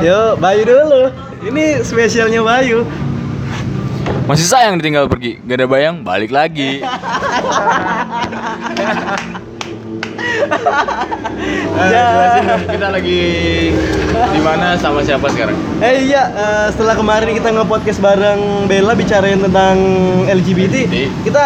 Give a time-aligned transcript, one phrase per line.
[0.00, 1.12] Yo, Bayu dulu.
[1.44, 2.80] Ini spesialnya Bayu.
[4.24, 5.36] Masih sayang ditinggal pergi.
[5.44, 6.80] Gak ada bayang, balik lagi.
[11.76, 12.08] Ya.
[12.66, 13.20] kita lagi
[14.08, 15.54] di mana sama siapa sekarang?
[15.78, 19.76] Eh iya, eh, setelah kemarin kita nge-podcast bareng Bella bicarain tentang
[20.26, 21.08] LGBT, Iya.
[21.22, 21.42] kita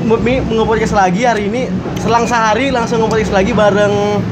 [0.00, 1.66] nge- nge-podcast lagi hari ini
[1.98, 4.22] selang sehari langsung nge-podcast lagi bareng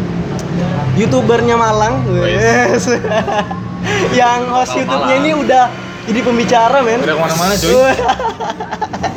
[0.94, 2.86] youtubernya Malang, Wes.
[4.18, 5.26] yang host YouTube-nya Malang.
[5.26, 5.64] ini udah
[6.04, 7.00] jadi pembicara men.
[7.00, 7.92] Udah ke mana-mana, cuy.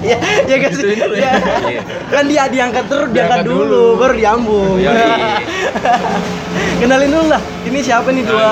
[0.08, 1.32] ya, ya guys, dulu ya.
[1.68, 1.82] ya.
[2.08, 4.00] kan dia diangkat terus, diangkat, Diangkat dulu, dulu.
[4.00, 4.76] baru diambung.
[4.80, 4.96] Yoi.
[6.80, 8.50] Kenalin dulu lah, ini siapa nih dua?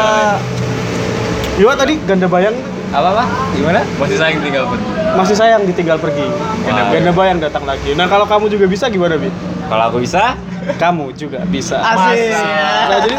[1.55, 2.55] Dua tadi ganda bayang
[2.91, 3.23] Apa apa?
[3.55, 3.81] Gimana?
[3.99, 4.87] Masih sayang tinggal pergi.
[5.15, 6.27] masih sayang ditinggal pergi.
[6.67, 7.91] Ganda bayang datang lagi.
[7.95, 9.27] Nah kalau kamu juga bisa gimana bi?
[9.67, 11.77] Kalau aku bisa, Kamu juga bisa.
[11.77, 12.33] Asik.
[12.33, 13.15] Nah jadi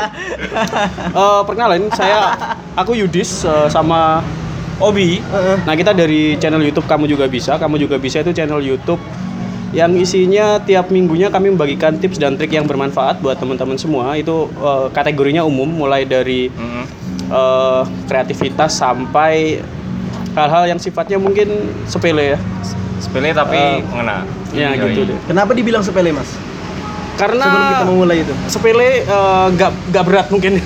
[1.13, 2.35] eh, perkenalin saya
[2.75, 4.21] aku Yudis eh, sama
[4.77, 5.25] Obi.
[5.65, 7.57] Nah kita dari channel YouTube kamu juga bisa.
[7.57, 9.01] Kamu juga bisa itu channel YouTube
[9.75, 14.17] yang isinya tiap minggunya kami membagikan tips dan trik yang bermanfaat buat teman-teman semua.
[14.17, 16.85] Itu eh, kategorinya umum mulai dari Mm-mm.
[17.31, 19.61] eh, kreativitas sampai
[20.37, 21.49] hal-hal yang sifatnya mungkin
[21.89, 22.39] sepele ya.
[22.97, 24.25] sepele tapi Eh, mengena.
[24.57, 25.19] Ya gitu deh.
[25.29, 26.29] Kenapa dibilang sepele mas?
[27.17, 28.33] Karena Sebelum kita memulai itu.
[28.47, 30.53] sepele eh, nggak nggak berat mungkin.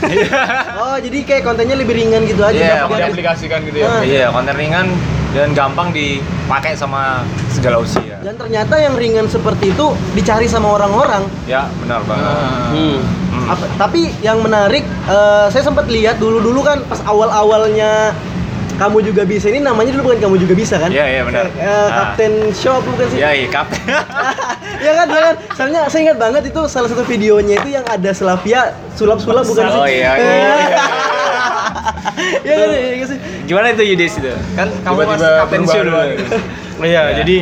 [0.80, 2.56] Oh jadi kayak kontennya lebih ringan gitu aja.
[2.56, 2.98] Iya, gampang.
[3.06, 3.86] diaplikasikan gitu ya.
[3.86, 4.02] Ah.
[4.02, 4.86] Iya, konten ringan
[5.30, 8.18] dan gampang dipakai sama segala usia.
[8.18, 11.22] Dan ternyata yang ringan seperti itu dicari sama orang-orang.
[11.46, 12.34] Ya, benar banget.
[12.74, 12.98] Hmm.
[13.30, 13.46] Hmm.
[13.46, 18.10] Apa- tapi yang menarik, eh, saya sempat lihat dulu-dulu kan pas awal-awalnya
[18.80, 20.88] kamu juga bisa ini namanya dulu bukan kamu juga bisa kan?
[20.88, 21.44] Iya, iya, benar.
[21.52, 21.88] Eh, Ah.
[22.16, 23.20] Kapten Shop bukan sih?
[23.20, 23.68] Ya, iya, kap.
[24.86, 25.34] ya kan, ya kan?
[25.52, 29.76] Soalnya saya ingat banget itu salah satu videonya itu yang ada Slavia sulap-sulap bukan sih?
[29.76, 30.10] Oh iya.
[30.16, 30.24] Eh.
[30.24, 30.54] iya.
[32.40, 33.18] Iya kan, iya kan sih?
[33.44, 34.32] Gimana itu Yudis itu?
[34.56, 35.98] Kan kamu Tiba-tiba kapten show dulu.
[36.00, 37.36] Oh Iya, jadi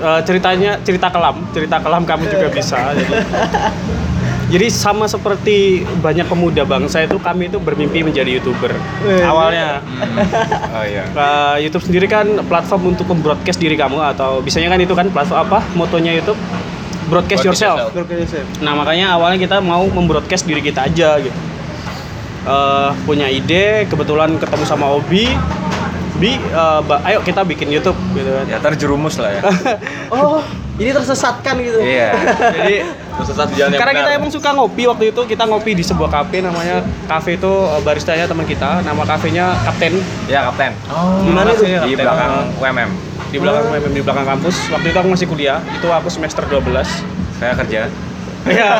[0.00, 2.78] eh, ceritanya cerita kelam, cerita kelam kamu juga bisa.
[2.94, 3.10] Jadi,
[4.50, 5.56] jadi sama seperti
[5.96, 9.22] banyak pemuda bangsa itu kami itu bermimpi menjadi youtuber Eh.
[9.22, 9.78] awalnya.
[10.68, 11.06] Oh iya.
[11.06, 15.40] Eh, YouTube sendiri kan platform untuk membroadcast diri kamu atau bisanya kan itu kan platform
[15.40, 16.36] apa motonya YouTube
[17.06, 17.78] broadcast, Broadcast yourself.
[17.94, 18.26] yourself.
[18.28, 18.46] Chef.
[18.58, 21.38] Nah makanya awalnya kita mau membroadcast diri kita aja gitu.
[22.42, 25.28] Eh, punya ide, kebetulan ketemu sama Obi,
[26.16, 26.36] Bi,
[26.84, 28.44] ba- ayo kita bikin YouTube gitu kan.
[28.46, 29.42] Ya terjerumus lah ya.
[30.12, 30.42] Oh,
[30.76, 31.78] ini tersesatkan gitu.
[31.78, 32.12] Iya.
[32.56, 32.76] Jadi
[33.24, 36.10] Sesat di jalan yang karena kita emang suka ngopi waktu itu kita ngopi di sebuah
[36.10, 40.00] kafe namanya kafe itu eh, baristanya teman kita, nama kafenya Kapten.
[40.26, 40.72] Ya, kapten.
[40.88, 41.62] Oh, Gimana itu?
[41.62, 42.90] Kafenya Di belakang UMM.
[43.30, 43.62] di belakang
[43.94, 44.56] di belakang kampus.
[44.74, 46.82] Waktu itu aku masih kuliah, itu aku semester 12.
[47.38, 47.86] Saya kerja.
[48.42, 48.70] Iya.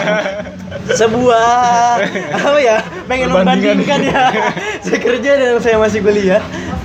[1.00, 2.00] sebuah
[2.32, 4.32] apa ya pengen membandingkan ya
[4.86, 6.40] saya kerja dan saya masih kuliah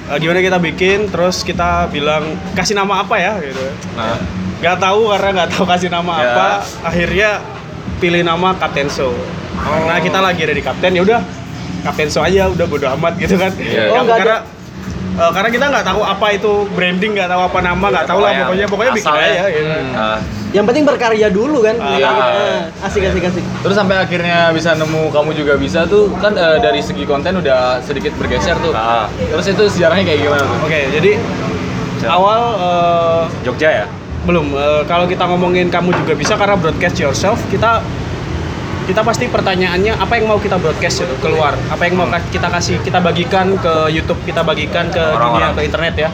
[0.05, 3.66] Eh, gimana kita bikin terus kita bilang kasih nama apa ya gitu
[3.97, 4.22] Nah,
[4.55, 6.25] nggak tahu karena nggak tahu kasih nama Ya.
[6.27, 6.47] apa
[6.83, 7.29] akhirnya
[7.95, 9.11] pilih nama Kapten Show
[9.57, 11.19] karena kita lagi ada di Kapten ya udah
[11.81, 13.88] Kapten Show aja udah bodo amat gitu kan Iya.
[13.89, 14.38] Oh, Ya, karena
[15.17, 18.31] eh, karena kita nggak tahu apa itu branding nggak tahu apa nama nggak tahu lah
[18.41, 19.23] Pokoknya pokoknya bikin ya.
[19.25, 19.69] aja gitu.
[19.93, 20.19] ah,
[20.51, 22.09] yang penting berkarya dulu kan Ah, Iya, iya.
[22.09, 26.57] ah, asik asik asik Terus sampai akhirnya bisa nemu kamu juga bisa tuh kan eh,
[26.57, 28.72] dari segi konten udah sedikit bergeser tuh.
[28.72, 29.07] Ah.
[29.11, 30.57] Terus itu sejarahnya kayak gimana tuh?
[30.63, 31.11] oke jadi
[32.05, 33.87] awal eh, Jogja ya?
[34.25, 34.52] Belum.
[34.52, 37.80] Eh, kalau kita ngomongin kamu juga bisa karena broadcast yourself kita
[38.86, 41.58] kita pasti pertanyaannya apa yang mau kita broadcast itu keluar?
[41.68, 45.52] Apa yang mau ka- kita kasih kita bagikan ke YouTube kita bagikan ke dunia Orang-orang.
[45.53, 46.09] ke internet ya?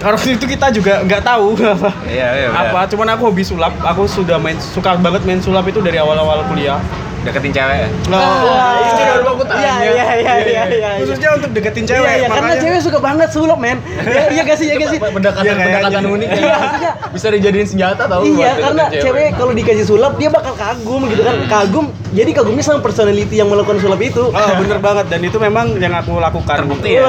[0.00, 2.48] Karena itu kita juga nggak tahu apa Iya, iya.
[2.48, 2.88] apa.
[2.88, 3.76] Cuman aku hobi sulap.
[3.84, 6.80] Aku sudah main suka banget main sulap itu dari awal-awal kuliah
[7.20, 7.88] Deketin cewek ya?
[8.08, 9.72] Wah, ini baru aku tanya.
[9.78, 13.28] iya iya iya iya iya khususnya untuk deketin cewek Iya, iya, karena cewek suka banget
[13.28, 13.76] sulap, men.
[14.00, 14.98] Iya, iya gak sih, iya gak sih?
[14.98, 15.76] Pendekatan Iya, kayaknya.
[15.76, 16.28] pendekatan unik.
[16.30, 21.02] Iya, maksudnya Bisa dijadiin senjata tau Iya, karena cewek kalau dikasih sulap dia bakal kagum
[21.06, 21.34] gitu kan.
[21.44, 24.22] Kagum, jadi kagumnya sama personality yang melakukan sulap itu.
[24.26, 27.04] Oh, bener banget dan itu memang yang aku lakukan Terbukti ya?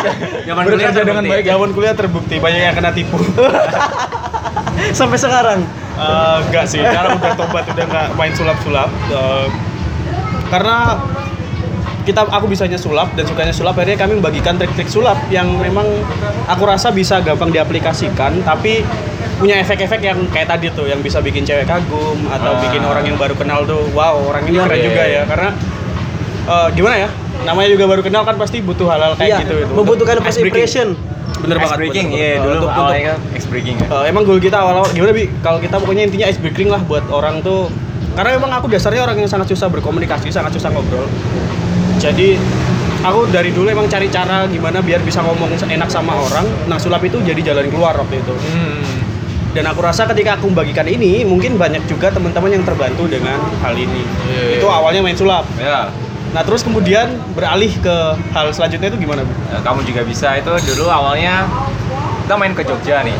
[0.48, 1.30] Zaman kuliah dengan terbukti.
[1.32, 1.44] baik.
[1.44, 3.18] Zaman kuliah terbukti banyak yang kena tipu.
[4.92, 5.60] Sampai sekarang.
[5.96, 8.92] Eh, enggak sih, karena udah tobat udah nggak main sulap-sulap.
[9.08, 9.44] Eh,
[10.48, 10.98] karena
[12.02, 15.82] kita aku bisanya sulap dan sukanya sulap akhirnya kami membagikan trik-trik sulap yang memang
[16.46, 18.86] aku rasa bisa gampang diaplikasikan tapi
[19.36, 22.62] punya efek-efek yang kayak tadi tuh yang bisa bikin cewek kagum atau Ah.
[22.62, 25.12] bikin orang yang baru kenal tuh wow orang ini Iya, keren iya, juga iya.
[25.12, 25.48] ya karena
[26.46, 27.08] eh, gimana ya
[27.42, 30.94] namanya juga baru kenal kan pasti butuh hal-hal kayak gitu itu membutuhkan first impression.
[31.36, 33.86] bener Ice banget breaking, iya dulu Untuk- untuk- awalnya kan ice breaking ya.
[33.92, 35.28] Eh, emang goal kita awal-awal gimana bi?
[35.44, 37.68] Kalau kita pokoknya intinya ice breaking lah buat orang tuh
[38.16, 41.04] karena memang aku dasarnya orang yang sangat susah berkomunikasi, sangat susah ngobrol.
[41.96, 42.36] jadi
[43.02, 47.00] aku dari dulu emang cari cara gimana biar bisa ngomong enak sama orang nah sulap
[47.00, 48.84] itu jadi jalan keluar waktu itu Hmm.
[49.52, 53.72] dan aku rasa ketika aku membagikan ini mungkin banyak juga teman-teman yang terbantu dengan hal
[53.72, 54.74] ini Iya, itu iya.
[54.74, 55.88] awalnya main sulap Ya,
[56.32, 57.96] nah terus kemudian beralih ke
[58.30, 59.32] hal selanjutnya itu gimana bu?
[59.50, 61.48] eh, kamu juga bisa itu dulu awalnya
[62.24, 63.14] kita main ke Jogja nih.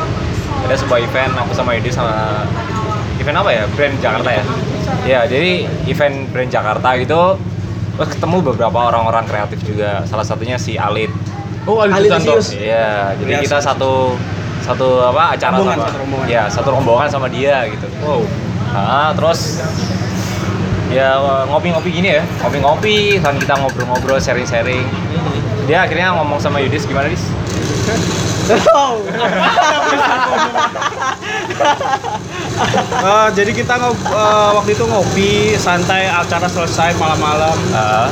[0.67, 2.43] Ada sebuah event aku sama Yudi sama
[3.17, 3.63] event apa ya?
[3.73, 4.43] Brand Jakarta ya.
[5.07, 7.39] Ya, jadi event brand Jakarta gitu
[7.97, 10.05] terus ketemu beberapa orang-orang kreatif juga.
[10.05, 11.09] Salah satunya si Alit.
[11.65, 12.37] Oh, Ali Ali Susanto.
[12.37, 12.49] Lisius.
[12.55, 14.15] Iya, jadi Iya, kita satu
[14.61, 16.27] satu apa acara Rombongan, sama satu rombongan.
[16.29, 17.87] ya satu rombongan sama dia gitu.
[18.03, 18.23] Wow.
[18.71, 19.63] Nah, terus
[20.93, 21.17] ya
[21.49, 24.85] ngopi-ngopi gini ya, ngopi-ngopi, kan kita ngobrol-ngobrol, sharing-sharing.
[25.67, 27.25] Dia akhirnya ngomong sama Yudis gimana Dis?
[28.71, 29.03] Oh,
[32.97, 37.57] Eh, jadi kita eh, waktu itu ngopi santai acara selesai malam-malam.
[37.77, 38.09] Ah,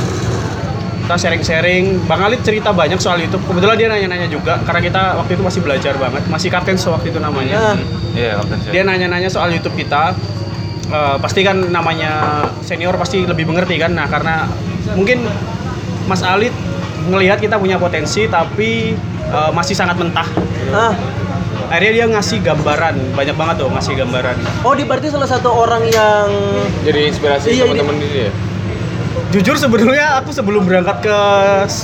[1.05, 2.05] kita sharing-sharing.
[2.09, 3.45] Bang Alit cerita banyak soal YouTube.
[3.45, 6.23] Kebetulan dia nanya-nanya juga karena kita waktu itu masih belajar banget.
[6.29, 7.77] Masih kapten waktu itu namanya.
[7.77, 7.77] Nah,
[8.15, 8.73] Iya, Kapten Syed.
[8.73, 10.15] dia nanya-nanya soal YouTube kita.
[10.85, 13.93] Eh, pasti kan namanya senior pasti lebih mengerti kan.
[13.97, 14.45] Nah karena
[14.93, 15.25] mungkin
[16.05, 16.53] Mas Alit
[17.09, 18.97] ngelihat kita punya potensi tapi
[19.29, 20.29] eh, masih sangat mentah.
[20.73, 20.93] Ah.
[21.67, 25.83] Akhirnya dia ngasih gambaran banyak banget tuh ngasih gambaran Oh, di berarti salah satu orang
[25.87, 26.27] yang
[26.83, 28.33] Jadi inspirasi Iya, teman-teman ini ya.
[29.27, 31.19] jujur sebetulnya aku sebelum berangkat ke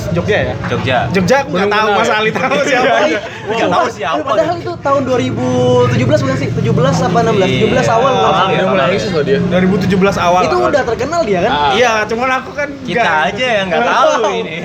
[0.09, 0.97] Jogja ya Jogja.
[1.09, 2.15] Jogja aku nggak Belum tahu Mas ya?
[2.15, 3.07] Alit tahu siapa Wah,
[3.51, 4.23] Nggak tahu siapa.
[4.23, 6.47] Padahal itu tahun 2017 bukan sih?
[6.47, 7.43] 17 apa 16?
[7.43, 8.13] 17 Iya, awal.
[8.15, 8.23] ya.
[8.55, 9.37] Udah mulai eksis loh dia.
[9.43, 11.51] 2017 awal Itu udah terkenal dia kan?
[11.51, 11.71] Ah.
[11.73, 14.55] Iya, cuman aku kan Kita aja yang nggak tahu ini.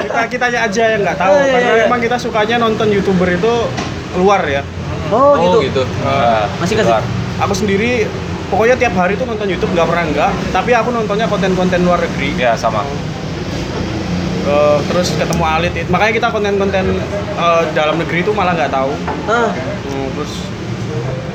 [0.00, 1.82] kita kitanya aja yang nggak tahu Oh, iya, karena iya.
[1.84, 3.54] memang kita sukanya nonton youtuber itu
[4.12, 4.62] keluar ya.
[5.08, 5.58] Oh, Oh gitu.
[5.66, 5.82] gitu.
[6.02, 6.88] Ah, Masih kasih.
[6.88, 7.04] keluar.
[7.40, 8.06] Aku sendiri
[8.48, 12.36] pokoknya tiap hari tuh nonton YouTube nggak pernah enggak, tapi aku nontonnya konten-konten luar negeri.
[12.36, 12.84] Ya, sama.
[14.42, 16.98] Eh, terus ketemu Alit, it- makanya kita konten-konten
[17.32, 18.90] eh, dalam negeri itu malah nggak tahu.
[19.24, 20.32] Ah, Hmm, terus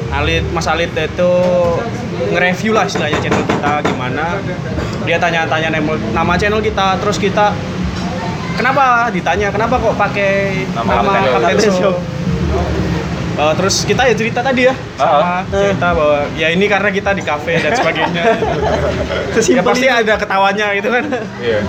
[0.09, 1.31] Alit, Mas Alit itu
[2.27, 4.39] nge-review lah istilahnya channel kita gimana.
[5.03, 7.56] Dia tanya-tanya nama- nama channel kita, terus kita
[8.53, 11.12] kenapa ditanya kenapa kok pakai Nama nama,
[11.45, 11.95] Kapten Show.
[13.38, 17.21] Eh, terus kita ya cerita tadi ya sama cerita bahwa ya ini karena kita di
[17.21, 18.23] kafe dan sebagainya.
[19.53, 21.05] ya pasti ada ketawanya gitu kan.
[21.38, 21.61] Iya.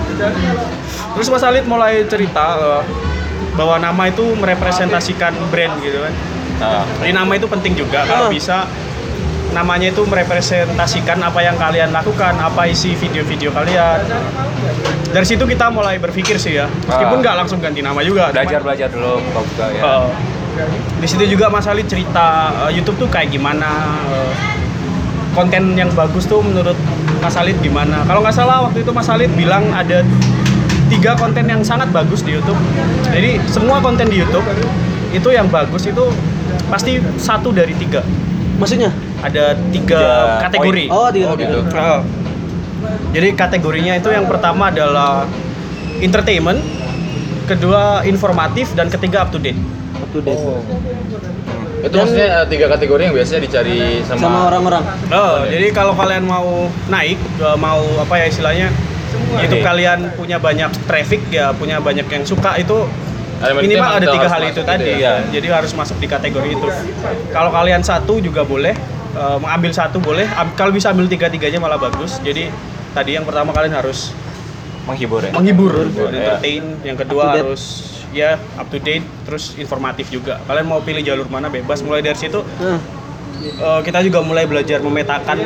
[1.13, 2.81] Terus Mas Alit mulai cerita eh,
[3.53, 6.13] bahwa nama itu merepresentasikan brand gitu kan.
[6.59, 8.33] Ah, Jadi nama itu penting juga kalau Ah.
[8.33, 8.65] bisa
[9.49, 14.01] namanya itu merepresentasikan apa yang kalian lakukan, apa isi video-video kalian.
[15.09, 17.21] Dari situ kita mulai berpikir sih ya, meskipun Ah.
[17.21, 18.29] nggak langsung ganti nama juga.
[18.29, 19.81] belajar cuman, belajar dulu buka-buka ya.
[19.81, 20.05] eh,
[20.99, 24.33] di situ juga Mas Ali cerita eh, YouTube tuh kayak gimana, eh,
[25.33, 26.75] konten yang bagus tuh menurut
[27.19, 28.03] Mas Alit gimana.
[28.07, 30.01] Kalau nggak salah waktu itu Mas Alit bilang ada
[30.89, 32.57] tiga konten yang sangat bagus di YouTube.
[33.13, 34.43] Jadi semua konten di YouTube
[35.13, 36.05] itu yang bagus itu
[36.69, 38.01] pasti satu dari tiga.
[38.59, 38.91] maksudnya?
[39.23, 40.83] Ada tiga Tiga kategori.
[40.91, 41.59] Oh, tiga Oh, gitu.
[41.63, 42.01] Oh.
[43.15, 45.23] Jadi kategorinya itu yang pertama adalah
[46.03, 46.59] entertainment,
[47.47, 49.57] kedua informatif dan ketiga up to date.
[50.09, 50.41] Up to date.
[51.79, 54.83] Itu Dan- maksudnya eh, tiga kategori yang biasanya dicari sama, Sama orang-orang.
[55.07, 56.49] Oh, jadi kalau kalian mau
[56.89, 58.67] naik, eh, mau apa ya istilahnya,
[59.37, 62.83] YouTube kalian punya banyak traffic ya, punya banyak yang suka itu
[63.39, 64.97] Elemen minimal yang ada tiga hal itu gitu tadi ya.
[64.99, 65.13] ya.
[65.31, 66.67] Jadi harus masuk di kategori itu.
[67.31, 68.75] Kalau kalian satu juga boleh,
[69.13, 70.27] eh, mengambil satu boleh.
[70.35, 72.19] Am- Kalau bisa ambil tiga-tiganya malah bagus.
[72.19, 72.51] Jadi
[72.91, 74.11] tadi yang pertama kalian harus
[74.83, 75.29] Menghibur ya.
[75.31, 76.35] menghibur, Menghibur, ya.
[76.35, 76.63] entertain.
[76.81, 77.63] Yang Up kedua harus
[78.11, 80.41] ya up to date, terus informatif juga.
[80.43, 81.79] Kalian mau pilih jalur mana bebas.
[81.79, 82.79] Mulai dari situ Nah,
[83.39, 85.37] eh, kita juga mulai belajar memetakan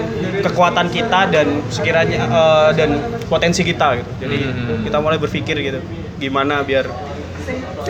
[0.42, 2.90] kekuatan kita dan sekiranya eh, dan
[3.26, 4.12] potensi kita gitu.
[4.22, 4.82] Jadi Hmm.
[4.82, 5.80] kita mulai berpikir gitu,
[6.18, 6.88] gimana biar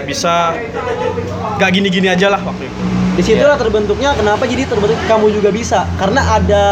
[0.04, 0.58] bisa
[1.56, 2.78] gak gini-gini aja lah waktu itu.
[3.14, 6.64] di situlah terbentuknya kenapa jadi terbentuk kamu juga bisa karena ada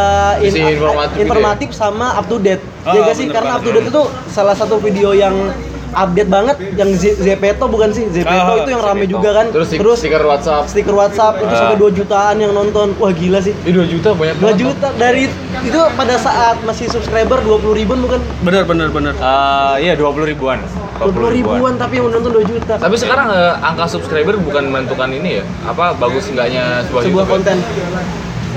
[0.42, 2.58] in- informatif gitu informatif sama up to date.
[2.82, 3.30] Oh, ya gak sih?
[3.30, 5.54] Karena up to date itu salah satu video yang
[5.94, 8.04] update banget yang Z- Zepeto bukan sih?
[8.08, 9.12] Zepeto Oh, itu yang rame Zepeto.
[9.14, 9.46] juga kan.
[9.48, 10.62] Terus, Terus stiker WhatsApp.
[10.66, 11.58] stiker WhatsApp itu Ah.
[11.58, 12.96] sampai 2 jutaan yang nonton.
[12.96, 13.52] Wah gila sih.
[13.60, 14.58] Ih, 2 juta banyak 2 banget.
[14.58, 15.24] juta dari
[15.62, 18.20] itu pada saat masih subscriber 20 ribuan bukan?
[18.40, 19.14] Bener bener bener.
[19.14, 20.58] Eh, iya 20 ribuan.
[20.94, 22.74] 20 ribuan tapi yang menonton 2 juta.
[22.76, 25.44] Tapi sekarang eh, angka subscriber bukan menentukan ini ya.
[25.62, 27.32] Apa bagus enggaknya sebuah, sebuah YouTube ya?
[27.32, 27.56] konten.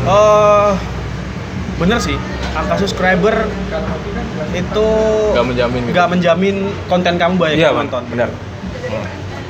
[0.06, 0.72] Eh
[1.76, 2.16] bener sih,
[2.52, 3.36] angka subscriber
[4.54, 4.88] itu
[5.30, 5.92] Nggak menjamin gitu.
[5.92, 6.56] nggak menjamin
[6.86, 7.88] konten kamu banyak Iya, yang Bang.
[7.88, 8.04] nonton.
[8.10, 8.30] Benar.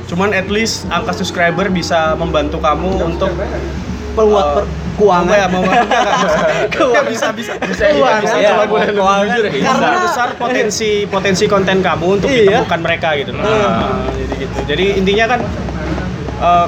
[0.05, 3.29] Cuman at least angka subscriber bisa membantu kamu untuk
[4.15, 5.36] Penguat eh, per- keuangan.
[5.36, 5.84] ya mau nggak
[6.72, 7.03] Keuangan.
[7.05, 8.22] bisa bisa bisa Keuangan.
[8.22, 8.51] bisa Iya,
[8.89, 9.51] keuangan jujur ya.
[9.51, 9.70] bisa.
[9.75, 12.63] karena besar potensi potensi konten kamu untuk Iya.
[12.63, 13.44] ditemukan mereka gitu loh.
[13.44, 15.39] Nah, jadi gitu jadi intinya kan
[16.38, 16.65] eh,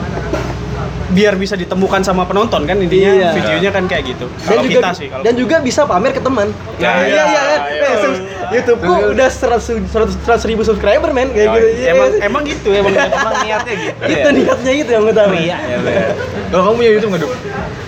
[1.08, 3.30] biar bisa ditemukan sama penonton kan intinya Iya.
[3.34, 6.20] videonya kan kayak gitu Dan kalau juga kita sih kalau dan juga bisa pamer ke
[6.20, 6.48] teman.
[6.76, 7.60] Ya, iya iya, iya kan.
[7.66, 7.86] iya.
[7.86, 11.68] Eh, sus- YouTubeku udah 100 100 ribu subscriber men kayak Oh, gitu.
[11.70, 11.76] iya.
[11.78, 12.22] Iya, emang iya.
[12.24, 14.00] emang gitu emang Emang niatnya gitu.
[14.06, 15.34] itu niatnya itu yang utama.
[15.34, 16.08] Iya, ya benar.
[16.48, 17.32] Kalau kamu punya YouTube nggak Dup?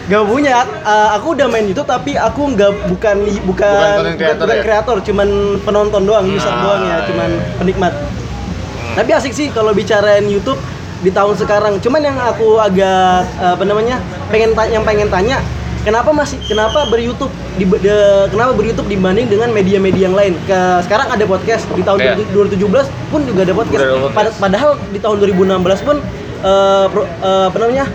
[0.09, 4.57] Gak punya, uh, aku udah main YouTube tapi aku nggak bukan bukan Bukan creator bukan
[4.57, 4.63] ya?
[4.63, 5.27] kreator, cuman
[5.59, 7.43] penonton doang, user Ah, doang ya, iya, cuman iya.
[7.55, 7.93] penikmat.
[8.95, 10.57] Tapi asik sih kalau bicarain YouTube
[10.99, 11.73] di tahun sekarang.
[11.79, 15.37] Cuman yang aku agak apa namanya pengen tanya, yang pengen tanya,
[15.81, 20.33] kenapa masih kenapa ber YouTube di, de- kenapa ber YouTube dibanding dengan media-media yang lain?
[20.43, 22.13] Ke sekarang ada podcast di tahun Iya.
[22.31, 23.79] 2017 pun juga ada podcast.
[23.79, 24.15] Udah ada podcast.
[24.15, 25.97] Pad- padahal di tahun 2016 pun
[26.41, 27.85] uh, pro- uh, apa namanya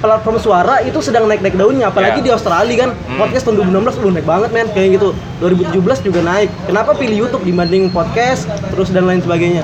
[0.00, 2.24] platform suara itu sedang naik-naik daunnya apalagi Ya.
[2.24, 3.20] di Australia kan Hmm.
[3.20, 7.44] podcast tahun 2016 udah naik banget men kayak gitu 2017 juga naik kenapa pilih YouTube
[7.44, 9.60] dibanding podcast terus dan lain sebagainya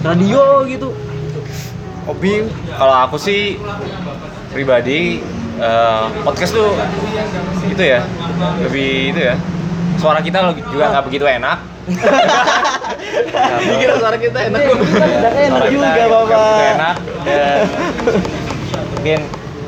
[0.00, 0.94] radio gitu
[2.04, 2.44] hobi
[2.76, 3.56] Kalau aku sih
[4.54, 5.18] pribadi
[5.58, 6.70] eh, podcast tuh
[7.64, 8.00] itu ya
[8.62, 9.34] lebih itu ya
[9.98, 11.58] suara kita juga nggak begitu enak.
[13.68, 16.96] Dikira suara kita enak kan udah enak juga kita bapak enak.
[17.24, 17.60] dan
[18.96, 19.20] mungkin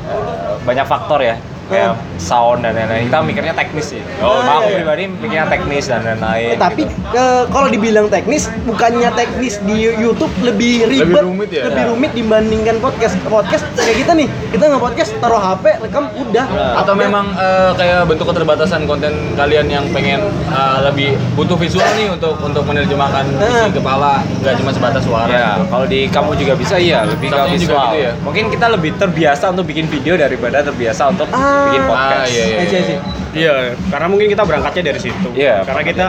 [0.09, 1.35] eh, banyak faktor ya
[1.67, 3.07] kayak sound dan lain-lain.
[3.07, 4.01] Kita mikirnya teknis sih.
[4.17, 4.77] Oh, Kalau aku iya, iya.
[4.77, 6.49] pribadi mikirnya teknis dan lain-lain.
[6.49, 7.11] Eh, tapi gitu.
[7.11, 11.63] ke- kalau dibilang teknis, bukannya teknis di YouTube lebih ribet, Lebih rumit ya?
[11.65, 11.89] lebih Ya.
[11.89, 13.15] rumit dibandingkan podcast.
[13.23, 16.45] Podcast kayak kita nih, kita nggak podcast, taruh HP, rekam, udah.
[16.77, 16.95] Atau Udah.
[16.97, 22.39] memang eh, kayak bentuk keterbatasan konten kalian yang pengen eh, lebih butuh visual nih untuk
[22.39, 23.49] untuk menerjemahkan Nah.
[23.61, 25.27] isi kepala, nggak cuma sebatas suara.
[25.27, 27.87] Ya, kalau di kamu juga bisa iya lebih ke visual.
[27.87, 28.11] gitu ya?
[28.19, 31.56] Mungkin kita lebih terbiasa untuk bikin video daripada terbiasa untuk Ah.
[31.65, 32.19] Bikin podcast.
[32.19, 32.57] Ah, iya, iya.
[32.63, 32.97] Sih, sih.
[33.37, 33.53] Iya,
[33.87, 35.29] karena mungkin kita berangkatnya dari situ.
[35.31, 36.05] Iya, karena kita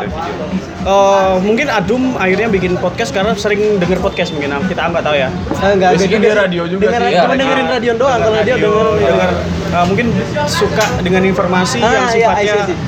[0.81, 5.29] eh, mungkin Adum akhirnya bikin podcast karena sering denger podcast mungkin kita nggak tahu ya.
[5.29, 7.11] Eh, enggak, Basically enggak dia radio juga Dengar- sih.
[7.11, 7.43] Iya, Cuma radio.
[7.43, 9.31] dengerin radio doang, kalau dia Radio, denger denger
[9.69, 10.07] eh, mungkin
[10.47, 12.79] suka dengan informasi Ah, yang iya, sifatnya I see, I see.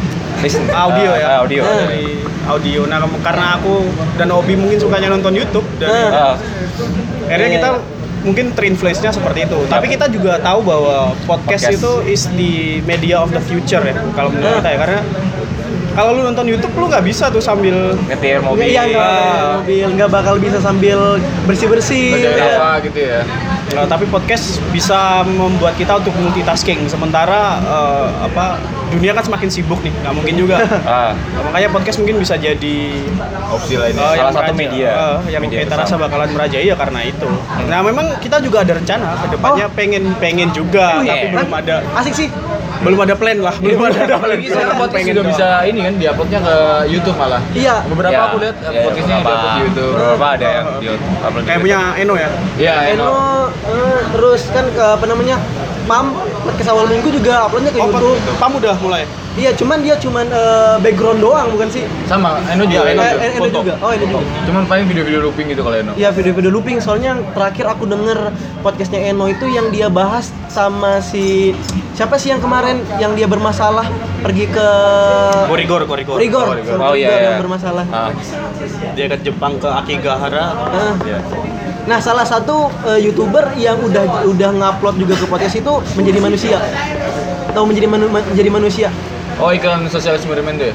[0.40, 1.26] Listen, audio eh, ya.
[1.36, 1.60] audio.
[1.60, 1.76] Ah.
[1.84, 2.04] Dari
[2.48, 2.80] audio.
[2.88, 3.72] Nah, karena aku
[4.16, 6.32] dan Obi mungkin sukanya nonton YouTube dan Ah.
[6.32, 6.34] Ah,
[7.28, 7.99] akhirnya Iya, kita iya.
[8.20, 9.58] Mungkin terinfluence-nya seperti itu.
[9.66, 11.80] Tapi kita juga tahu bahwa podcast, Podcast.
[11.80, 12.52] itu is the
[12.84, 14.58] media of the future ya kalau menurut Ah.
[14.58, 15.00] kita ya karena
[15.90, 18.62] kalau lu nonton YouTube lu nggak bisa tuh sambil ngetir mobil.
[18.62, 19.48] Iya, enggak Ah.
[19.58, 22.14] mobil, nggak bakal bisa sambil bersih-bersih.
[22.20, 22.56] Ya.
[22.56, 23.20] apa gitu ya.
[23.70, 26.86] Nah, tapi podcast bisa membuat kita untuk multitasking.
[26.86, 28.58] Sementara eh, apa
[28.90, 30.56] dunia kan semakin sibuk nih, nggak mungkin juga.
[30.82, 32.76] Ah, Nah, makanya podcast mungkin bisa jadi
[33.48, 34.02] Opsi lainnya.
[34.02, 34.88] eh, yang Salah satu meraja- media.
[34.90, 37.28] eh, yang Media kita rasa bakalan merajai ya karena itu.
[37.64, 41.32] Nah, memang kita juga ada rencana ke depannya pengen pengen juga, Oh, tapi iya.
[41.32, 42.28] belum ada Asik sih.
[42.80, 44.02] belum ada plan lah, belum ada.
[44.10, 45.30] Apalagi sekarang podcast Pengen juga doang.
[45.30, 46.56] bisa ini kan diuploadnya ke
[46.88, 47.42] YouTube malah.
[47.52, 47.74] Iya.
[47.84, 49.92] Beberapa Ya, aku lihat ya, podcastnya diupload di YouTube.
[49.94, 50.86] Beberapa ada yang di
[51.20, 52.28] upload Kayak punya Eno ya.
[52.56, 53.48] Iya, Eno, enak.
[53.68, 55.36] eh, terus kan ke apa namanya?
[55.82, 56.06] Pam
[56.40, 58.18] podcast awal minggu juga uploadnya ke Oh, YouTube.
[58.36, 59.04] Pam udah mulai.
[59.32, 61.86] Iya, cuman dia cuman eh, background doang bukan sih?
[62.04, 62.82] Sama, Eno juga.
[62.82, 63.24] Iya, Eno Eh, juga.
[63.30, 63.74] Eno juga.
[63.78, 64.24] Oh, ini juga.
[64.42, 65.92] Cuman paling video-video looping gitu kalau Eno.
[65.94, 68.18] Iya video-video looping soalnya yang terakhir aku denger
[68.60, 71.54] podcastnya Eno itu yang dia bahas sama si
[71.92, 73.86] siapa sih yang kemarin yang dia bermasalah
[74.20, 74.68] pergi ke
[75.46, 76.16] Korigor, korigor.
[76.16, 76.76] Rigor, Oh, Rigor.
[76.76, 77.20] Oh, iya, iya.
[77.28, 77.84] yang bermasalah.
[77.88, 78.10] Ah,
[78.90, 80.44] Dia ke Jepang ke Akigahara.
[80.66, 81.18] Nah, iya.
[81.80, 86.58] Nah, salah satu eh, youtuber yang udah udah ngupload juga ke podcast itu menjadi manusia.
[87.50, 88.88] Tahu menjadi manu- menjadi manusia.
[89.36, 90.74] Oh, iklan sosial eksperimen tuh ya?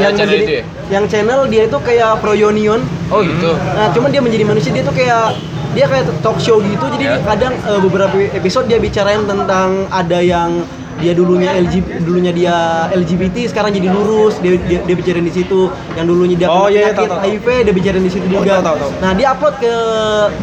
[0.00, 0.64] Yang channel menjadi- itu ya?
[0.90, 2.80] yang channel dia itu kayak Proyonion.
[3.08, 3.50] Oh, gitu.
[3.54, 5.34] Nah, cuman dia menjadi manusia dia tuh kayak
[5.72, 6.84] dia kayak talk show gitu.
[6.88, 7.18] Jadi Ya.
[7.20, 10.62] kadang eh, beberapa episode dia bicarain tentang ada yang
[10.98, 12.56] dia dulunya LG dulunya dia
[12.90, 14.38] LGBT sekarang jadi lurus.
[14.38, 15.70] Dia dia, dia bicarain di situ.
[15.94, 17.22] Yang dulunya dia Oh, iya, iya, penyakit tahu.
[17.24, 18.52] HIV dia bicarain di situ Oh, juga.
[18.58, 18.90] tahu, tahu, tahu.
[19.02, 19.74] nah dia upload ke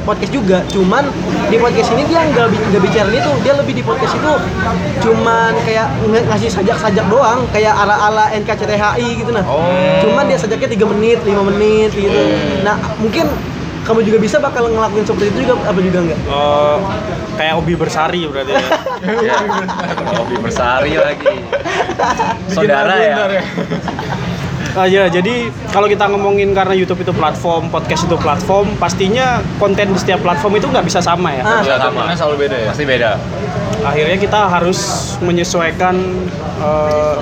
[0.03, 0.58] podcast juga.
[0.67, 1.03] Cuman
[1.48, 4.34] di podcast ini dia nggak nggak bicarain itu dia lebih di podcast itu
[5.01, 5.88] cuman kayak
[6.29, 7.39] ngasih sajak-sajak doang.
[7.51, 9.43] Kayak ala-ala NKCTHI gitu nah.
[9.43, 9.63] Oh.
[10.01, 12.22] cuman dia sajaknya 3 menit 5 menit gitu.
[12.63, 13.27] Nah mungkin
[13.81, 16.77] kamu juga bisa bakal ngelakuin seperti itu juga apa juga enggak Eh,
[17.33, 18.61] kayak Obi Bersari berarti ya.
[19.01, 19.35] Ya.
[20.13, 21.33] Hobi bersari lagi.
[22.47, 23.15] Saudara ya.
[24.71, 29.91] Ah, ya, jadi kalau kita ngomongin karena YouTube itu platform, podcast itu platform, pastinya konten
[29.91, 31.43] di setiap platform itu nggak bisa sama ya.
[31.43, 31.59] Ah.
[31.59, 32.05] Ya, sama.
[32.05, 32.67] temennya selalu beda ya.
[32.69, 33.11] Pasti beda.
[33.81, 34.79] Akhirnya kita harus
[35.19, 35.95] menyesuaikan
[36.61, 37.15] eh,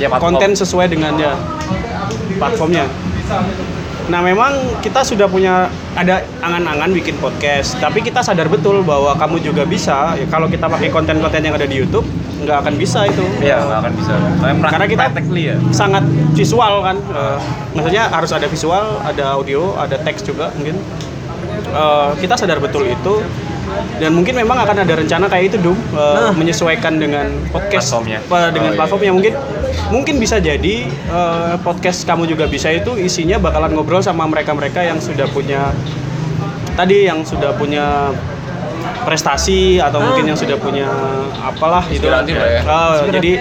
[0.00, 0.34] Ya, platform.
[0.34, 1.36] konten sesuai dengan ya
[2.40, 2.88] platformnya.
[4.12, 4.52] Nah memang
[4.84, 10.12] kita sudah punya ada angan-angan bikin podcast, tapi kita sadar betul bahwa kamu juga bisa
[10.20, 12.04] ya, kalau kita pakai konten-konten yang ada di YouTube,
[12.44, 13.24] nggak akan bisa itu.
[13.40, 14.12] Iya, nggak akan bisa.
[14.68, 15.56] Karena kita- ya.
[15.72, 16.04] sangat
[16.36, 17.38] visual kan Eh,
[17.72, 20.76] maksudnya harus ada visual ada audio ada teks juga mungkin
[21.72, 23.14] Eh, kita sadar betul itu
[23.96, 28.18] dan mungkin memang akan ada rencana kayak itu dum eh, menyesuaikan dengan podcast Platformnya.
[28.20, 28.78] eh, dengan Oh, iya.
[28.78, 29.32] platformnya mungkin
[29.88, 34.98] mungkin bisa jadi eh, podcast kamu juga bisa itu isinya bakalan ngobrol sama mereka-mereka yang
[34.98, 35.70] sudah punya
[36.72, 38.10] tadi yang sudah punya
[39.02, 40.86] prestasi atau mungkin yang sudah punya
[41.36, 42.60] apalah gitu Inspiratif lah ya.
[42.64, 43.32] Oh, jadi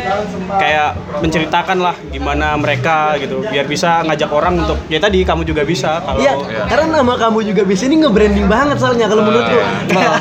[0.52, 0.90] kayak
[1.22, 6.02] menceritakan lah gimana mereka gitu biar bisa ngajak orang untuk ya tadi kamu juga bisa
[6.02, 6.34] kalau Iya,
[6.66, 9.60] karena nama kamu juga bisa ini nge-branding banget soalnya kalau menurutku.
[9.88, 10.20] Kayak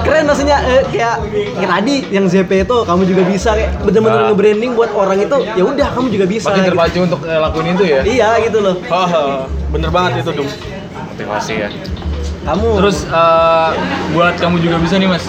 [0.00, 1.14] keren maksudnya eh, kayak
[1.54, 4.26] kayak tadi yang ZP itu kamu juga bisa kayak bener-bener Ah.
[4.32, 6.48] nge-branding buat orang itu ya udah kamu juga bisa.
[6.48, 6.70] Makin gitu.
[6.72, 8.00] terpacu untuk eh, lakuin itu ya.
[8.00, 8.74] Iya gitu loh.
[8.88, 10.48] Haha, bener banget itu dum
[11.10, 11.68] Motivasi ya.
[12.40, 13.70] Kamu Terus eh,
[14.16, 15.24] buat kamu juga bisa nih mas.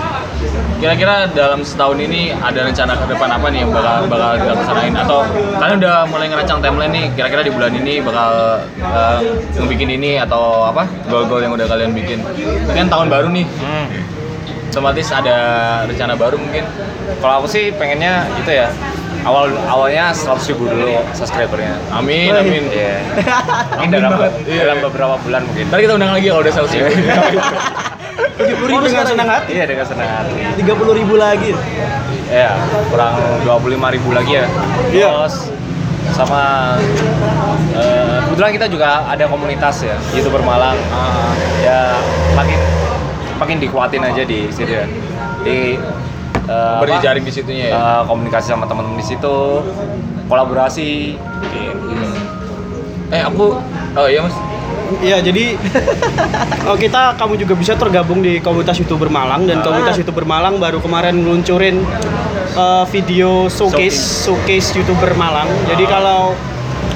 [0.82, 5.20] Kira-kira dalam setahun ini ada rencana ke depan apa nih yang bakal bakal dilaksanain atau
[5.62, 8.32] kalian udah mulai ngerancang timeline nih kira-kira di bulan ini bakal
[8.80, 9.20] eh,
[9.60, 12.25] yang bikin ini atau apa goal-goal yang udah kalian bikin.
[12.72, 13.88] Kan tahun baru nih, Hmm.
[14.72, 15.38] otomatis ada
[15.86, 16.63] rencana baru mungkin.
[17.20, 18.72] Kalau aku sih pengennya itu ya.
[19.22, 21.77] Awal awalnya 100 ribu dulu subscribernya.
[21.94, 22.63] Amin, amin.
[22.68, 22.98] Iya.
[23.86, 24.12] Ini dalam
[24.44, 24.62] Iya.
[24.65, 25.70] dalam beberapa bulan mungkin.
[25.70, 26.80] Ntar kita undang lagi kalau udah selesai.
[28.41, 30.34] tujuh puluh ribu dengan senang hati Iya dengan senang hati.
[30.58, 31.53] Tiga puluh ribu lagi.
[32.32, 32.56] Ya,
[32.88, 34.46] kurang 25 ribu lagi ya.
[34.89, 35.10] Iya.
[35.13, 35.36] Terus
[36.18, 36.74] sama
[37.77, 40.80] eh, kebetulan kita juga ada komunitas ya, youtuber Malang.
[41.62, 41.94] Ya
[42.34, 42.58] makin
[43.38, 44.86] makin dikuatin aja di situ ya.
[45.46, 45.77] Di
[46.51, 46.84] eh, apa?
[46.84, 47.75] Berjejaring di situnya ya.
[47.79, 49.38] Eh, komunikasi sama teman-teman di situ,
[50.27, 51.15] kolaborasi.
[51.15, 52.08] Gitu.
[53.12, 53.55] Eh aku,
[53.96, 54.36] oh iya mas.
[55.00, 55.55] Iya jadi
[56.67, 60.84] oh, kita kamu juga bisa tergabung di komunitas youtuber Malang dan komunitas youtuber Malang baru
[60.84, 61.79] kemarin meluncurin
[62.60, 65.48] eh, video showcase showcase youtuber Malang.
[65.72, 66.36] Jadi kalau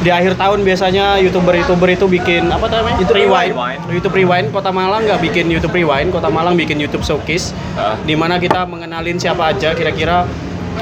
[0.05, 3.01] di akhir tahun biasanya youtuber-youtuber itu bikin apa namanya?
[3.01, 3.51] YouTube rewind.
[3.57, 3.81] Rewind.
[3.89, 4.47] YouTube Rewind.
[4.53, 7.57] Kota Malang nggak bikin YouTube Rewind, Kota Malang bikin YouTube Showcase.
[7.73, 7.97] Ah.
[8.05, 10.29] Di mana kita mengenalin siapa aja kira-kira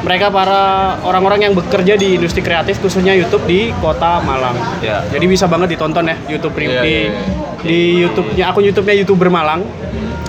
[0.04, 4.60] mereka para orang-orang yang bekerja di industri kreatif khususnya YouTube di Kota Malang.
[4.84, 5.00] Ya.
[5.08, 7.22] Jadi bisa banget ditonton ya YouTube Iya, di iya, iya.
[7.64, 9.64] di YouTube-nya akun YouTube-nya YouTuber Malang.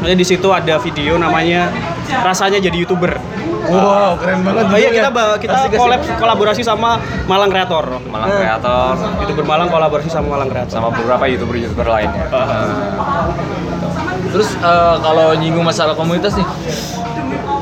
[0.06, 1.66] Jadi di situ ada video namanya
[2.22, 3.18] rasanya jadi YouTuber.
[3.64, 4.64] Wow, keren banget.
[4.66, 7.96] Oh iya kita ba- kita collab kolaborasi sama Malang Kreator.
[8.04, 10.70] Malang kreator YouTuber Malang kolaborasi sama Malang Kreator.
[10.70, 12.24] sama beberapa youtuber-youtuber lainnya.
[14.28, 16.46] Terus eh, kalau nyinggung masalah komunitas nih,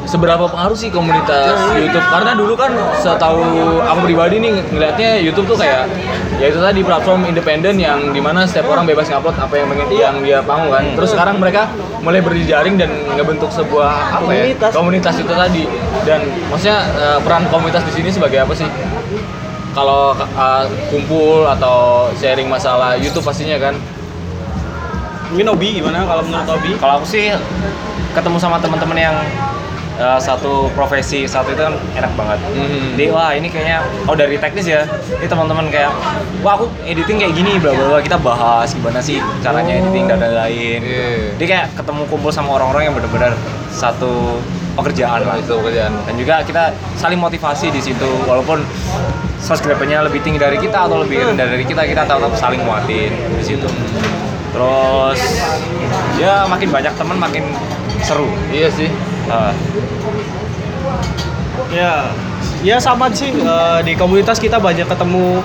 [0.06, 2.06] seberapa pengaruh sih komunitas YouTube?
[2.10, 3.42] Karena dulu kan setahu
[3.82, 5.86] aku pribadi nih ngelihatnya YouTube tuh kayak
[6.38, 9.88] ya itu tadi platform independen yang di mana setiap orang bebas ngupload apa yang pengen
[9.94, 10.84] yang dia mau kan.
[10.98, 11.70] Terus sekarang mereka
[12.02, 14.70] mulai berjejaring dan ngebentuk sebuah apa Komunitas.
[14.70, 15.64] ya komunitas itu tadi.
[16.02, 18.66] Dan maksudnya eh, peran komunitas di sini sebagai apa sih?
[19.72, 23.74] Kalau eh, kumpul atau sharing masalah YouTube pastinya kan.
[25.32, 26.76] Mungkin Obi gimana kalau menurut Obi?
[26.76, 27.32] Kalau aku sih
[28.12, 29.16] ketemu sama teman-teman yang
[29.98, 32.38] uh, satu profesi satu itu kan enak banget.
[32.52, 32.96] Hmm.
[32.96, 34.86] Jadi wah ini kayaknya oh dari teknis ya.
[35.20, 35.92] Ini teman-teman kayak
[36.40, 40.18] wah aku editing kayak gini bla bla bla kita bahas gimana sih caranya editing dan
[40.22, 40.80] lain-lain.
[40.80, 41.08] Iya.
[41.36, 43.32] Jadi kayak ketemu kumpul sama orang-orang yang benar-benar
[43.72, 44.38] satu
[44.78, 45.36] pekerjaan lah.
[45.40, 45.92] Itu kerjaan.
[46.08, 48.64] Dan juga kita saling motivasi di situ walaupun
[49.42, 53.44] subscribernya lebih tinggi dari kita atau lebih rendah dari kita kita tetap saling muatin di
[53.44, 53.68] situ.
[54.52, 55.20] Terus
[56.20, 57.44] ya makin banyak teman makin
[58.04, 58.28] seru.
[58.52, 58.90] Iya sih.
[59.28, 59.52] Ah,
[61.72, 62.12] Ya,
[62.60, 65.40] ya sama sih eh, di komunitas kita banyak ketemu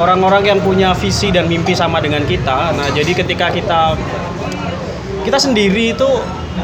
[0.00, 2.72] orang-orang yang punya visi dan mimpi sama dengan kita.
[2.72, 3.96] Nah, jadi ketika kita
[5.22, 6.08] kita sendiri itu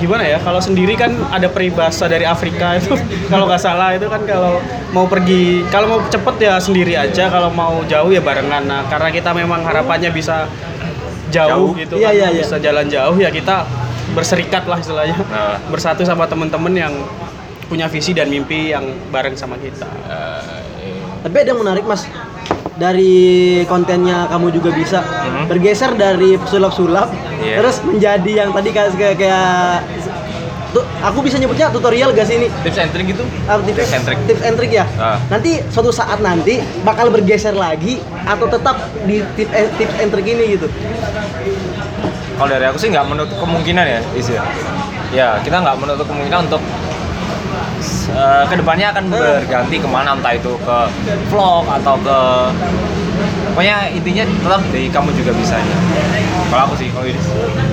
[0.01, 0.40] gimana ya?
[0.40, 2.96] Kalau sendiri kan ada peribahasa dari Afrika itu
[3.29, 4.57] kalau nggak salah itu kan kalau
[4.96, 8.64] mau pergi, kalau mau cepet ya sendiri aja, kalau mau jauh ya barengan.
[8.64, 10.48] Nah, karena kita memang harapannya bisa
[11.29, 11.77] jauh, Jauh.
[11.77, 12.40] gitu, Iya, kan, iya, iya.
[12.40, 13.68] bisa jalan jauh ya kita
[14.11, 15.57] berserikat lah istilahnya, Nah.
[15.68, 16.94] bersatu sama temen-temen yang
[17.64, 19.85] punya visi dan mimpi yang bareng sama kita.
[21.18, 22.07] Tapi ada yang menarik mas
[22.75, 23.12] dari
[23.64, 25.44] kontennya kamu juga bisa Mhm.
[25.47, 27.59] bergeser dari sulap-sulap Iya.
[27.59, 29.83] terus menjadi yang tadi kayak kayak, kayak
[30.68, 33.25] tuh aku bisa nyebutnya tutorial gak sih ini Tips and trick gitu?
[33.44, 34.18] Ah, tips, Tips and trick.
[34.31, 35.18] tips and trick ya Ah.
[35.27, 40.27] nanti suatu saat nanti bakal bergeser lagi atau tetap di tips and, tips and trick
[40.29, 40.71] ini gitu
[42.38, 44.46] Kalau dari aku sih nggak menutup kemungkinan ya, Is ya.
[45.11, 46.62] Ya kita nggak menutup kemungkinan untuk
[48.14, 50.79] uh, ke depannya akan berganti ke mana entah itu ke
[51.35, 52.18] vlog atau ke
[53.48, 55.76] pokoknya intinya tetap dari kamu juga bisa ya
[56.48, 57.20] kalau aku sih kalau ini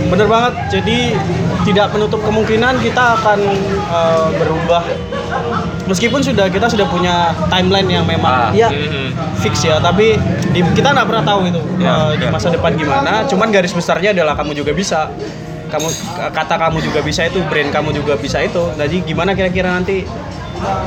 [0.06, 0.54] Bener banget.
[0.70, 1.18] Jadi
[1.66, 3.40] tidak menutup kemungkinan kita akan
[3.90, 4.86] eh, berubah.
[5.86, 7.16] Meskipun sudah kita sudah punya
[7.48, 8.54] timeline yang memang Ah.
[8.54, 8.70] Iya.
[8.70, 9.10] Mhm.
[9.36, 10.14] fix ya, tapi
[10.52, 12.30] di- kita nggak pernah tahu itu Ya, eh, di ya.
[12.30, 13.26] masa depan gimana.
[13.26, 15.10] Cuman garis besarnya adalah kamu juga bisa.
[15.66, 15.88] Kamu
[16.32, 18.62] kata kamu juga bisa itu, brand kamu juga bisa itu.
[18.72, 20.06] Jadi gimana kira-kira nanti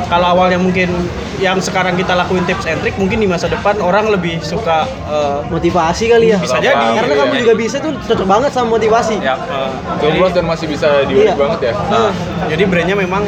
[0.07, 0.89] kalau awalnya mungkin
[1.39, 5.39] yang sekarang kita lakuin tips and trick mungkin di masa depan orang lebih suka eh,
[5.47, 6.39] Motivasi kali ya.
[6.39, 6.99] Bisa jadi.
[6.99, 9.17] Karena kamu juga bisa tuh cocok banget sama motivasi.
[9.19, 9.39] ya
[9.99, 11.35] Jomblos dan masih bisa diulik Iya.
[11.37, 11.73] banget ya.
[11.89, 12.11] Nah,
[12.47, 13.23] jadi brandnya memang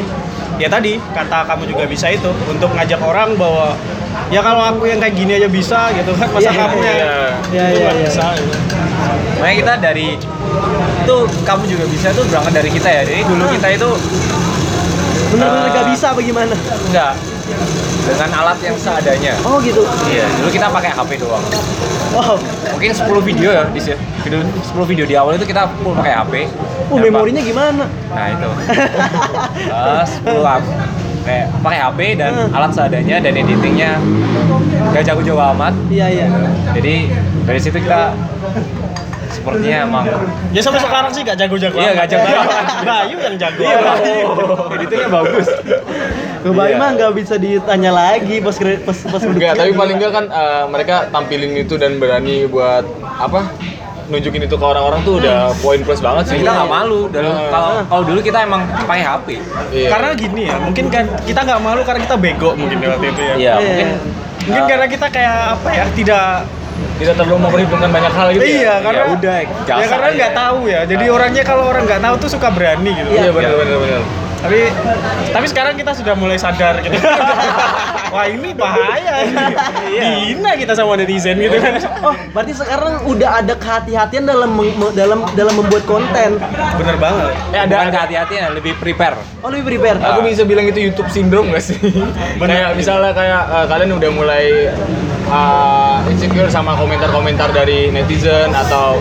[0.57, 3.73] ya tadi kata kamu juga bisa itu untuk ngajak orang bahwa
[4.29, 7.07] ya kalau aku yang kayak gini aja bisa gitu kan masa Iya, kamu yang iya.
[7.49, 8.05] Iya, iya, iya.
[8.05, 8.55] bisa gitu.
[9.39, 10.07] makanya kita dari
[11.01, 13.89] itu kamu juga bisa tuh berangkat dari kita ya jadi dulu kita itu
[15.31, 15.73] Bener-bener Eh.
[15.91, 16.55] Bisa bagaimana?
[16.87, 17.13] enggak
[18.01, 19.83] dengan alat yang seadanya Oh gitu.
[20.07, 21.43] iya dulu kita pakai HP doang
[22.11, 22.35] Wow.
[22.75, 23.79] mungkin 10 video ya di
[24.21, 26.33] video 10 video di awal itu kita full pakai HP
[26.91, 27.87] Oh, memorinya gimana?
[28.11, 28.49] Nah itu.
[29.63, 30.59] Eh, 10 up.
[31.23, 33.95] Kayak pakai HP dan alat seadanya dan editingnya
[34.91, 35.71] gak jago-jago amat.
[35.87, 36.25] Iya, iya.
[36.75, 37.15] Jadi
[37.47, 38.11] dari situ kita
[39.31, 40.03] sepertinya emang
[40.49, 42.65] ya sampai sekarang sih gak jago-jago Iya, gak jago Bayu- amat.
[42.83, 43.97] Bayu yang jago Iya, amat.
[44.71, 45.47] editingnya bagus.
[46.41, 46.77] Gue Bayu Iya.
[46.77, 50.95] mah nggak bisa ditanya lagi pas pas pas Enggak, tapi paling enggak kan eh, mereka
[51.07, 53.47] tampilin itu dan berani buat apa?
[54.03, 56.37] Nunjukin itu ke orang-orang tuh udah poin plus banget sih.
[56.37, 57.07] Kita nggak malu.
[57.07, 57.47] Iya.
[57.47, 59.27] kalau kalau dulu kita emang pakai HP.
[59.71, 59.87] Iya.
[59.89, 63.33] karena gini ya mungkin kan kita nggak malu karena kita bego mungkin waktu itu ya
[63.33, 63.53] Iya, Iya.
[63.61, 63.87] mungkin
[64.41, 66.25] mungkin eh, karena kita kayak apa ya tidak
[67.01, 68.75] tidak terlalu memperhitungkan banyak hal gitu iya ya.
[68.85, 72.29] karena ya udah, ya karena nggak tahu ya jadi orangnya kalau orang nggak tahu tuh
[72.29, 74.01] suka berani gitu Iya, benar benar benar.
[74.41, 74.59] Tapi
[75.31, 76.97] tapi sekarang kita sudah mulai sadar gitu
[78.13, 79.23] wah ini bahaya
[79.85, 84.49] dihina kita sama netizen gitu kan Oh, berarti sekarang udah ada kehati-hatian dalam
[84.97, 86.41] dalam dalam membuat konten.
[86.81, 89.21] bener banget eh ada ada hati-hatian lebih prepare.
[89.45, 90.01] Oh, lebih prepare.
[90.01, 91.77] Aku bisa bilang itu YouTube syndrome gak sih?
[92.41, 94.45] kayak misalnya kayak eh, kalian udah mulai
[95.29, 98.97] eh, insecure sama komentar-komentar dari netizen atau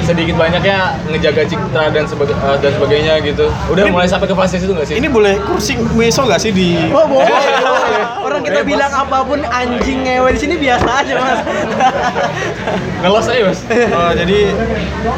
[0.00, 0.76] sedikit banyaknya
[1.06, 3.46] ngejaga citra dan sebaga- eh, dan sebagainya gitu.
[3.68, 4.96] Udah Ini- mulai sampai ke fase itu gak sih?
[4.96, 7.26] ini boleh kursi meso nggak sih di Oh, boleh.
[8.30, 11.40] Orang kita bilang apa pun anjing ngewe di sini biasa aja, Mas.
[13.02, 13.60] ngelos aja mas.
[13.90, 14.52] Oh, jadi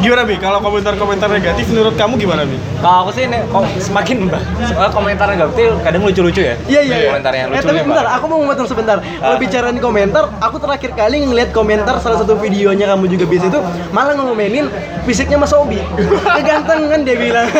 [0.00, 4.30] gimana bi kalau komentar-komentar negatif menurut kamu gimana bi Kalau aku sih ne- kok semakin
[4.62, 6.54] soalnya komentar negatif kadang lucu-lucu ya.
[6.70, 6.96] Iya iya.
[6.96, 7.08] iya.
[7.10, 8.96] Komentarnya Eh lucu tapi nih, bentar, aku mau ngomong sebentar.
[9.02, 9.40] Kalau Ah.
[9.42, 14.14] bicarain komentar, aku terakhir kali ngeliat komentar salah satu videonya kamu juga bisa itu malah
[14.14, 14.70] ngomenin
[15.04, 15.82] fisiknya Mas Obi.
[16.38, 17.50] Kegantengan dia bilang.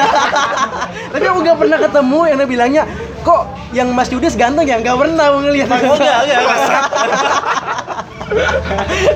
[1.12, 2.82] tapi aku nggak pernah ketemu yang dia bilangnya
[3.22, 5.68] kok yang Mas Yudis ganteng ya nggak pernah aku ngeliat.
[5.70, 6.82] Oh enggak enggak.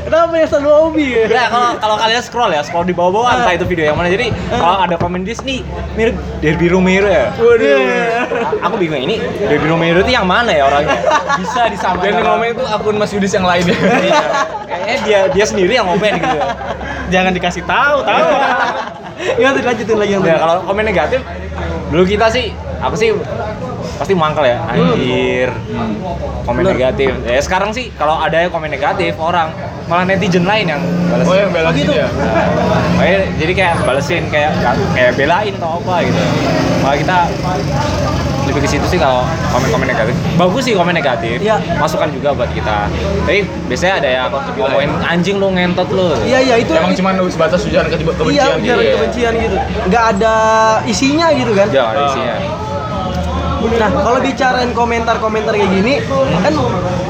[0.05, 1.25] Kenapa ya selalu Obi ya?
[1.25, 4.12] Nah, kalau kalau kalian scroll ya, scroll di bawah-bawah entah itu video yang mana.
[4.12, 5.57] Jadi kalau ada komen di sini
[5.97, 7.33] mirip Derby Romero ya.
[7.40, 7.81] Waduh.
[8.69, 11.01] Aku bingung ini Derby Romero itu yang mana ya orangnya?
[11.40, 12.05] Bisa disamakan.
[12.05, 13.73] Dan yang ngomong itu akun Mas Yudis yang lainnya.
[13.73, 14.21] Iya.
[14.69, 16.38] Kayaknya dia dia sendiri yang komen gitu.
[17.07, 18.27] jangan dikasih tahu tahu
[19.38, 21.21] Gimana lanjutin lagi yang Ya kalau komen negatif
[21.87, 22.51] dulu kita sih
[22.83, 23.14] apa sih
[23.97, 25.49] pasti mangkal ya anjir
[26.43, 26.73] komen Bener.
[26.75, 29.51] negatif ya sekarang sih kalau ada yang komen negatif orang
[29.87, 31.95] malah netizen lain yang balas Oh yang bela gitu?
[31.95, 32.11] ya.
[32.93, 34.51] Nah, jadi kayak balesin kayak
[34.93, 36.21] kayak belain atau apa gitu
[36.83, 37.17] malah kita
[38.47, 41.59] lebih ke situ sih kalau komen-komen negatif bagus sih komen negatif Iya.
[41.77, 42.87] masukan juga buat kita
[43.23, 46.71] tapi biasanya ada yang ngomongin anjing lu ngentot lu Iya iya itu.
[46.73, 48.93] Emang cuma sebatas ujaran ke- Iya, kebencian gitu ujaran ya.
[48.93, 49.57] kebencian gitu.
[49.87, 50.35] Nggak ada
[50.85, 51.67] isinya gitu kan?
[51.69, 52.35] ya ada isinya
[53.57, 55.95] Nah, kalau bicarain komentar-komentar kayak gini,
[56.45, 56.55] kan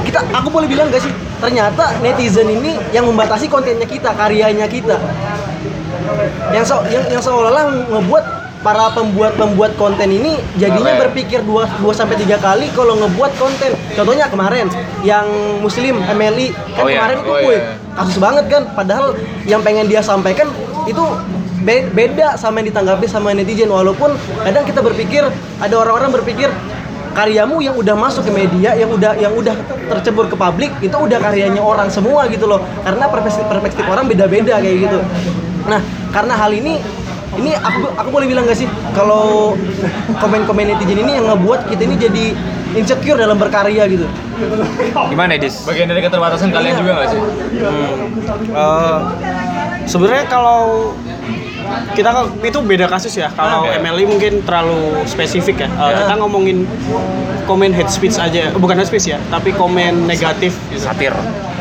[0.06, 1.12] kita aku boleh bilang gak sih?
[1.42, 4.96] Ternyata netizen ini yang membatasi kontennya kita, karyanya kita.
[6.54, 8.24] Yang so, yang, yang seolah-olah ngebuat
[8.64, 11.02] para pembuat-pembuat konten ini jadinya Keren.
[11.06, 13.70] berpikir 2 2 sampai 3 kali kalau ngebuat konten.
[13.94, 14.66] Contohnya kemarin
[15.06, 15.26] yang
[15.62, 17.60] muslim MLI kan Oh iya, kemarin itu oh iya.
[17.94, 19.14] kasus banget kan padahal
[19.46, 20.50] yang pengen dia sampaikan
[20.90, 21.04] itu
[21.66, 23.66] be- beda sama yang ditanggapi sama netizen.
[23.68, 24.14] Walaupun
[24.46, 25.26] kadang kita berpikir
[25.58, 26.48] ada orang-orang berpikir
[27.16, 29.56] karyamu yang udah masuk ke media yang udah yang udah
[29.88, 32.62] tercebur ke publik itu udah karyanya orang semua gitu loh.
[32.86, 34.98] Karena perspektif perspektif orang beda-beda kayak gitu.
[35.66, 35.82] Nah
[36.14, 36.78] karena hal ini
[37.36, 39.52] ini aku aku boleh bilang gak sih kalau
[40.22, 42.24] komen-komen netizen ini yang ngebuat kita ini jadi
[42.76, 44.06] insecure dalam berkarya gitu.
[45.12, 45.64] Gimana Dis?
[45.64, 47.20] Bagian dari keterbatasan kalian juga nggak sih?
[48.52, 48.98] Eh,
[49.88, 50.92] sebenarnya kalau
[51.94, 53.28] kita kan- itu beda kasus ya.
[53.32, 53.78] Kalau Oke.
[53.78, 55.68] MLI mungkin terlalu spesifik ya.
[55.74, 56.04] Uh, Ya.
[56.04, 56.66] Kita ngomongin
[57.46, 60.56] komen hate speech aja, bukan hate speech ya, tapi komen negatif.
[60.70, 60.82] gitu.
[60.82, 61.14] Satir.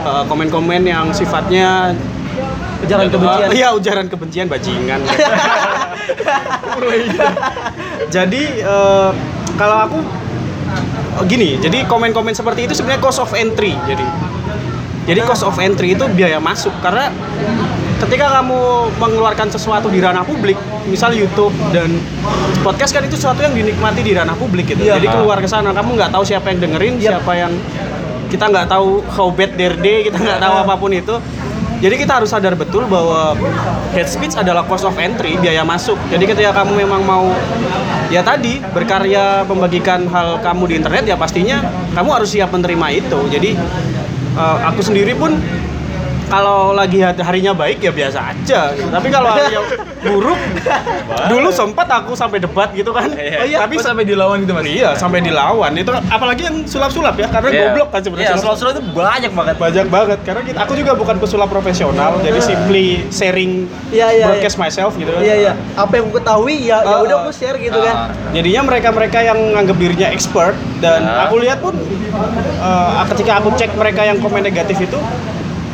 [0.06, 1.98] Uh, komen-komen yang sifatnya
[2.86, 3.50] Ujaran kebencian.
[3.50, 5.02] Iya, ujaran kebencian bajingan.
[8.15, 9.10] jadi eh,
[9.56, 9.98] kalau aku
[11.18, 13.74] oh, gini, jadi komen-komen seperti itu sebenarnya cost of entry.
[13.88, 14.06] Jadi
[15.06, 17.10] jadi cost of entry itu biaya masuk karena
[17.96, 21.88] ketika kamu mengeluarkan sesuatu di ranah publik, misal YouTube dan
[22.62, 24.84] podcast kan itu sesuatu yang dinikmati di ranah publik gitu.
[24.84, 25.00] Iya.
[25.00, 27.20] Jadi keluar ke sana, kamu nggak tahu siapa yang dengerin, Yap.
[27.20, 27.54] siapa yang
[28.28, 31.16] kita nggak tahu how bad their day, kita nggak tahu apa pun itu.
[31.76, 33.36] Jadi kita harus sadar betul bahwa
[33.92, 36.00] hate speech adalah cost of entry, biaya masuk.
[36.08, 37.28] Jadi ketika kamu memang mau
[38.08, 41.60] ya tadi berkarya membagikan hal kamu di internet ya pastinya
[41.92, 43.20] kamu harus siap menerima itu.
[43.28, 43.52] Jadi
[44.40, 45.36] eh, aku sendiri pun
[46.26, 48.62] kalau lagi hari- harinya baik ya biasa aja.
[48.72, 49.62] Tapi kalau harinya
[50.02, 50.40] buruk,
[51.28, 53.10] dulu sempat aku sampai debat gitu kan.
[53.10, 53.38] Iya.
[53.38, 55.72] Oh iya, tapi Oh, sampai dilawan gitu mas iya sampai dilawan.
[55.74, 57.62] Itu apalagi yang sulap-sulap ya karena Iya.
[57.70, 58.28] goblok kan sebenarnya.
[58.28, 59.56] Iya, sulap- slow-slow itu banyak banget.
[59.56, 64.58] banyak banget karena kita, aku juga bukan pesulap profesional jadi simply sharing Iya, iya, broadcast
[64.58, 65.22] myself gitu kan.
[65.22, 65.54] Iya iya.
[65.74, 67.24] Apa yang aku ketahui ya ya Ah, udah ah.
[67.24, 67.96] aku share gitu kan.
[68.32, 71.24] jadinya mereka-mereka yang nganggap dirinya expert dan Ya.
[71.24, 74.98] aku lihat pun eh, ketika aku cek mereka yang komen negatif itu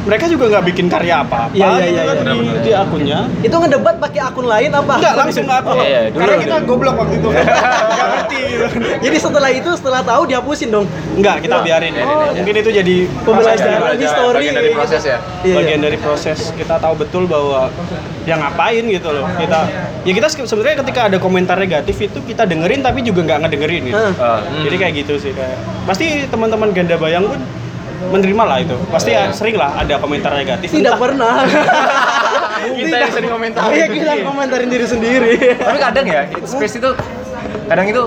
[0.01, 1.53] mereka juga nggak bikin karya apa-apa.
[1.53, 2.33] Iya, iya, gitu iya, kan iya.
[2.33, 3.19] di, di akunnya.
[3.45, 4.93] Itu ngedebat pakai akun lain apa?
[4.97, 6.67] enggak langsung ke aku Iya, iya, dulu, karena kita dulu.
[6.73, 7.29] goblok waktu itu.
[7.91, 8.65] Nggak ngerti gitu.
[9.01, 10.85] Jadi setelah itu setelah tahu dihapusin dong.
[11.13, 11.93] enggak kita biarin.
[12.01, 14.37] Oh, mungkin itu jadi Pembelajaran history.
[14.41, 15.17] bagian dari proses ya?
[15.45, 15.85] Iya, bagian iya.
[15.85, 16.37] dari proses.
[16.51, 17.69] Kita tahu betul bahwa
[18.25, 19.25] yang ngapain gitu loh.
[19.37, 19.59] Kita
[20.01, 23.81] ya kita se- sebenarnya ketika ada komentar negatif itu kita dengerin tapi juga nggak ngedengerin
[23.85, 24.01] gitu.
[24.17, 25.61] Ah, jadi kayak gitu sih kayak.
[25.85, 27.37] Pasti teman-teman ganda bayang pun
[28.09, 28.75] menerima lah itu.
[28.89, 30.73] Pasti ya, sering lah ada komentar negatif.
[30.73, 31.33] Tidak Entah- pernah.
[32.77, 35.31] kita yang sering komentar Iya kita komentarin diri sendiri.
[35.57, 36.89] Tapi kadang ya, space itu
[37.69, 38.03] kadang itu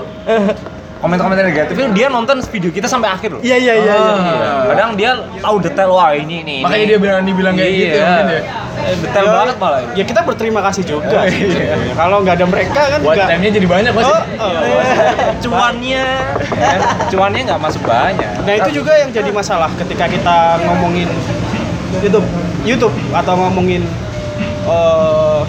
[0.95, 3.41] komentar-komentar negatif itu dia nonton video kita sampai akhir loh.
[3.43, 3.93] Iya iya iya.
[3.93, 4.13] iya.
[4.15, 4.51] Iya.
[4.71, 6.59] Kadang dia tahu detail wah ini nih.
[6.63, 6.89] makanya ini.
[6.89, 7.79] dia berani bilang kayak Iya.
[7.79, 8.41] gitu ya mungkin ya
[8.75, 9.81] Eh, Detail banget malah.
[9.97, 11.95] ya kita berterima kasih juga sih sebetulnya.
[11.97, 14.51] kalau nggak ada mereka kan buat nggak time-nya jadi banyak mas oh, oh.
[15.47, 16.05] Cuannya,
[16.53, 16.79] kan?
[17.09, 18.29] cuannya nggak masuk banyak.
[18.45, 20.37] Nah itu juga yang jadi masalah ketika kita
[20.69, 21.07] ngomongin
[21.97, 22.27] YouTube,
[22.61, 23.81] YouTube atau ngomongin
[24.67, 25.41] eh,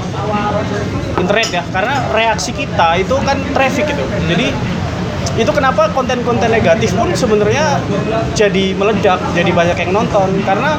[1.19, 4.05] internet ya, karena reaksi kita itu kan traffic gitu.
[4.31, 4.47] Jadi
[5.35, 7.83] itu kenapa konten-konten negatif pun sebenarnya
[8.33, 10.79] jadi meledak, jadi banyak yang nonton karena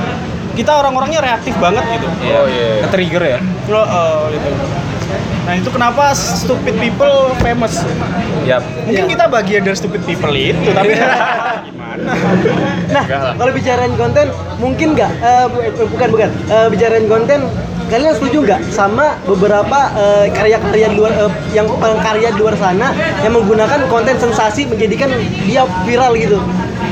[0.57, 2.07] kita orang-orangnya reaktif banget gitu.
[2.33, 2.81] Oh iya.
[2.87, 3.39] Ke-trigger ya.
[3.69, 4.49] Oh, oh, gitu.
[5.45, 7.85] Nah itu kenapa stupid people famous?
[8.43, 8.65] Yap.
[8.83, 10.91] Mungkin kita bagian dari stupid people itu, tapi
[11.69, 12.11] gimana?
[12.91, 13.03] Nah,
[13.37, 14.27] kalau bicarain konten,
[14.59, 15.11] mungkin nggak?
[15.53, 16.29] bu- eh, bukan bukan.
[16.51, 17.39] Eh, bicarain konten,
[17.87, 21.67] kalian setuju nggak sama beberapa eh, karya-karya eh, yang
[22.03, 22.91] karya di luar sana
[23.23, 25.07] yang menggunakan konten sensasi menjadikan
[25.47, 26.39] dia viral gitu?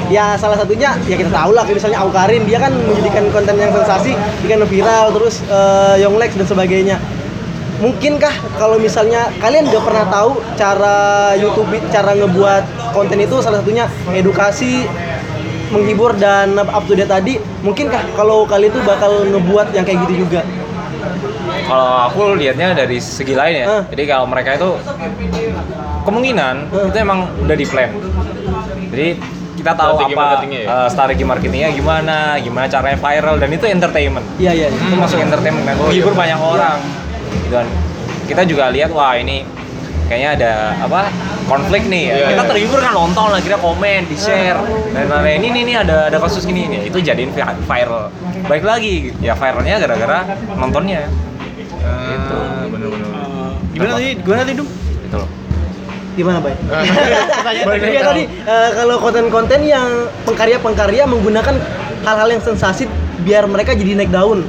[0.07, 4.15] Ya salah satunya ya kita tahu lah misalnya Aukarin dia kan menjadikan konten yang sensasi
[4.45, 6.97] bikin viral terus eh, Yonglex dan sebagainya.
[7.75, 13.91] Mungkinkah kalau misalnya kalian nggak pernah tahu cara YouTube cara ngebuat konten itu salah satunya
[14.15, 14.87] edukasi
[15.75, 20.23] menghibur dan up to date tadi mungkinkah kalau kalian tuh bakal ngebuat yang kayak gitu
[20.23, 20.45] juga
[21.65, 23.65] Kalau aku lihatnya dari segi lain ya.
[23.65, 23.83] Ah.
[23.85, 24.69] Jadi kalau mereka itu
[26.03, 26.87] kemungkinan Ah.
[26.87, 27.89] itu emang udah di plan.
[28.91, 29.07] Jadi
[29.55, 30.67] kita tahu Strategi apa marketingnya ya?
[30.67, 34.25] eh, strategi marketingnya gimana, gimana caranya viral dan itu entertainment.
[34.35, 36.77] iya iya itu masuk entertainment kan menghibur banyak orang
[37.49, 37.65] dan
[38.27, 39.41] kita juga lihat wah ini
[40.05, 41.01] kayaknya ada apa
[41.45, 42.15] konflik nih ya.
[42.15, 42.49] Iya, kita iya.
[42.49, 44.59] terhibur kan nonton lah kira komen di share
[44.93, 45.39] dan lain-lain.
[45.41, 48.09] Ini nih nih ada ada kasus gini nih itu jadiin vi- viral.
[48.45, 49.13] Baik lagi.
[49.19, 50.19] Ya viralnya gara-gara
[50.55, 51.09] nontonnya.
[52.05, 52.37] Gitu.
[52.69, 54.09] Bener-bener Eh, gimana tadi?
[54.17, 54.67] Gimana tadi, Dum?
[55.05, 55.29] gitu loh.
[56.15, 58.09] Gimana baik Iya tahu.
[58.09, 59.87] tadi eh, kalau konten-konten yang
[60.23, 61.55] pengkarya-pengkarya menggunakan
[62.07, 62.87] hal-hal yang sensasi
[63.27, 64.47] biar mereka jadi naik daun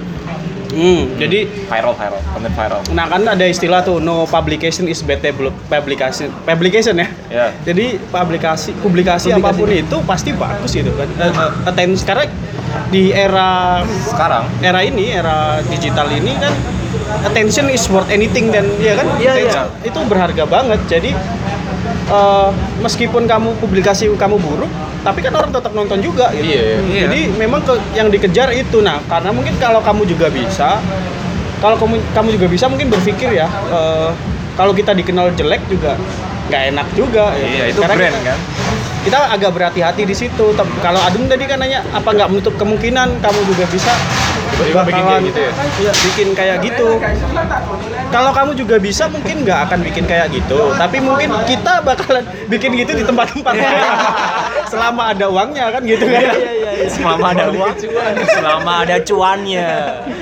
[0.68, 5.54] Hmm, jadi viral viral konten viral nah kan ada istilah tuh no publication is tablo-
[5.66, 7.08] publication publication ya.
[7.28, 9.30] ya Jadi publikasi publikasi Publikasi.
[9.32, 11.08] apa pun itu pasti bagus gitu kan.
[11.12, 12.28] Eh, eh, Attention sekarang
[12.86, 16.52] di era sekarang era ini era digital ini kan
[17.22, 20.80] attention is worth anything dan ya kan Iya, Attention itu berharga banget.
[20.86, 21.10] Jadi
[22.06, 24.70] eh, meskipun kamu publikasi kamu buruk,
[25.02, 26.46] tapi kan orang tetap nonton juga gitu.
[26.46, 27.00] Iya, iya.
[27.06, 30.78] Jadi memang ke, yang dikejar itu nah karena mungkin kalau kamu juga bisa
[31.56, 34.10] kalau kamu kamu juga bisa mungkin berpikir ya eh,
[34.54, 35.96] kalau kita dikenal jelek juga
[36.46, 37.46] nggak enak juga ya.
[37.46, 38.38] iya itu Karena brand kita- kan
[39.06, 40.50] kita agak berhati-hati di situ.
[40.82, 43.94] Kalau Adung tadi kan nanya apa nggak menutup kemungkinan kamu juga bisa
[44.46, 45.52] Tiba-tiba bikin kayak gitu ya?
[45.56, 46.88] Iya, bikin kayak gitu.
[48.14, 52.70] Kalau kamu juga bisa mungkin nggak akan bikin kayak gitu, tapi mungkin kita bakalan bikin
[52.78, 53.54] gitu di tempat-tempat
[54.72, 56.22] selama ada uangnya kan gitu kan.
[56.86, 57.74] Selama ada uang,
[58.28, 59.68] selama ada cuannya.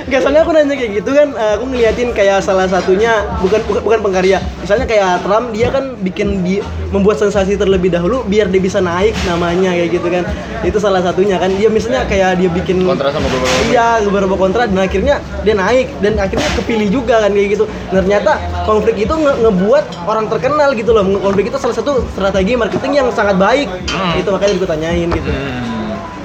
[0.07, 3.83] Enggak, soalnya aku nanya kayak gitu kan, eh, aku ngeliatin kayak salah satunya bukan bukan,
[3.83, 4.39] bukan pengkarya.
[4.61, 9.13] Misalnya kayak Trump dia kan bikin di membuat sensasi terlebih dahulu biar dia bisa naik
[9.25, 10.25] namanya kayak gitu kan.
[10.63, 11.51] Itu salah satunya kan.
[11.55, 15.91] Dia misalnya kayak dia bikin Kontra sama beberapa Iya, beberapa kontra dan akhirnya dia naik
[15.99, 17.65] dan akhirnya kepilih juga kan kayak gitu.
[17.91, 21.03] Dan ternyata konflik itu nge- ngebuat orang terkenal gitu loh.
[21.19, 23.67] Konflik itu salah satu strategi marketing yang sangat baik.
[24.15, 25.31] Itu makanya gue tanyain gitu.
[25.31, 25.84] Hmm,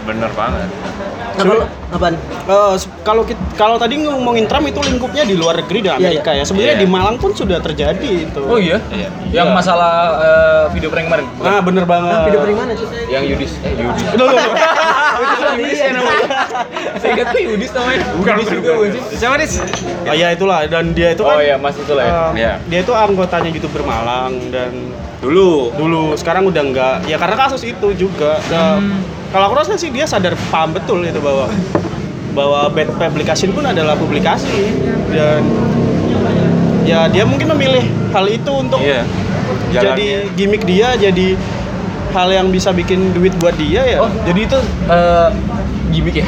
[0.09, 0.69] bener banget.
[1.31, 2.15] Kalau apaan?
[2.43, 3.23] Eh, kalau
[3.55, 6.43] kalau tadi ngomongin Trump itu lingkupnya di luar negeri dan Iya, Amerika ya.
[6.43, 6.83] Sebenarnya Iya.
[6.83, 8.41] di Malang pun sudah terjadi itu.
[8.41, 8.81] Oh iya?
[8.89, 9.07] Iya.
[9.31, 9.55] Yang Iya.
[9.55, 11.25] masalah eh, video prank kemarin?
[11.31, 11.47] Bukan?
[11.47, 12.11] Ah, bener banget.
[12.11, 12.87] Nah, video dari mana sih?
[13.07, 13.51] Yang Yudis.
[13.61, 14.03] Eh, Yudis.
[14.11, 14.53] Loh, loh, loh.
[15.55, 16.27] Yudis ya namanya.
[16.97, 18.01] Saya ingat tuh Yudis namanya.
[18.11, 19.01] Yudis juga sih?
[19.15, 19.53] Siapa Dis?
[20.01, 22.11] Oh ya itulah dan dia itu Oh kan iya, Mas itulah ya.
[22.11, 22.53] eh, Iya.
[22.65, 24.71] dia itu anggotanya YouTuber Malang dan
[25.19, 25.75] Dulu.
[25.75, 28.79] dulu sekarang udah enggak ya karena kasus itu juga Ya,
[29.29, 31.45] kalau aku rasa sih dia sadar paham betul itu bahwa
[32.31, 34.73] bahwa bad publication pun adalah publikasi
[35.09, 35.41] dan
[36.83, 39.05] ya dia mungkin memilih hal itu untuk Iya.
[39.69, 41.37] jadi gimmick dia jadi
[42.09, 44.57] hal yang bisa bikin duit buat dia ya Oh, jadi itu
[44.89, 45.29] eh,
[45.89, 46.27] gimmick ya?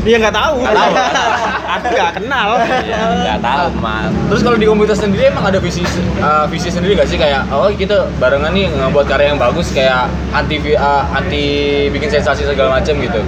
[0.00, 0.92] dia nggak tahu Nggak tahu.
[1.74, 4.12] aku nggak kenal Iya, nggak tahu, Mas.
[4.26, 7.72] Terus kalau di komunitas sendiri emang ada visi eh, visi sendiri gak sih kayak oh
[7.72, 10.76] kita barengan nih ngebuat karya yang bagus kayak anti eh,
[11.10, 11.44] anti
[11.88, 13.20] bikin sensasi segala macam gitu.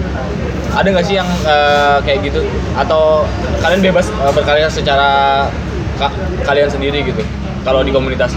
[0.70, 3.24] Ada nggak sih yang eh, kayak gitu atau
[3.58, 5.08] kalian bebas berkarya secara
[5.96, 6.12] ka-
[6.44, 7.24] kalian sendiri gitu
[7.62, 8.36] kalau di komunitas?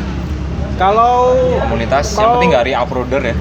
[0.76, 3.36] kalau Komunitas yang Kalau- penting nggak re-uploader ya.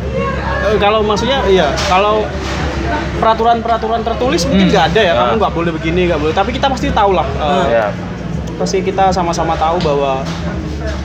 [0.76, 2.26] Kalau maksudnya iya kalau
[3.18, 4.72] peraturan-peraturan tertulis mungkin Hmm.
[4.72, 5.16] nggak ada ya Ah.
[5.24, 7.86] kamu nggak boleh begini nggak boleh tapi kita pasti tahu lah eh, Iya.
[8.54, 10.22] pasti kita sama-sama tahu bahwa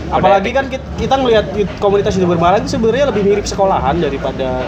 [0.10, 4.66] apalagi kan kita, kita ngelihat di komunitas youtuber Malang itu sebenarnya lebih mirip sekolahan daripada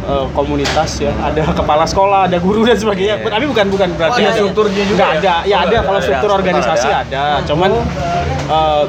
[0.00, 3.28] eh, komunitas ya ada kepala sekolah ada guru dan sebagainya Iya.
[3.28, 5.18] tapi bukan bukan berarti ada strukturnya juga nggak ya?
[5.18, 6.06] ada ya Oh, ada nggak kalau ada.
[6.06, 7.00] struktur Ada, organisasi ada.
[7.04, 7.70] ada cuman
[8.48, 8.82] eh,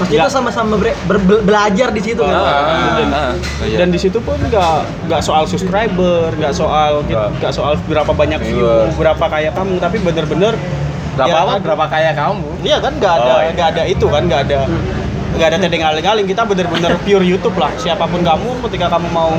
[0.00, 2.32] Maksudnya nggak- itu sama-sama bre- ber- ber- belajar di situ kan.
[2.32, 3.32] Ah, dan, ah,
[3.62, 3.76] iya.
[3.76, 7.28] dan di situ pun nggak nggak soal subscriber nggak soal Nggak.
[7.36, 10.56] nggak soal berapa banyak view berapa kaya kamu tapi bener-bener
[11.10, 11.52] Berapa ya, apa?
[11.52, 12.48] ada- Berapa kaya kamu?
[12.62, 13.50] iya kan nggak ada Oh, iya.
[13.52, 14.58] nggak ada itu kan nggak ada
[15.30, 19.30] nggak ada tedeng aling-aling kita bener-bener pure YouTube lah siapa pun kamu ketika kamu mau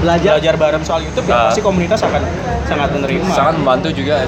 [0.00, 0.36] Belajar.
[0.36, 1.42] belajar bareng soal YouTube ya Ah.
[1.46, 2.22] pasti komunitas akan
[2.64, 4.26] sangat menerima Sangat membantu juga.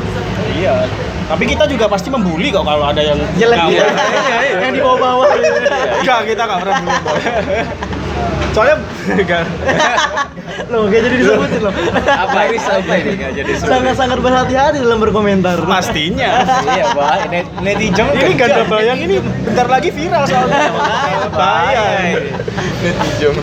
[0.53, 0.87] iya
[1.33, 3.85] tapi kita juga pasti membuli kok kalau ada yang Jelek gitu.
[4.62, 5.27] Yang di bawah-bawah.
[6.05, 7.01] Enggak, kita nggak pernah bully.
[8.53, 8.77] Soalnya
[9.09, 9.45] enggak.
[10.68, 11.73] Loh, gak jadi disebutin loh.
[12.05, 13.73] Apa ini apa ini nggak jadi seru?
[13.73, 15.57] Sangat-sangat berhati-hati dalam berkomentar.
[15.64, 16.45] Pastinya.
[16.73, 17.33] Iya, Pak.
[17.33, 20.68] Net- Netizen Ini ganda bayang ini bentar lagi viral soalnya.
[21.33, 22.37] Bayang.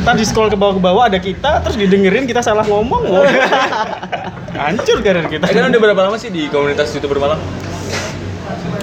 [0.05, 3.01] Ntar di scroll ke bawah ke bawah ada kita terus didengerin kita salah ngomong.
[3.09, 3.25] loh.
[4.53, 5.49] Hancur karir kita.
[5.49, 7.41] Eh, kan udah berapa lama sih di komunitas youtuber Malang?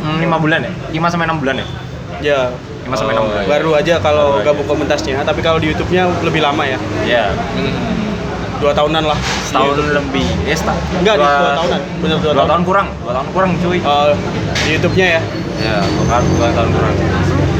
[0.07, 0.71] Hmm, lima bulan ya?
[0.93, 1.67] 5 sampai 6 bulan ya?
[2.23, 2.41] Ya,
[2.87, 3.45] 5 sampai Oh, 6 bulan.
[3.49, 4.47] baru aja kalau Baru aja.
[4.49, 6.79] gabung komunitasnya, tapi kalau di YouTube-nya lebih lama ya.
[7.03, 7.25] Iya.
[8.57, 9.19] Dua tahunan lah.
[9.45, 10.25] Setahun lebih.
[10.47, 10.81] Eh, setahun.
[10.97, 11.81] Enggak, dua tahunan.
[12.01, 12.49] Bener dua Dua tahun.
[12.49, 12.89] tahun kurang.
[12.99, 13.79] Dua tahun kurang, cuy.
[13.79, 14.13] Eh,
[14.57, 15.21] di YouTube-nya ya.
[15.59, 16.95] Ya, dua dua tahun kurang.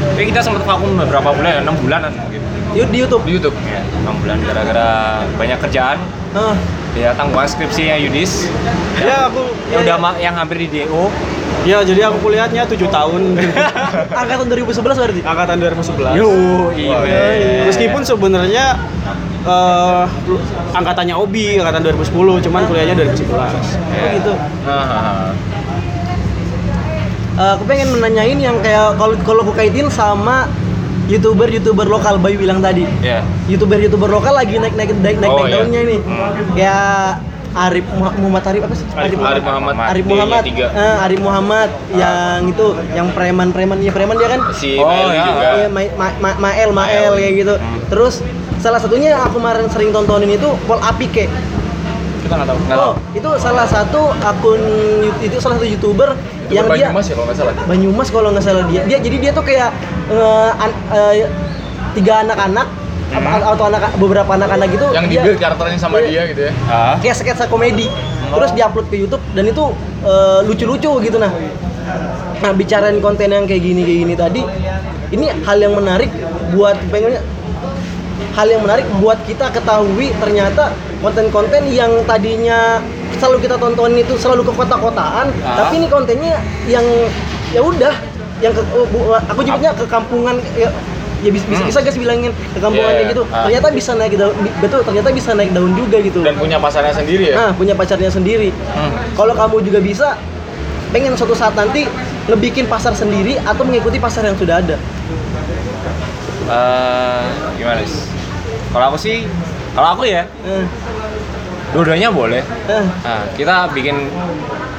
[0.09, 2.41] Tapi kita sempat vakum beberapa bulan ya, 6 bulanan mungkin.
[2.73, 3.23] Yuk di YouTube.
[3.23, 3.55] Di YouTube.
[3.63, 4.89] Ya, 6 bulan gara-gara
[5.35, 5.97] banyak kerjaan.
[6.33, 6.55] Ah,
[6.93, 8.49] Ya, tanggungan skripsinya Yudis.
[8.97, 11.13] Ya, aku Yang udah ma- yang hampir di DO.
[11.63, 13.21] Ya, jadi aku kuliahnya 7 tahun.
[14.21, 15.21] angkatan 2011 berarti.
[15.21, 16.15] Angkatan 2011.
[16.15, 16.29] Yo,
[16.85, 17.01] Wah,
[17.65, 18.65] Meskipun sebenarnya
[19.41, 20.03] eh,
[20.71, 23.25] angkatannya Obi, angkatan 2010, cuman kuliahnya 2011.
[23.25, 24.33] Oh gitu.
[24.63, 25.31] Nah,
[27.37, 30.49] Eh, aku pengen menanyain yang kayak kalau kalau aku kaitin sama
[31.05, 32.81] youtuber youtuber lokal Bayu bilang tadi.
[32.99, 33.21] ya.
[33.45, 35.55] youtuber youtuber lokal lagi naik naik naik naik, Oh, naik iya.
[35.55, 35.97] daunnya ini.
[36.01, 36.33] Hmm.
[36.57, 37.05] Kayak
[37.59, 38.85] Arif Muha- Muhammad Arif apa sih?
[38.93, 39.73] Arif Arif Muhammad.
[39.83, 40.41] Arif Muhammad.
[40.43, 40.65] tiga.
[40.69, 44.39] Eh, Arif Muhammad yang itu yang preman-preman ya preman dia kan.
[44.53, 45.23] Si Oh, Meli ya.
[45.25, 45.47] juga.
[45.55, 47.53] Iya, Ma Ma Ma- Mael, Mael kayak gitu.
[47.55, 47.79] Hmm.
[47.87, 48.13] Terus
[48.57, 51.25] salah satunya yang aku kemarin sering tontonin itu Pol Apike.
[52.19, 52.59] Kita nggak tahu.
[52.71, 54.61] Oh, itu salah satu akun
[55.17, 56.09] itu salah satu YouTuber
[56.47, 57.53] Yang yang dia Banyumas ya kalau nggak salah.
[57.65, 58.81] Banyumas kalau nggak salah dia.
[58.83, 59.69] Dia jadi dia tuh kayak
[60.57, 61.25] an- eh,
[61.93, 62.67] tiga anak-anak
[63.09, 66.07] apa- atau anak beberapa anak-anak gitu Yang di dia- build karakternya sama Iya.
[66.07, 66.51] dia gitu ya.
[66.67, 66.95] Ah.
[66.97, 67.87] kayak sketsa komedi
[68.27, 69.63] terus diupload ke YouTube dan itu
[70.03, 71.31] eh, lucu-lucu gitu nah
[72.37, 74.41] nah bicarain konten yang kayak gini kayak gini tadi
[75.09, 76.11] ini hal yang menarik
[76.51, 77.23] buat pengennya
[78.33, 80.69] hal yang menarik buat kita ketahui ternyata
[80.99, 82.77] konten-konten yang tadinya
[83.15, 85.57] selalu kita tontonin itu selalu ke kota-kotaan, Ah.
[85.57, 86.85] tapi ini kontennya yang
[87.49, 87.93] ya udah
[88.37, 88.85] yang ke oh,
[89.17, 90.69] aku nyebutnya ke kampungan ya,
[91.19, 91.69] ya bisa bisa, Hmm.
[91.69, 93.23] bisa guys bilangin ke kampungan Iya, kayak gitu.
[93.25, 93.43] ah.
[93.43, 96.19] Ternyata bisa naik daun betul ternyata bisa naik daun juga gitu.
[96.21, 97.35] Dan punya pasarnya sendiri ya.
[97.35, 98.49] Nah, punya pacarnya sendiri.
[98.49, 98.91] Hmm.
[99.13, 100.07] Kalau kamu juga bisa
[100.87, 101.83] pengen suatu saat nanti
[102.25, 104.75] ngebikin pasar sendiri atau mengikuti pasar yang sudah ada.
[106.47, 107.23] Eh,
[107.57, 108.03] gimana sih?
[108.69, 109.27] Kalau aku sih,
[109.73, 110.63] kalau aku ya, Eh,
[111.69, 112.39] dua-duanya boleh.
[112.67, 114.07] eh, Nah, kita bikin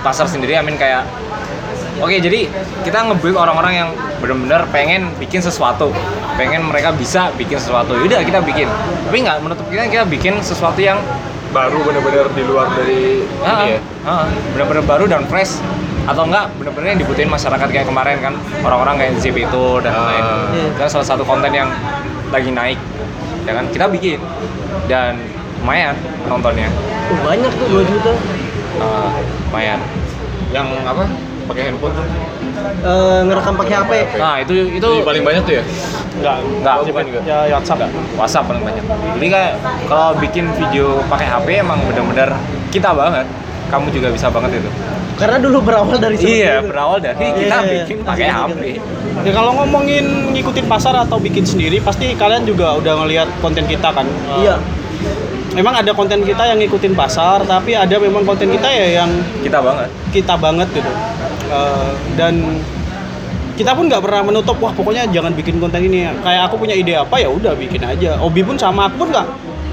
[0.01, 1.05] pasar sendiri, amin kayak
[1.99, 2.47] Oke, jadi
[2.87, 3.89] kita nge-build orang-orang yang
[4.19, 5.91] benar-benar pengen bikin sesuatu,
[6.35, 7.95] pengen mereka bisa bikin sesuatu.
[7.95, 8.71] Yaudah kita bikin,
[9.03, 10.99] tapi nggak menutup kita kita bikin sesuatu yang
[11.49, 13.81] Baru bener-bener di luar dari ini ah, ya.
[14.53, 15.57] benar-benar baru dan fresh
[16.05, 20.13] atau enggak benar-benar yang dibutuhin masyarakat kayak kemarin kan orang-orang kayak Zip itu dan Ah.
[20.13, 20.69] lain Iya.
[20.77, 21.73] kan salah satu konten yang
[22.29, 22.77] lagi naik
[23.49, 24.21] ya kan kita bikin
[24.85, 25.17] dan
[25.59, 26.69] lumayan penontonnya
[27.09, 28.13] tuh banyak tuh 2 juta.
[28.77, 29.09] Ah,
[29.49, 29.81] lumayan
[30.49, 31.05] Yang apa?
[31.49, 31.95] Pakai handphone.
[32.79, 33.93] Eh, ngerekam pakai HP.
[34.19, 35.63] nah itu itu Itu paling banyak tuh ya.
[36.15, 37.21] Enggak, Enggak, Zip bukan juga.
[37.25, 37.81] Ya WhatsApp.
[38.15, 38.85] WhatsApp paling banyak
[39.15, 39.53] jadi kayak
[39.87, 42.35] kalau bikin video pakai HP emang benar-benar
[42.69, 43.27] kita banget
[43.69, 44.71] kamu juga bisa banget itu
[45.15, 46.71] Karena dulu berawal dari iya itu.
[46.71, 48.07] berawal dari Iya, kita iya, bikin iya.
[48.07, 48.61] pakai Iya, HP
[49.19, 53.91] Ya kalau ngomongin ngikutin pasar atau bikin sendiri, pasti kalian juga udah ngelihat konten kita
[53.91, 54.07] kan.
[54.07, 54.55] Eh, Iya.
[55.51, 59.11] Memang ada konten kita yang ngikutin pasar, tapi ada memang konten kita ya yang
[59.43, 60.87] kita banget kita banget gitu.
[61.49, 61.91] Eh,
[62.21, 62.35] dan
[63.59, 66.07] kita pun nggak pernah menutup wah pokoknya jangan bikin konten ini.
[66.23, 68.21] Kayak aku punya ide apa ya udah bikin aja.
[68.23, 69.27] Obi pun sama aku pun nggak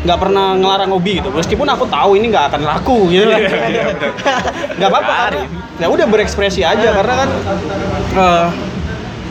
[0.05, 1.29] nggak pernah ngelarang Obi gitu.
[1.29, 3.29] Meskipun aku tahu ini nggak akan laku gitu.
[3.29, 3.41] Kan
[4.79, 5.43] nggak apa-apa karena
[5.75, 7.29] ya udah berekspresi aja karena kan
[8.15, 8.47] eh,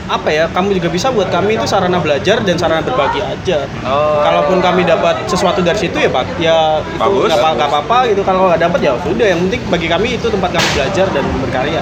[0.04, 4.20] apa ya kamu juga bisa buat kami itu sarana belajar dan sarana berbagi aja Oh.
[4.20, 7.26] kalaupun kami dapat sesuatu dari situ ya pak ya itu Bagus.
[7.26, 10.26] nggak apa- nggak apa-apa gitu kalau nggak dapat ya sudah yang penting bagi kami itu
[10.26, 11.80] tempat kami belajar dan berkarya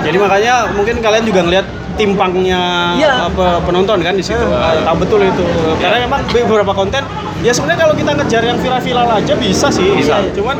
[0.00, 2.62] jadi makanya mungkin kalian juga ngelihat timpangnya
[2.96, 3.12] Iya.
[3.28, 4.42] apa penonton kan di situ.
[4.50, 5.44] Ah, tahu betul itu.
[5.78, 7.06] Karena memang beberapa konten
[7.38, 9.94] ya sebenarnya kalau kita ngejar yang viral-viral aja bisa sih.
[9.94, 10.18] Bisa.
[10.34, 10.58] Cuman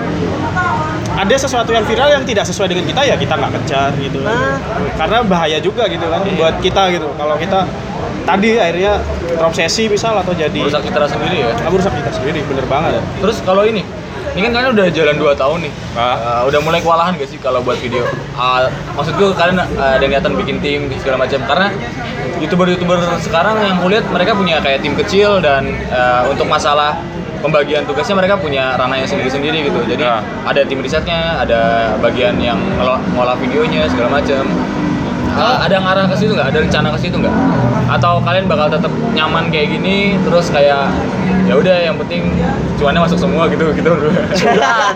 [1.14, 4.18] ada sesuatu yang viral yang tidak sesuai dengan kita ya kita nggak kejar gitu.
[4.26, 4.58] Nah.
[4.98, 7.08] Karena bahaya juga gitu kan buat kita gitu.
[7.14, 7.60] Kalau kita
[8.26, 8.98] tadi akhirnya
[9.36, 11.54] terobsesi misal atau jadi Merusak citra sendiri ya.
[11.70, 12.98] merusak kita sendiri bener banget.
[13.22, 13.86] Terus kalau ini,
[14.34, 15.72] ini kan kalian udah jalan 2 tahun nih.
[15.94, 16.42] Ah.
[16.42, 18.02] Uh, udah mulai kewalahan gak sih kalau buat video?
[18.34, 18.66] Uh,
[18.98, 21.70] maksudku kalian uh, ada niatan bikin tim segala macam karena
[22.42, 26.98] youtuber-youtuber sekarang yang kulihat mereka punya kayak tim kecil dan uh, untuk masalah
[27.44, 29.84] pembagian tugasnya mereka punya ranahnya sendiri-sendiri gitu.
[29.84, 30.24] Jadi Ah.
[30.48, 32.56] ada tim risetnya, ada bagian yang
[33.12, 34.48] ngolah videonya segala macam.
[35.34, 36.46] Uh, ada ngarah ke situ nggak?
[36.54, 37.34] Ada rencana ke situ nggak?
[37.90, 40.94] Atau kalian bakal tetap nyaman kayak gini, terus kayak
[41.50, 42.30] ya udah yang penting
[42.78, 43.90] cuannya masuk semua gitu gitu.
[44.38, 44.94] Cuan.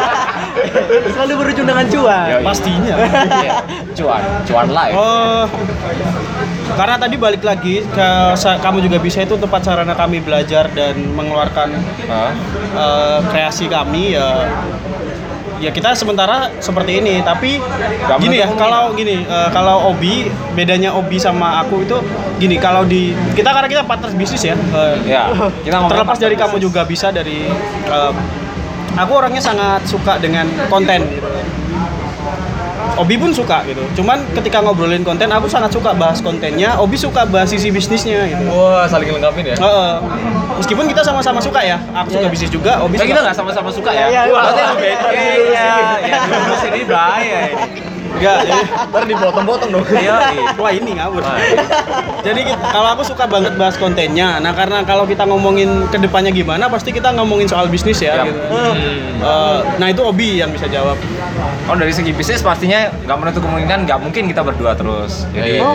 [1.12, 2.40] Selalu berujung dengan cuan.
[2.40, 2.94] Pastinya.
[3.36, 3.52] Iya.
[3.92, 5.44] cuan cuan live Oh,
[6.74, 11.70] karena tadi balik lagi ke kamu juga bisa itu tempat sarana kami belajar dan mengeluarkan
[12.74, 14.50] eh, kreasi kami ya.
[15.56, 17.24] Ya kita sementara seperti ini.
[17.24, 21.96] Tapi Gak gini ya kalau gini eh, kalau Obi bedanya Obi sama aku itu
[22.36, 25.32] gini kalau di kita karena kita partner bisnis ya eh, ya
[25.64, 27.48] kita terlepas dari kamu juga bisa dari
[27.88, 28.12] eh,
[28.96, 31.28] aku orangnya sangat suka dengan konten gitu.
[32.96, 33.84] Obi pun suka gitu.
[33.94, 36.80] Cuman ketika ngobrolin konten, aku sangat suka bahas kontennya.
[36.80, 38.40] Obi suka bahas sisi bisnisnya gitu.
[38.48, 39.56] Wah, saling lengkapin ya.
[39.56, 39.94] Heeh.
[40.56, 41.76] meskipun kita sama-sama suka ya.
[41.92, 43.12] Aku suka bisnis juga, Obi Kan suka.
[43.12, 44.08] kita nggak sama-sama suka ya?
[44.08, 44.64] Iya, iya, Wah, iya.
[44.64, 45.08] yang beda.
[45.12, 45.64] Iya, iya.
[46.00, 47.95] Ya, terus ini bahaya ini.
[48.16, 49.84] Enggak, jadi Ntar dipotong-potong dong.
[49.92, 50.48] Iya, iya.
[50.56, 51.22] wah ini ngawur.
[52.24, 54.40] Jadi kalau aku suka banget bahas kontennya.
[54.40, 58.24] Nah, karena kalau kita ngomongin ke depannya gimana, pasti kita ngomongin soal bisnis ya.
[58.24, 58.26] Yap.
[58.26, 58.40] Gitu.
[58.50, 58.74] Hmm.
[59.20, 60.96] Eh, nah itu Obi yang bisa jawab.
[61.66, 65.28] Kalau dari segi bisnis pastinya nggak menutup kemungkinan nggak mungkin kita berdua terus.
[65.30, 65.70] Jadi, Iya.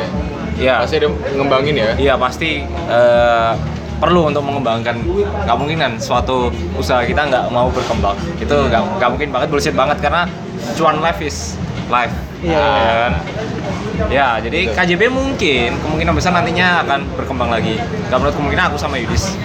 [0.59, 1.91] ya, Pasti ada ngembangin ya.
[1.97, 3.51] iya pasti eh,
[3.97, 4.97] perlu untuk mengembangkan.
[5.45, 8.17] Nggak mungkin kan suatu usaha kita nggak mau berkembang.
[8.41, 10.25] Itu nggak nggak mungkin banget bullshit banget karena
[10.73, 11.53] cuan life is
[11.87, 12.11] life.
[12.41, 12.57] Iya.
[12.57, 13.13] Ya kan?
[14.09, 17.77] Ya, jadi KJB mungkin kemungkinan besar nantinya akan berkembang lagi.
[18.09, 19.37] Gak menurut kemungkinan aku sama Yudis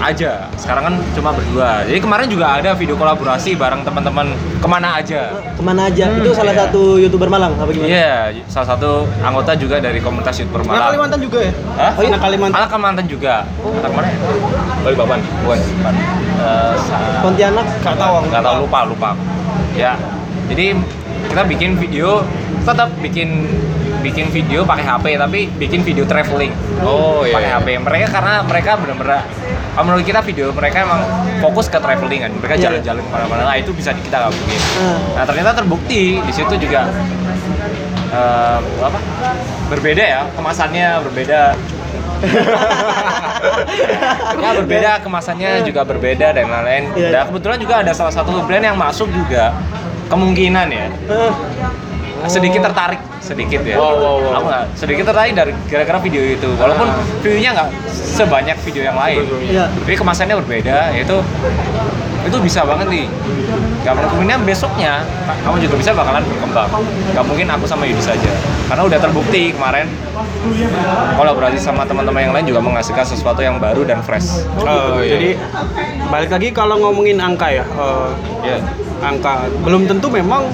[0.00, 0.48] aja.
[0.56, 1.84] Sekarang kan cuma berdua.
[1.84, 5.28] Jadi kemarin juga ada video kolaborasi bareng teman-teman ke mana aja.
[5.56, 6.08] Ke mana aja?
[6.08, 6.60] Hmm, itu salah iya.
[6.64, 7.88] satu youtuber Malang apa gimana?
[7.88, 10.88] Iya, salah satu anggota juga dari komunitas youtuber Anak Malang.
[10.88, 11.52] Kalimantan juga ya?
[11.76, 11.92] Hah?
[12.00, 12.56] Oh, anak Kalimantan.
[12.56, 13.34] Anak Kalimantan juga.
[13.60, 14.08] Anak mana?
[14.08, 14.16] ya?
[14.88, 15.18] Balikpapan.
[15.44, 15.94] Bukan, bukan.
[16.38, 16.74] Eh,
[17.20, 17.66] Pontianak.
[17.84, 19.10] Gak tahu tahu lupa lupa
[19.76, 19.94] ya
[20.50, 20.74] jadi
[21.26, 22.22] kita bikin video
[22.62, 23.48] tetap bikin
[23.98, 26.54] bikin video pakai HP tapi bikin video traveling.
[26.80, 27.34] Oh iya.
[27.34, 29.26] pakai HP mereka karena mereka benar-benar
[29.74, 31.00] kalau menurut kita video mereka emang
[31.38, 32.32] fokus ke traveling kan.
[32.34, 32.62] Mereka Iya.
[32.70, 33.42] jalan-jalan ke mana-mana.
[33.44, 34.98] Nah itu bisa kita gabungin Ah.
[35.16, 36.86] nah ternyata terbukti di situ juga
[38.08, 38.98] eh, apa?
[39.68, 41.40] Berbeda ya kemasannya berbeda.
[44.38, 46.84] Ya berbeda kemasannya juga berbeda dan lain-lain.
[46.94, 47.08] Iya.
[47.10, 49.54] dan kebetulan juga ada salah satu brand yang masuk juga
[50.08, 50.86] kemungkinan ya
[52.26, 54.32] sedikit tertarik sedikit ya Wow, wow, wow.
[54.34, 56.98] aku nggak sedikit tertarik dari gara-gara video itu walaupun Ah.
[57.20, 59.64] videonya nggak sebanyak video yang lain Iya.
[59.70, 61.16] tapi kemasannya berbeda yaitu
[62.26, 63.06] itu bisa banget nih.
[63.86, 65.06] Gak kemungkinan besoknya
[65.44, 66.68] kamu juga bisa bakalan berkembang.
[67.14, 68.32] Gak mungkin aku sama Yudi saja
[68.68, 69.86] karena udah terbukti kemarin
[71.16, 74.44] kolaborasi sama teman-teman yang lain juga menghasilkan sesuatu yang baru dan fresh.
[74.60, 75.30] Eh, Jadi
[76.08, 78.08] balik lagi kalau ngomongin angka ya, eh,
[78.44, 78.56] ya
[79.00, 79.48] angka.
[79.64, 80.50] Belum tentu memang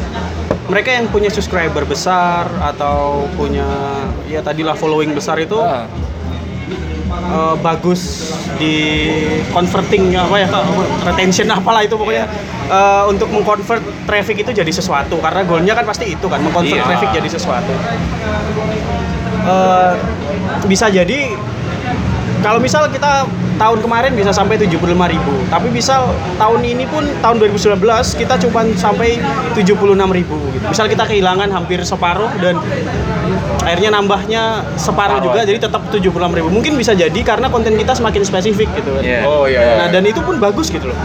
[0.68, 3.66] mereka yang punya subscriber besar atau punya
[4.24, 5.84] ya tadilah following besar itu Ah,
[7.24, 8.00] eh, bagus
[8.60, 8.74] di
[9.50, 10.48] converting apa ya
[11.04, 12.26] retention apalah itu pokoknya
[12.64, 16.88] Eh, untuk mengconvert traffic itu jadi sesuatu karena goalnya kan pasti itu kan mengconvert Iya.
[16.88, 17.72] traffic jadi sesuatu
[19.44, 19.92] Eh,
[20.64, 21.36] bisa jadi
[22.40, 23.28] kalau misal kita
[23.60, 26.08] tahun kemarin bisa sampai 75.000 ribu tapi misal
[26.40, 27.76] tahun ini pun tahun 2019
[28.16, 29.20] kita cuma sampai
[29.52, 30.64] 76.000 ribu gitu.
[30.64, 32.56] misal kita kehilangan hampir separuh dan
[33.64, 34.42] akhirnya nambahnya
[34.76, 38.92] separuh juga jadi tetap 76.000 ribu mungkin bisa jadi karena konten kita semakin spesifik gitu
[38.92, 39.20] kan Iya.
[39.24, 39.80] Oh iya.
[39.80, 40.98] Nah dan itu pun bagus gitu loh.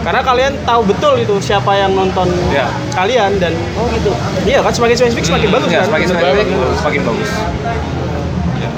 [0.00, 2.70] Karena kalian tahu betul itu siapa yang nonton Iya.
[2.94, 4.14] kalian dan oh gitu.
[4.46, 5.86] Iya kan semakin spesifik semakin bagus ya, kan.
[5.90, 6.46] semakin bagus
[6.78, 7.30] semakin bagus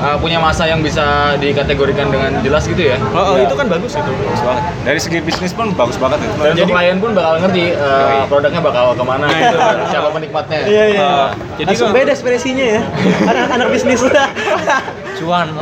[0.01, 1.05] Uh, punya masa yang bisa
[1.37, 2.97] dikategorikan dengan jelas gitu ya.
[3.13, 3.45] Oh, oh, Iya.
[3.45, 4.11] itu kan bagus itu.
[4.11, 7.65] bagus banget dari segi bisnis pun bagus banget itu Dan Jadi- klien pun bakal ngerti
[7.75, 10.59] uh, produknya bakal ke mana gitu kan, siapa penikmatnya.
[10.65, 11.01] Iya iya.
[11.01, 11.29] Eh,
[11.59, 12.81] jadi Langsung beda ekspresinya ya.
[13.31, 14.27] Anak anak bisnis udah.
[15.21, 15.53] cuan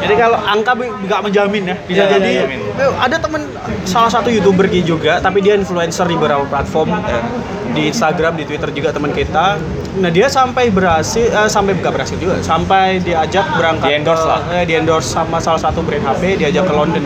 [0.00, 1.76] Jadi kalau angka nggak menjamin ya.
[1.84, 2.60] Bisa Iya, jadi menjamin.
[2.76, 3.42] eh, ada temen
[3.84, 6.98] salah satu youtuber Ki juga, tapi dia influencer di beberapa platform.
[6.98, 7.22] Iya.
[7.70, 9.54] Di Instagram, di Twitter juga teman kita.
[9.92, 14.40] Nah dia sampai berhasil, eh, sampai nggak berhasil juga, sampai diajak berangkat Di-endorse ke- lah.
[14.52, 17.02] eh, di endorse sama salah satu brand HP, diajak ke London.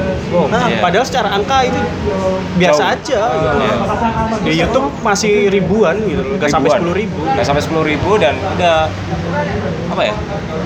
[0.47, 0.79] Nah, iya.
[0.79, 1.81] padahal secara angka itu
[2.55, 2.93] biasa Jauh.
[2.93, 3.21] aja.
[3.33, 3.57] gitu.
[3.57, 3.75] Iya.
[4.43, 7.19] Di YouTube masih ribuan gitu, nggak sampai sepuluh ribu.
[7.25, 8.93] nggak sampai sepuluh ribu dan udah
[9.95, 10.15] apa ya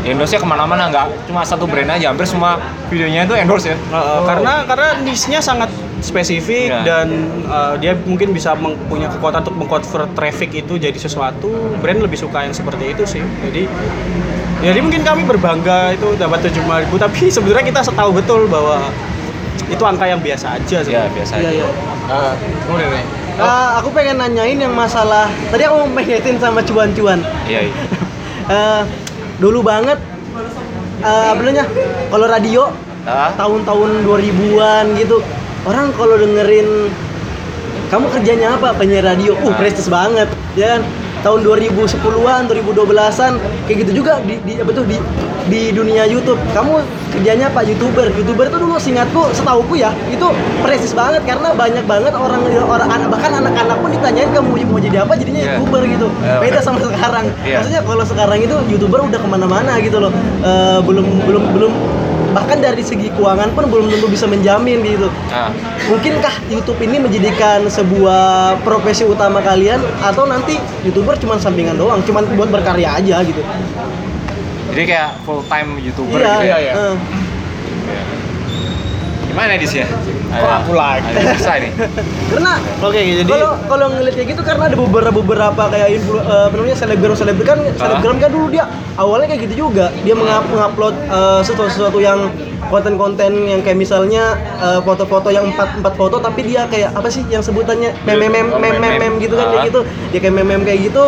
[0.09, 2.57] endorse nya ke mana-mana nggak cuma satu brand aja hampir semua
[2.89, 5.71] videonya itu endorse ya Uh, karena karena niche-nya sangat
[6.01, 6.83] spesifik Iya.
[6.87, 7.09] dan
[7.49, 8.55] uh, dia mungkin bisa
[8.87, 11.51] punya kekuatan untuk mengconvert traffic itu jadi sesuatu
[11.81, 13.65] brand lebih suka yang seperti itu sih jadi
[14.59, 18.89] jadi mungkin kami berbangga itu dapat 75 ribu tapi sebenarnya kita tahu betul bahwa
[19.69, 21.13] itu angka yang biasa aja ya sebenarnya.
[21.13, 21.69] biasa Iya aja iya.
[22.09, 22.33] Uh,
[22.65, 23.05] kemudian nih.
[23.39, 27.23] Eh, aku pengen nanyain yang masalah tadi aku mau pengetin sama cuan-cuan.
[27.47, 27.75] iya iya.
[28.49, 28.83] Eh,
[29.39, 29.99] dulu banget
[30.99, 31.65] eh apa namanya?
[32.11, 32.63] Kalau radio
[33.09, 35.25] Ah, tahun-tahun 2000-an gitu.
[35.65, 36.93] Orang kalau dengerin
[37.89, 38.77] kamu kerjanya apa?
[38.77, 39.33] Penyiar radio.
[39.41, 40.81] Uh, prestis banget, ya kan?
[41.19, 43.33] Tahun 2010-an, 2012-an
[43.67, 44.97] kayak gitu juga di, di apa tuh di
[45.49, 46.39] di dunia YouTube.
[46.53, 46.79] Kamu
[47.17, 47.65] kerjanya apa?
[47.65, 48.13] YouTuber.
[48.15, 50.29] YouTuber itu dulu singkatku, setauku ya, itu
[50.61, 55.03] prestis banget karena banyak banget orang orang anak bahkan anak-anak pun ditanyain kamu mau jadi
[55.03, 55.57] apa jadinya Iya.
[55.57, 56.07] YouTuber gitu.
[56.21, 57.25] Iya, Beda sama sekarang.
[57.43, 57.57] Iya.
[57.59, 60.13] Maksudnya kalau sekarang itu YouTuber udah ke mana-mana gitu loh.
[60.45, 61.73] Eh, belum belum belum
[62.39, 65.11] bahkan dari segi keuangan pun belum tentu bisa menjamin gitu.
[65.35, 65.51] ah.
[65.91, 70.55] Mungkinkah YouTube ini menjadikan sebuah profesi utama kalian atau nanti
[70.87, 73.43] YouTuber cuma sampingan doang, cuma buat berkarya aja gitu?
[74.69, 76.73] jadi kayak full time youtuber Iya, gitu ya iya.
[76.77, 76.95] eh.
[79.29, 79.87] Gimana Dis ya?
[80.29, 81.09] Kok aku lagi?
[81.09, 81.73] ada susah nih.
[82.33, 86.45] Karena Oke, jadi kalau kalau ngeliat kayak gitu karena ada beberapa beberapa kayak influ, eh,
[86.47, 88.65] apa namanya selebgram selebgram kan selebgram kan dulu dia
[88.95, 89.89] awalnya kayak gitu juga.
[90.05, 92.29] Dia mengupload eh, sesuatu sesuatu yang
[92.69, 97.25] konten-konten yang kayak misalnya eh, foto-foto yang empat empat foto tapi dia kayak apa sih
[97.27, 97.97] yang sebutannya?
[98.05, 98.97] Mem mem mem Oh, mem meme.
[98.99, 99.81] mem gitu kan kayak gitu.
[100.13, 101.05] Dia kayak mem mem kayak gitu.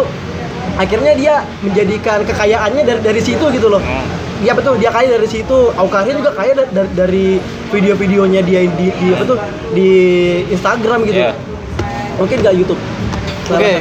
[0.76, 3.84] Akhirnya dia menjadikan kekayaannya dari dari situ gitu loh.
[3.84, 4.06] Hmm.
[4.40, 4.80] Iya betul.
[4.80, 5.68] Dia kaya dari situ.
[5.76, 7.26] Aukarnya juga kaya da- dari, dari
[7.70, 9.38] video-videonya dia di, di apa tuh
[9.72, 9.88] di
[10.50, 11.20] Instagram gitu.
[11.22, 11.32] Iya.
[12.18, 12.80] Mungkin nggak YouTube.
[13.50, 13.70] Oke.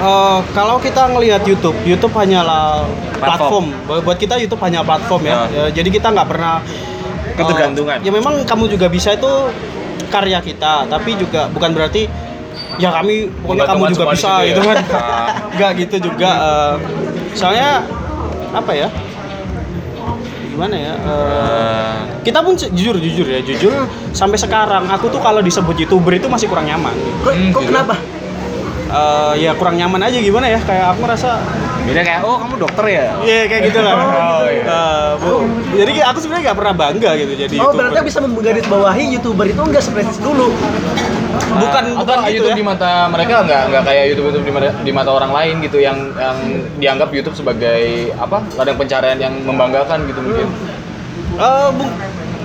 [0.00, 2.88] Eh, kalau kita ngelihat YouTube, YouTube hanyalah
[3.20, 3.68] Platform.
[3.84, 4.04] platform.
[4.08, 5.36] Buat kita YouTube hanya platform ya.
[5.52, 6.64] Ya, jadi kita nggak pernah
[7.36, 8.00] Ketergantungan.
[8.00, 9.28] eh, ya memang kamu juga bisa itu
[10.08, 12.08] karya kita, tapi juga bukan berarti
[12.80, 14.48] ya kami pokoknya kamu juga bisa situ ya.
[14.48, 14.76] gitu kan.
[14.88, 15.26] Ah.
[15.60, 16.30] Nggak gitu juga.
[16.32, 16.74] eh,
[17.36, 17.84] soalnya
[18.56, 18.88] apa ya?
[20.60, 20.92] Gimana ya?
[20.92, 23.72] Eh, kita pun jujur jujur ya jujur
[24.12, 26.92] sampai sekarang aku tuh kalau disebut youtuber itu masih kurang nyaman
[27.24, 27.72] Kok, Hmm, kok gitu.
[27.72, 27.96] kenapa?
[28.90, 31.30] Eh, ya kurang nyaman aja gimana ya kayak aku ngerasa
[31.80, 33.04] Beda kayak oh kamu dokter ya.
[33.20, 33.94] Iya kayak gitu lah.
[33.96, 34.62] Oh, iya.
[34.62, 38.04] Eh, bu- jadi aku sebenarnya nggak pernah bangga gitu jadi Oh, berarti YouTuber.
[38.04, 40.52] bisa menggarisbawahi YouTuber itu enggak seprestis dulu.
[41.30, 42.58] bukan atau bukan gitu YouTube ya.
[42.58, 45.78] di mata mereka nggak nggak kayak YouTube YouTube di mata, di mata orang lain gitu
[45.78, 46.36] yang yang
[46.76, 47.80] dianggap YouTube sebagai
[48.14, 50.46] apa ladang pencarian yang membanggakan gitu mungkin
[51.32, 51.94] Eh, bu-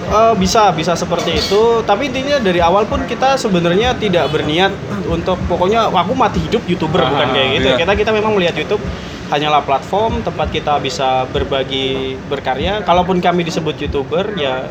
[0.08, 4.72] eh, bisa bisa seperti itu tapi intinya dari awal pun kita sebenarnya tidak berniat
[5.06, 7.78] untuk pokoknya aku mati hidup youtuber Ah, bukan kayak gitu iya.
[7.78, 8.82] kita kita memang melihat YouTube
[9.26, 14.70] hanyalah platform tempat kita bisa berbagi berkarya kalaupun kami disebut youtuber ya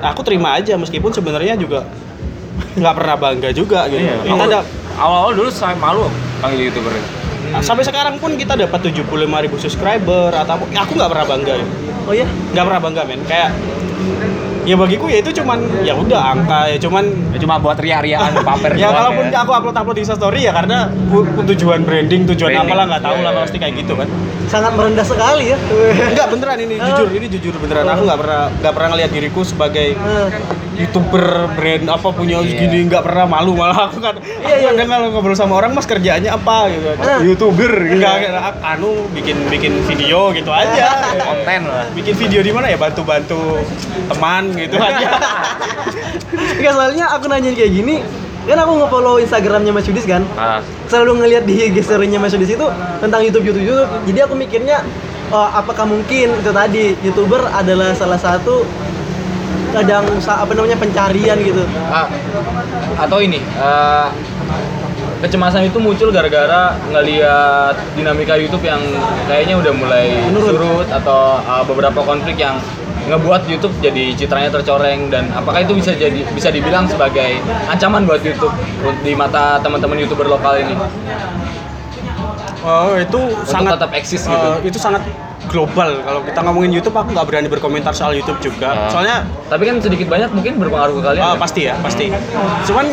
[0.00, 1.86] aku terima aja meskipun sebenarnya juga
[2.78, 4.16] nggak pernah bangga juga gitu Iya.
[4.24, 4.60] kita Aku- ada
[4.96, 6.08] Awal-awal dulu saya malu
[6.38, 7.08] panggil youtuber itu.
[7.58, 9.06] sampai sekarang pun kita dapat 75.000
[9.38, 11.66] ribu subscriber atau aku nggak pernah bangga ya
[12.02, 12.24] Oh ya?
[12.50, 13.50] nggak pernah bangga men kayak
[14.66, 18.74] ya bagiku ya itu cuman ya udah angka ya cuman Ya, cuma buat ria-riaan pamer
[18.74, 19.38] ya kalaupun ya.
[19.38, 20.90] aku upload upload di story ya karena
[21.46, 22.66] tujuan branding tujuan Branding.
[22.66, 24.08] apalah nggak tahu lah Iya, pasti kayak gitu kan
[24.46, 25.58] Sangat merendah sekali ya.
[26.06, 26.86] enggak beneran ini Ah.
[26.92, 30.26] jujur ini jujur beneran aku nggak pernah nggak pernah ngeliat diriku sebagai Eh,
[30.76, 31.24] youtuber
[31.56, 32.48] brand apa punya Iya.
[32.52, 34.20] segini nggak pernah malu malah aku kan.
[34.20, 36.68] Iya, iya, kadang kalau ngobrol sama orang mas kerjaannya apa?
[36.68, 36.86] gitu.
[37.00, 37.18] Ah.
[37.24, 40.84] youtuber enggak kayak, anu bikin bikin video gitu aja.
[41.16, 41.86] Konten lah.
[41.96, 42.76] bikin video di mana ya?
[42.76, 43.60] Bantu-bantu
[44.06, 45.08] teman gitu aja.
[46.60, 48.00] Enggak soalnya aku nanyain kayak gini,
[48.44, 50.22] kan aku nge-follow Instagramnya Mas Yudis kan.
[50.36, 52.66] Ah, Selalu ngelihat di IG story-nya Mas Yudis itu
[53.00, 53.90] tentang YouTube YouTube YouTube.
[54.06, 54.80] Jadi aku mikirnya
[55.30, 58.62] oh, apakah mungkin itu tadi YouTuber adalah salah satu
[60.16, 61.62] usaha apa namanya pencarian gitu.
[61.92, 62.08] Ah,
[62.96, 64.08] atau ini eh,
[65.20, 68.80] kecemasan itu muncul gara-gara ngelihat dinamika YouTube yang
[69.28, 70.48] kayaknya udah mulai Menurun.
[70.48, 72.56] surut atau eh, beberapa konflik yang
[73.06, 77.38] ngebuat YouTube jadi citranya tercoreng dan apakah itu bisa jadi bisa dibilang sebagai
[77.70, 78.50] ancaman buat YouTube
[79.06, 80.74] di mata teman-teman youtuber lokal ini
[82.66, 84.48] Oh itu sangat tetap eksis gitu.
[84.66, 85.06] itu sangat
[85.46, 85.90] global.
[86.02, 88.74] Kalau kita ngomongin YouTube, aku nggak berani berkomentar soal YouTube juga.
[88.74, 88.90] Ah.
[88.90, 89.16] Soalnya
[89.46, 91.42] tapi kan sedikit banyak mungkin berpengaruh ke kalian ah, kan?
[91.42, 92.10] pasti ya, pasti.
[92.66, 92.86] Cuman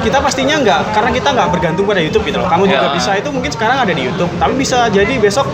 [0.00, 2.48] kita pastinya nggak, karena kita nggak bergantung pada YouTube gitu loh.
[2.48, 2.94] Kamu juga Ya.
[2.94, 5.46] bisa itu mungkin sekarang ada di YouTube, tapi bisa jadi besok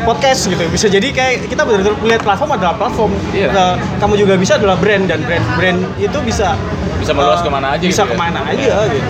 [0.00, 0.64] podcast gitu.
[0.72, 3.12] Bisa jadi kayak kita benar-benar melihat platform adalah platform.
[3.30, 3.48] Iya.
[3.52, 6.56] Eh, kamu juga bisa adalah brand dan brand-brand itu bisa
[6.96, 8.12] Bisa meluas eh, ke mana aja Bisa gitu ya.
[8.12, 9.08] ke mana aja gitu.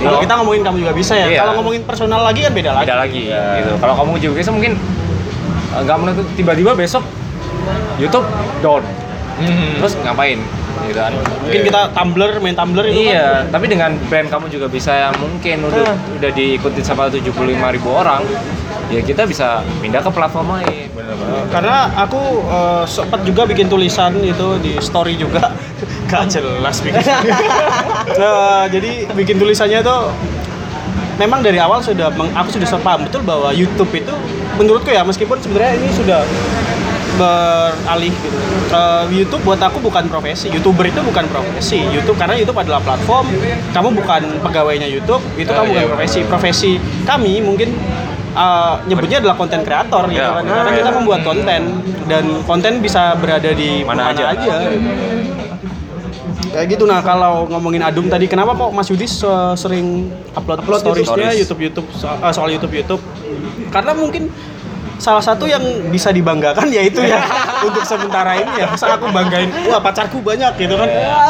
[0.00, 0.24] Kalau Iya.
[0.24, 1.26] kita ngomongin kamu juga bisa ya.
[1.28, 1.40] Iya.
[1.44, 2.84] Kalau ngomongin personal lagi kan beda lagi.
[2.88, 3.72] beda lagi gitu.
[3.76, 4.72] Kalau kamu juga bisa mungkin
[5.72, 7.04] nggak menutup tiba-tiba besok
[7.96, 8.26] YouTube
[8.58, 8.82] down.
[9.38, 9.78] Hmm.
[9.78, 10.36] Terus ngapain?
[10.80, 11.12] Gitu kan.
[11.12, 15.64] Mungkin kita Tumblr, main Tumblr itu kan Iya, tapi dengan brand kamu juga bisa mungkin
[15.64, 15.96] udah Ah.
[16.16, 17.30] udah diikuti sama 75.000
[17.70, 18.24] ribu orang,
[18.88, 20.88] ya kita bisa pindah ke platform lain.
[21.00, 25.52] Uh, karena aku uh, sempat juga bikin tulisan itu di story juga
[26.10, 27.02] gak jelas bikin
[28.20, 30.10] Nah, jadi bikin tulisannya tuh
[31.16, 34.14] memang dari awal sudah meng- aku sudah paham betul bahwa YouTube itu
[34.60, 36.20] menurutku ya meskipun sebenarnya ini sudah
[37.16, 38.36] beralih gitu.
[38.70, 40.46] Uh, YouTube buat aku bukan profesi.
[40.48, 41.82] YouTuber itu bukan profesi.
[41.90, 43.28] YouTube karena YouTube adalah platform.
[43.72, 46.20] Kamu bukan pegawainya YouTube, itu kamu bukan profesi.
[46.24, 46.70] Profesi
[47.04, 47.74] kami mungkin
[48.32, 50.38] uh, nyebutnya adalah konten kreator gitu Ya.
[50.38, 50.44] kan.
[50.46, 51.60] Karena kita membuat konten
[52.06, 54.24] dan konten bisa berada di Mana mana, aja.
[54.32, 55.49] aja.
[56.50, 56.84] Kayak gitu.
[56.84, 61.40] Nah kalau ngomongin Adum tadi kenapa kok Mas Yudis uh, sering upload, Upload storiesnya stories.
[61.40, 63.02] YouTube YouTube so- uh, soal YouTube YouTube.
[63.70, 64.26] Karena mungkin
[65.00, 67.22] salah satu yang bisa dibanggakan yaitu ya
[67.66, 68.66] untuk sementara ini ya.
[68.68, 70.88] Masa aku banggain wah pacarku banyak gitu kan.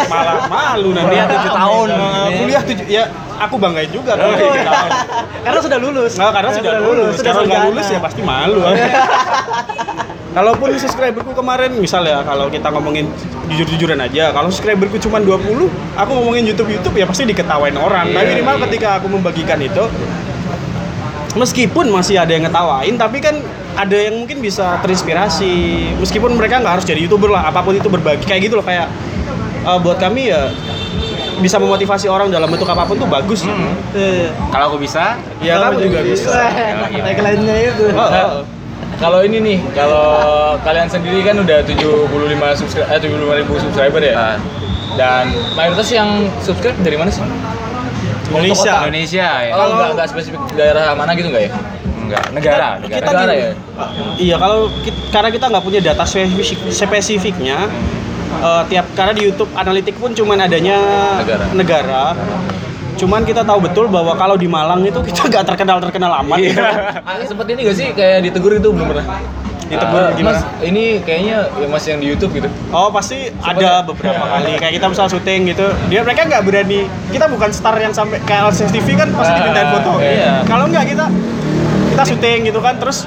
[0.08, 1.12] Malah malu nanti.
[1.12, 1.88] Kuliah tujuh tahun.
[2.40, 3.04] Kuliah tujuh ya
[3.40, 4.90] aku banggain juga tujuh tahun
[5.44, 6.12] Karena sudah lulus.
[6.20, 7.14] Nah, karena sudah lulus.
[7.16, 8.60] sudah Kalau nggak lulus ya pasti malu.
[10.36, 13.10] Kalaupun subscriberku kemarin misal ya kalau kita ngomongin
[13.50, 15.66] jujur-jujuran aja, kalau subscriberku cuma 20,
[15.98, 18.14] aku ngomongin YouTube-YouTube ya pasti diketawain orang.
[18.14, 19.90] Tapi minimal ketika aku membagikan itu
[21.34, 23.38] meskipun masih ada yang ngetawain tapi kan
[23.78, 25.54] ada yang mungkin bisa terinspirasi
[26.02, 28.90] meskipun mereka nggak harus jadi youtuber lah apa pun itu berbagi kayak gitu loh kayak
[29.62, 30.50] eh, buat kami ya
[31.40, 33.42] bisa memotivasi orang dalam bentuk apa pun tuh bagus
[33.96, 36.30] Eh, Kalau aku bisa, ya kamu juga bisa
[36.92, 37.84] tagline-nya itu.
[37.90, 38.42] Oh, oh.
[39.00, 44.14] Kalau ini nih, kalau kalian sendiri kan udah 75 subscriber, eh 75 ribu subscriber ya.
[44.14, 44.36] Ah.
[44.94, 47.24] Dan mayoritas yang subscribe dari mana sih?
[48.30, 49.52] Indonesia Indonesia ya.
[49.56, 51.52] Kalau nggak nggak spesifik daerah mana gitu nggak ya?
[52.10, 52.98] Enggak, negara, negara.
[53.00, 53.50] kita Negara ya?
[54.18, 54.58] Iya, kalau
[55.14, 57.58] karena kita nggak punya data spesifik, spesifiknya,
[58.32, 60.78] eh, tiap karena di YouTube analitik pun cuman adanya
[61.18, 61.44] Negara.
[61.52, 62.02] negara.
[62.92, 66.38] Cuman kita tahu betul bahwa kalau di Malang itu kita nggak terkenal terkenal amat.
[66.38, 66.60] gitu.
[67.00, 69.06] Ah, sempet ini gak sih kayak ditegur itu belum pernah?
[69.62, 70.36] Ditegur Ah, gimana?
[70.36, 72.50] Mas, ini kayaknya ya mas yang di YouTube gitu.
[72.68, 77.24] Oh pasti ada beberapa kali kayak kita misal syuting gitu dia mereka nggak berani kita
[77.24, 80.42] bukan star yang sampai kayak LCS TV kan pasti Ah, dimintain foto iya.
[80.44, 81.06] kalau nggak kita
[81.88, 83.06] kita syuting gitu kan terus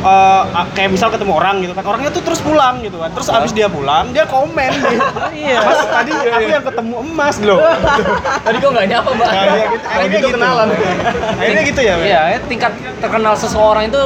[0.00, 0.42] eh,
[0.72, 3.66] kayak misal ketemu orang gitu kan orangnya tuh terus pulang gitu kan terus abis dia
[3.66, 4.98] pulang dia komen nih
[5.30, 5.58] Iya.
[5.60, 7.60] mas tadi aku yang ketemu emas loh
[8.40, 9.26] Tadi kok nggak nyapa, Mbak?
[9.26, 9.84] Nah, iya, gitu.
[9.86, 10.68] akhirnya gitu gitu kenalan.
[11.36, 11.94] akhirnya gitu ya?
[11.96, 14.00] Iya, ya, tingkat terkenal seseorang itu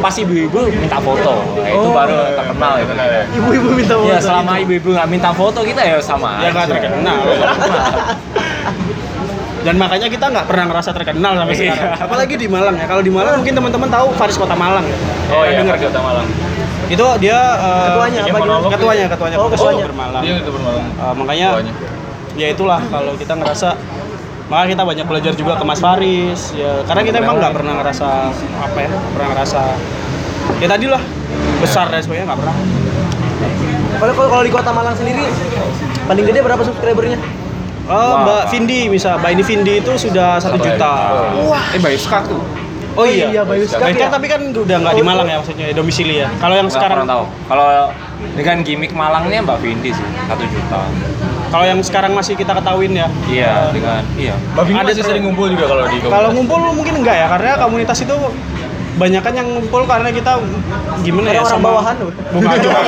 [0.00, 1.32] pasti ibu-ibu minta foto.
[1.54, 2.92] Nah, itu Oh, baru iya, terkenal iya, itu.
[2.94, 3.22] ya.
[3.38, 4.10] Ibu-ibu minta foto.
[4.10, 7.20] Ya, selama ibu-ibu nggak minta foto kita ya sama ya nggak terkenal
[9.64, 11.72] dan makanya kita nggak pernah ngerasa terkenal sampai Iya.
[11.72, 14.96] sekarang apalagi di Malang ya kalau di Malang mungkin teman-teman tahu Faris Kota Malang ya
[15.26, 16.26] Oh Pernah iya, dengar Kota Malang.
[16.84, 18.68] itu dia eh, Ketuanya apa gimana?
[18.68, 19.84] ketuanya ketuanya Oh, ketuanya.
[19.86, 20.84] bermalang Dia itu bermalam.
[20.84, 21.72] Eh, makanya Ketuanya.
[22.34, 23.68] ya itulah kalau kita ngerasa
[24.44, 28.08] maka kita banyak belajar juga ke Mas Faris ya karena kita emang nggak pernah ngerasa
[28.60, 29.60] apa ya nggak pernah ngerasa
[30.60, 31.00] ya tadi lah
[31.58, 32.56] besar dan sebagainya nggak pernah
[33.94, 35.24] kalau kalau di Kota Malang sendiri
[36.04, 37.16] paling gede berapa subscribernya?
[37.84, 38.42] Oh, Wah, Mbak.
[38.48, 40.72] Vindi bisa Mbak ini Vindi itu sudah satu ya?
[40.72, 40.92] juta
[41.44, 42.40] Wah, eh Bayu Skak tuh.
[42.94, 44.08] oh iya iya, Bayu Bayu Skak ya.
[44.08, 47.26] tapi kan udah nggak di Malang ya maksudnya domisili ya kalau yang sekarang tahu.
[47.44, 47.90] Kalau
[48.32, 50.80] dengan gimmick Malangnya Mbak Vindi sih, satu juta.
[51.50, 54.34] kalau yang sekarang masih kita ketahuin ya Iya, dengan iya.
[54.54, 57.98] Mbak Vini Ada sering ngumpul juga kalau di Kalau ngumpul mungkin enggak ya, karena komunitas
[58.00, 58.16] itu
[58.94, 60.38] banyak kan yang ngumpul karena kita
[61.00, 61.94] gimana ya sama bawahan.
[62.30, 62.78] Bukan juga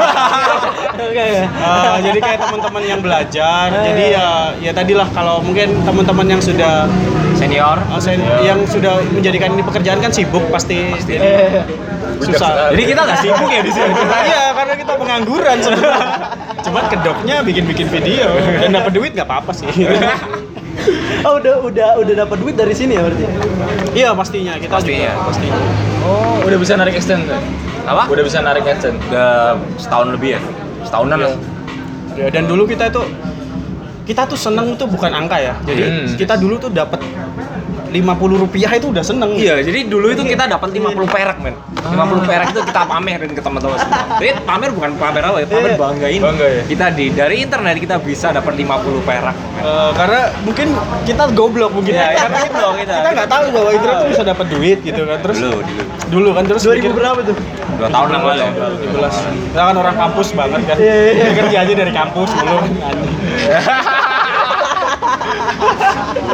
[0.97, 1.45] Oke ya.
[1.45, 3.67] Eh, jadi kayak teman-teman yang belajar.
[3.69, 4.27] Jadi ya
[4.57, 6.87] ya tadilah kalau mungkin teman-teman yang sudah
[7.35, 7.77] Senior.
[7.99, 11.61] sen- yang sudah menjadikan ini pekerjaan kan sibuk pasti, Eh,
[12.19, 12.73] susah.
[12.73, 13.93] Jadi kita nggak sibuk ya di sini.
[14.25, 16.01] iya karena kita pengangguran sebenarnya.
[16.63, 18.31] Cuman kedoknya bikin-bikin video.
[18.57, 19.69] Dan dapat duit nggak apa-apa sih
[21.22, 23.24] Oh udah udah udah dapat duit dari sini ya berarti?
[23.93, 25.11] iya pastinya kita Pastinya.
[25.11, 25.59] juga pastinya
[26.03, 27.27] Oh, udah bisa narik extend.
[27.27, 27.35] tuh?
[27.83, 28.07] Apa?
[28.07, 28.95] Udah bisa narik extend.
[29.05, 30.41] Udah setahun lebih ya.
[30.83, 31.35] Setahunan lah.
[32.14, 33.03] Ya, dan dulu kita itu
[34.05, 35.55] kita tuh seneng tuh bukan angka ya.
[35.61, 36.07] Jadi Hmm.
[36.14, 37.03] kita dulu tuh dapat
[37.89, 38.03] 50
[38.39, 39.30] rupiah itu udah seneng.
[39.32, 41.55] Iya, jadi dulu itu kita dapat 50 perak, men.
[41.78, 44.03] 50 perak itu kita pamerin ke teman-teman semua.
[44.16, 45.78] Jadi pamer bukan pamer apa ya, pamer Iya.
[45.78, 46.20] banggain.
[46.20, 46.62] Bangga ya?
[46.64, 49.34] Kita di dari internet kita bisa dapat 50 perak.
[49.34, 49.62] men.
[49.62, 50.68] Eh, karena mungkin
[51.03, 52.09] kita goblok mungkin Iya, ya.
[52.09, 52.41] iya, Karena
[52.74, 52.97] kita.
[52.97, 55.18] Kita nggak tahu bahwa internet tuh bisa dapat duit gitu kan.
[55.20, 55.82] Terus Dulu, dulu.
[56.07, 57.37] dulu kan terus 2000 mikir- berapa tuh?
[57.76, 58.45] Dua tahun yang lalu.
[58.89, 59.14] 17.
[59.53, 60.76] Kita kan orang kampus banget kan.
[60.76, 61.28] Iya, iya, iya.
[61.34, 62.57] Kerja aja dari kampus dulu.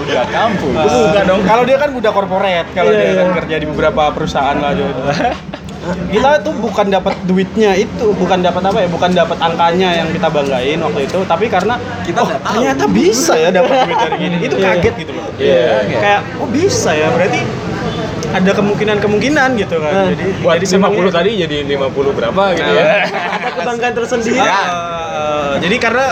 [0.02, 0.90] Udah kampus.
[1.06, 1.40] Bukan dong.
[1.42, 3.20] Kalau dia kan budak korporat, kalau Iya, dia iya.
[3.20, 5.02] kan kerja di beberapa perusahaan lah gitu.
[5.82, 10.28] Kita tuh bukan dapat duitnya itu, bukan dapat apa ya, bukan dapat angkanya yang kita
[10.28, 12.54] banggain waktu itu, tapi karena Kita oh, tahu.
[12.54, 14.36] ternyata bisa ya dapat duit dari gini.
[14.40, 15.26] Itu Iya, kaget gitu loh.
[15.34, 15.66] Iya.
[15.92, 17.40] Kayak oh bisa ya, berarti
[18.32, 19.92] ada kemungkinan-kemungkinan gitu kan.
[19.92, 22.86] Nah, Jadi Buat jadi 50 senangnya- tadi jadi 50 berapa gitu Nah, ya.
[23.10, 24.38] Ada kebanggaan tersendiri.
[24.38, 26.06] Eh, jadi karena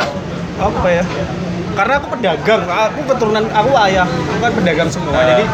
[0.59, 1.05] apa ya?
[1.75, 5.15] Karena aku pedagang, aku keturunan aku ayah, aku kan pedagang semua.
[5.15, 5.25] Ah.
[5.31, 5.45] Jadi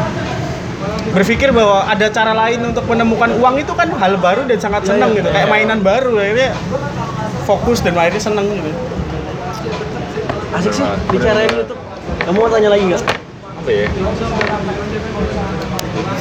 [1.16, 4.88] berpikir bahwa ada cara lain untuk menemukan uang itu kan hal baru dan sangat Iya,
[4.92, 5.18] senang iya.
[5.22, 5.28] gitu.
[5.32, 6.50] Kayak mainan baru akhirnya
[7.48, 8.70] fokus dan akhirnya seneng gitu.
[10.56, 11.80] Asik sih bicarain YouTube.
[12.26, 13.02] Kamu mau tanya lagi nggak?
[13.60, 13.86] Apa ya?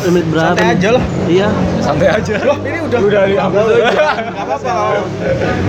[0.06, 0.54] Menit berapa?
[0.54, 1.04] Santai aja lah.
[1.26, 1.48] Iya.
[1.82, 2.34] Santai aja.
[2.46, 4.74] Wah, ini udah udah Nggak apa-apa.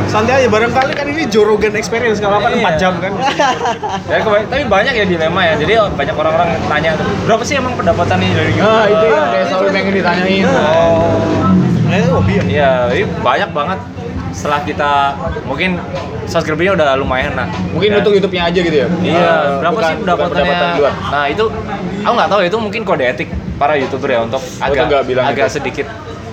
[0.07, 3.13] Santai aja barangkali kan ini Jorogan experience kalau apa 4 jam kan.
[4.07, 5.55] Ya, tapi banyak ya dilema ya.
[5.59, 6.95] Jadi oh, banyak orang-orang tanya
[7.27, 8.63] berapa sih emang pendapatannya dari gitu?
[8.63, 10.45] Nah, itu ya kayak selalu pengen ditanyain.
[10.47, 11.91] Oh.
[11.91, 12.43] Eh, hobi ya.
[12.47, 13.79] Iya, ini banyak banget
[14.37, 15.80] setelah kita mungkin
[16.28, 17.49] subscribernya udah lumayan lah.
[17.72, 17.97] Mungkin Ya.
[17.99, 18.87] untuk YouTube-nya aja gitu ya.
[19.01, 20.45] Iya, Eh, berapa bukan- sih pendapatannya?
[20.53, 20.93] pendapatan.
[21.09, 21.45] Nah itu,
[22.05, 25.49] aku nggak tahu itu mungkin kode etik para youtuber ya untuk agak nggak bilang agak
[25.49, 25.57] gitu.
[25.57, 25.87] sedikit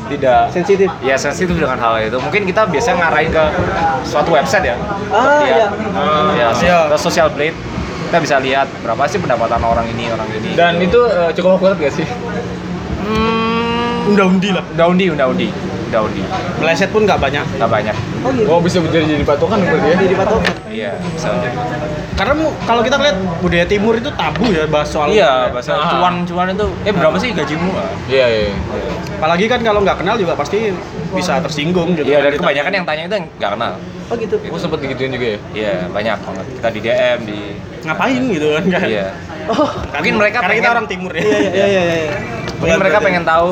[0.03, 0.91] tidak Sensitif.
[0.99, 2.19] ya sensitif dengan hal itu.
[2.19, 3.43] Mungkin kita biasanya ngarahin ke
[4.03, 4.75] suatu website ya.
[5.07, 5.67] Ah, iya.
[6.35, 6.77] ya, Iya.
[6.91, 7.55] ke social blade
[8.03, 10.53] kita bisa lihat berapa sih pendapatan orang ini orang ini.
[10.53, 12.05] Dan itu eh, cukup akurat gak sih?
[13.01, 14.63] hmm, Unda-undi lah.
[14.85, 15.47] undi undi
[15.99, 16.23] undi
[16.57, 17.45] Meleset pun nggak banyak.
[17.53, 17.95] nggak banyak.
[18.19, 18.47] Oh gitu.
[18.47, 19.97] Oh bisa jadi jadi patokan berarti ya?
[19.99, 20.53] Jadi patokan.
[20.65, 21.57] Iya bisa jadi.
[22.13, 25.89] Karena mu- kalau kita lihat budaya timur itu tabu ya bahas soal Iya bahasa Ah.
[25.91, 27.69] cuan cuan itu eh berapa sih gajimu?
[28.07, 28.49] Iya iya.
[29.15, 30.71] apalagi kan kalau nggak kenal juga pasti
[31.11, 32.05] bisa tersinggung gitu.
[32.05, 33.73] Iya dan Kita- kebanyakan yang tanya itu nggak kenal.
[34.05, 34.35] Oh gitu.
[34.37, 35.39] Aku sempet digituin juga ya.
[35.53, 36.45] Iya banyak banget.
[36.53, 37.39] Kita di DM di
[37.83, 38.85] ngapain gitu kan kan.
[38.85, 39.07] Iya.
[39.45, 39.67] Oh.
[39.93, 41.21] Mungkin mereka karena kita pengen- orang timur ya.
[41.21, 41.95] Iya iya iya iya.
[41.97, 42.11] iya.
[42.53, 43.49] Mungkin Bukan mereka pengen tahu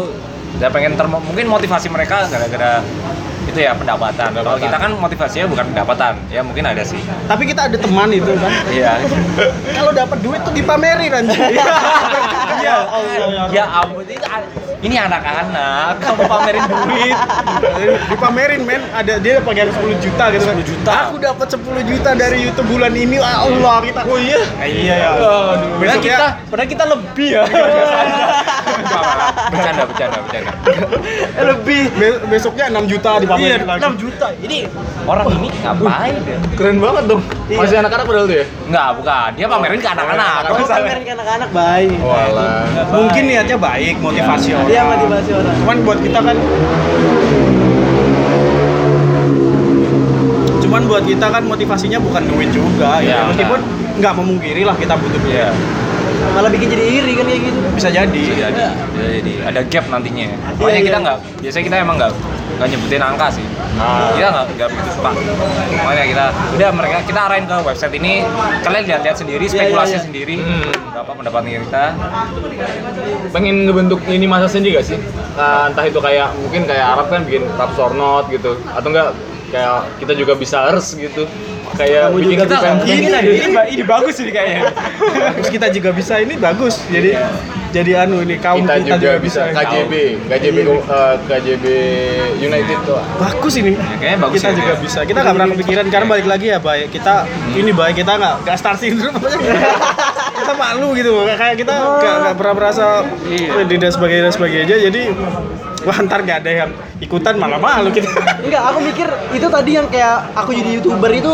[0.62, 2.86] ya pengen termo mungkin motivasi mereka gara-gara
[3.50, 4.30] itu ya pendapatan.
[4.38, 7.02] Kalau kita kan motivasinya bukan pendapatan, ya mungkin ada sih.
[7.26, 8.52] Tapi kita ada teman itu kan.
[8.70, 9.02] Iya.
[9.78, 11.40] Kalau dapat duit tuh dipamerin anjir.
[12.62, 12.76] Iya.
[13.58, 14.22] ya ampun ini,
[14.82, 17.18] ini anak-anak kamu pamerin duit.
[18.10, 22.38] dipamerin men ada dia pakai 10 juta gitu 10 juta aku dapat 10 juta dari
[22.46, 26.84] YouTube bulan ini Ah, Allah kita oh iya iya ya Padahal besok kita, padahal kita
[26.86, 27.44] lebih ya.
[29.52, 30.52] bercanda, bercanda, bercanda.
[31.42, 31.82] lebih
[32.30, 34.60] besoknya 6 juta dipamerin lagi 6 juta ini
[35.02, 36.38] Orang ini ngapain ya?
[36.54, 37.22] Keren banget dong.
[37.50, 38.46] Masih anak-anak padahal tuh ya?
[38.70, 39.30] Enggak, bukan.
[39.34, 40.38] Dia pamerin ke anak-anak.
[40.44, 42.64] kalau pamerin ke anak-anak baik Walah.
[42.92, 46.36] mungkin niatnya baik motivasi orang Iya motivasi orang cuman buat kita kan
[50.62, 53.60] cuman buat kita kan motivasinya bukan duit juga ya, Iya, meskipun
[54.00, 55.52] nggak memungkiri lah kita butuh duit Iya.
[56.32, 58.64] Malah bikin jadi iri kan kayak gitu bisa jadi Bisa jadi.
[58.94, 59.34] Bisa jadi.
[59.50, 60.28] Ada gap nantinya.
[60.58, 61.06] Makanya Iya, kita iya.
[61.06, 62.12] nggak, biasanya kita emang nggak
[62.52, 63.46] nggak nyebutin angka sih.
[64.14, 65.12] Kita nggak nggak begitu suka.
[65.82, 68.14] Makanya kita udah mereka kita arahin ke website ini.
[68.62, 70.06] Kalian lihat-lihat sendiri, Iya, spekulasi iya, iya.
[70.06, 70.36] sendiri.
[70.38, 70.70] Hmm.
[70.94, 71.84] Berapa pendapatan kita?
[73.32, 75.00] pengen ngebentuk lini masa sendiri gak sih?
[75.40, 79.16] Nah, entah itu kayak mungkin kayak Arab kan bikin rap or not gitu atau enggak
[79.52, 81.28] kayak kita juga bisa ers gitu
[81.78, 82.66] kayak Kamu bikin juga kita bisa.
[82.66, 84.62] kan ini, ini, ini bagus ini kayaknya.
[85.40, 87.12] terus kita juga bisa ini bagus jadi
[87.72, 89.42] jadi anu ini kaum kita, kita, juga bisa.
[89.56, 89.94] KJB
[90.28, 91.66] KJB eh, KJB
[92.44, 93.00] United tuh.
[93.16, 93.74] Bagus ini.
[93.80, 94.84] Kayaknya bagus kita ya, juga ya.
[94.84, 95.00] bisa.
[95.08, 97.14] Kita nggak pernah kepikiran karena balik lagi ya baik kita
[97.56, 99.16] ini baik kita nggak nggak star syndrome.
[100.42, 105.02] Kita malu gitu kayak kita nggak pernah merasa ini dan sebagainya dan sebagainya jadi
[105.82, 108.08] wah ntar nggak ada yang ikutan malah malu kita.
[108.40, 111.34] Enggak aku mikir itu tadi yang kayak aku jadi youtuber itu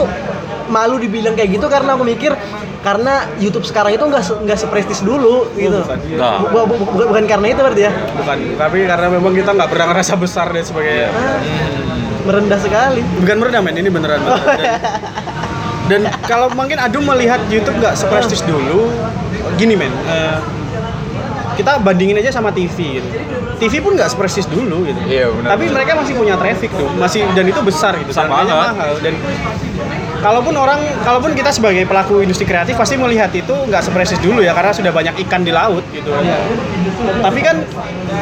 [0.68, 2.32] malu dibilang kayak gitu karena aku mikir
[2.78, 5.84] karena YouTube sekarang itu nggak se- nggak seprestis dulu gitu.
[5.84, 6.00] bukan.
[6.16, 6.40] Nah.
[6.48, 7.92] Bu- bu- bu- bukan karena itu berarti ya?
[7.92, 11.10] Bukan tapi karena memang kita nggak pernah ngerasa besar dan sebagainya
[12.24, 13.02] merendah sekali.
[13.20, 14.20] Bukan merendah men ini beneran.
[14.20, 14.44] Beneran.
[14.48, 14.80] dan,
[15.88, 18.92] dan kalau mungkin Adu melihat YouTube nggak seprestis dulu
[19.56, 20.36] gini men eh,
[21.58, 23.08] kita bandingin aja sama TV gitu.
[23.58, 25.02] TV pun nggak seprestis dulu gitu.
[25.10, 25.76] Iya, benar, tapi benar.
[25.82, 26.90] mereka masih punya traffic tuh.
[27.02, 28.14] Masih dan itu besar gitu.
[28.14, 28.54] Banget.
[28.54, 28.94] mahal.
[29.02, 29.14] Dan
[30.22, 34.54] kalaupun orang kalaupun kita sebagai pelaku industri kreatif pasti melihat itu nggak seprestis dulu ya
[34.54, 36.14] karena sudah banyak ikan di laut gitu.
[37.26, 37.66] Tapi kan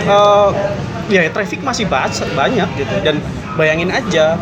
[0.07, 0.49] eh,
[1.11, 2.95] ya traffic masih banyak gitu.
[3.03, 3.19] Dan
[3.59, 4.39] bayangin aja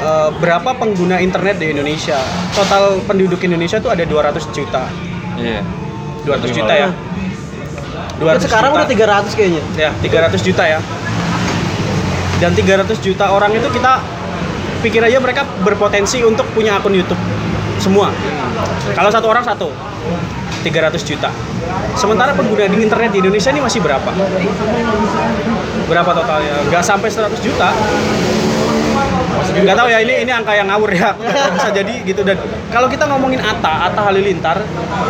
[0.00, 2.16] eh, berapa pengguna internet di Indonesia.
[2.56, 4.88] Total penduduk Indonesia tuh ada 200 juta.
[5.36, 5.60] Iya.
[6.24, 6.88] 200 juta ya
[8.14, 8.86] Kan sekarang juta.
[8.86, 8.88] udah
[9.26, 9.62] 300 kayaknya.
[9.74, 10.78] Ya 300 juta ya.
[12.38, 14.02] Dan 300 juta orang itu kita
[14.84, 17.18] pikir aja mereka berpotensi untuk punya akun YouTube.
[17.82, 18.12] Semua.
[18.94, 19.70] Kalau satu orang satu.
[20.64, 21.28] 300 juta.
[21.92, 24.10] Sementara pengguna di internet di Indonesia ini masih berapa?
[25.84, 26.54] Berapa totalnya?
[26.72, 27.68] Nggak sampai 100 juta
[29.56, 31.14] nggak tahu ya ini ini angka yang ngawur ya
[31.48, 32.34] bisa jadi gitu dan
[32.68, 34.58] kalau kita ngomongin Atta Atta Halilintar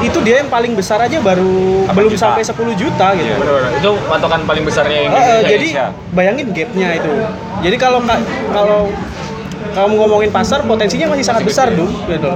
[0.01, 2.29] itu dia yang paling besar aja baru belum juta.
[2.29, 3.37] sampai 10 juta gitu Iya.
[3.75, 5.69] itu patokan paling besarnya Eh, eh, Indonesia jadi
[6.11, 7.11] bayangin gapnya itu.
[7.63, 8.21] Jadi kalau ka-
[8.51, 8.93] kalau
[9.73, 12.29] kamu ngomongin pasar potensinya masih sangat besar dong gitu.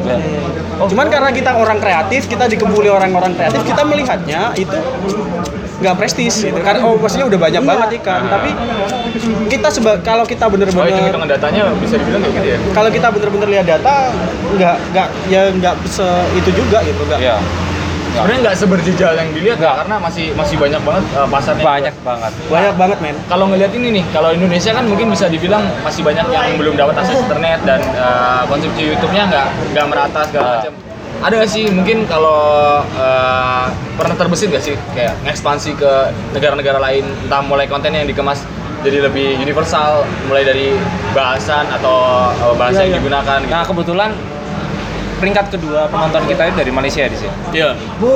[0.87, 4.75] Cuman karena kita orang kreatif, kita dikebuli orang-orang kreatif, kita melihatnya itu
[5.79, 6.59] nggak prestis gitu.
[6.59, 8.51] Karena oh maksudnya udah banyak banget ikan, tapi
[9.49, 13.07] kita seba kalau kita Oh, bener-bener hitungan datanya bisa dibilang kayak gitu ya kalau kita
[13.09, 13.95] bener-bener lihat data
[14.51, 17.37] nggak nggak ya nggak se itu juga gitu nggak Iya.
[18.09, 22.33] sebenarnya nggak seberjejal yang dilihat ya karena masih masih banyak banget eh, pasarnya Banyak banget.
[22.49, 26.25] banyak banget men kalau ngelihat ini nih, kalau Indonesia kan mungkin bisa dibilang masih banyak
[26.27, 30.53] yang belum dapat akses internet dan eh, konsumsi YouTube-nya nggak nggak merata segala Ah.
[30.59, 30.73] macam.
[31.19, 33.65] Ada nggak sih mungkin kalau eh,
[33.99, 35.93] pernah terbesit gak sih kayak ekspansi ke
[36.31, 38.47] negara-negara lain, entah mulai kontennya yang dikemas
[38.87, 40.71] jadi lebih universal, mulai dari
[41.11, 42.99] bahasan atau eh, bahasa Iya, yang iya.
[43.03, 43.39] digunakan.
[43.43, 43.51] Gitu.
[43.51, 44.11] Nah kebetulan
[45.19, 47.35] peringkat kedua penonton kita itu dari Malaysia di sini.
[47.51, 47.75] Iya.
[47.99, 48.11] Bu,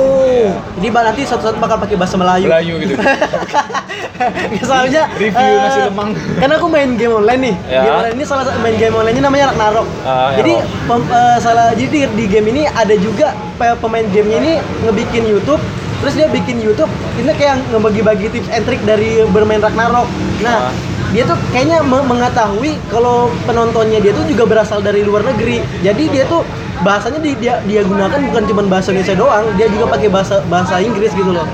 [0.79, 2.47] ini Mbak nanti satu-satu bakal pakai bahasa Melayu.
[2.47, 2.95] Melayu gitu.
[4.69, 6.09] Soalnya Review eh, nasi lemang.
[6.39, 7.55] Karena aku main game online nih.
[7.67, 7.81] Ya.
[7.81, 9.87] Game online ini salah satu main game online-nya namanya Ragnarok.
[10.03, 10.53] Ya, jadi
[10.85, 15.61] pem- eh, salah jadi di, game ini ada juga pe- pemain gamenya ini ngebikin YouTube
[15.99, 20.03] terus dia bikin YouTube ini kayak ngebagi-bagi tips and trick dari bermain Ragnarok.
[20.41, 20.71] Nah, Ah.
[21.09, 25.63] dia tuh kayaknya me- mengetahui kalau penontonnya dia tuh juga berasal dari luar negeri.
[25.79, 26.43] Jadi dia tuh
[26.81, 30.75] bahasanya di- dia dia gunakan bukan cuma bahasa Indonesia doang, dia juga pakai bahasa bahasa
[30.77, 31.47] Inggris gitu loh.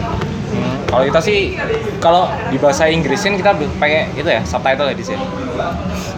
[0.90, 1.54] Kalau kita sih
[1.98, 5.24] kalau di bahasa Inggrisin kita pakai itu ya subtitle ya di sini.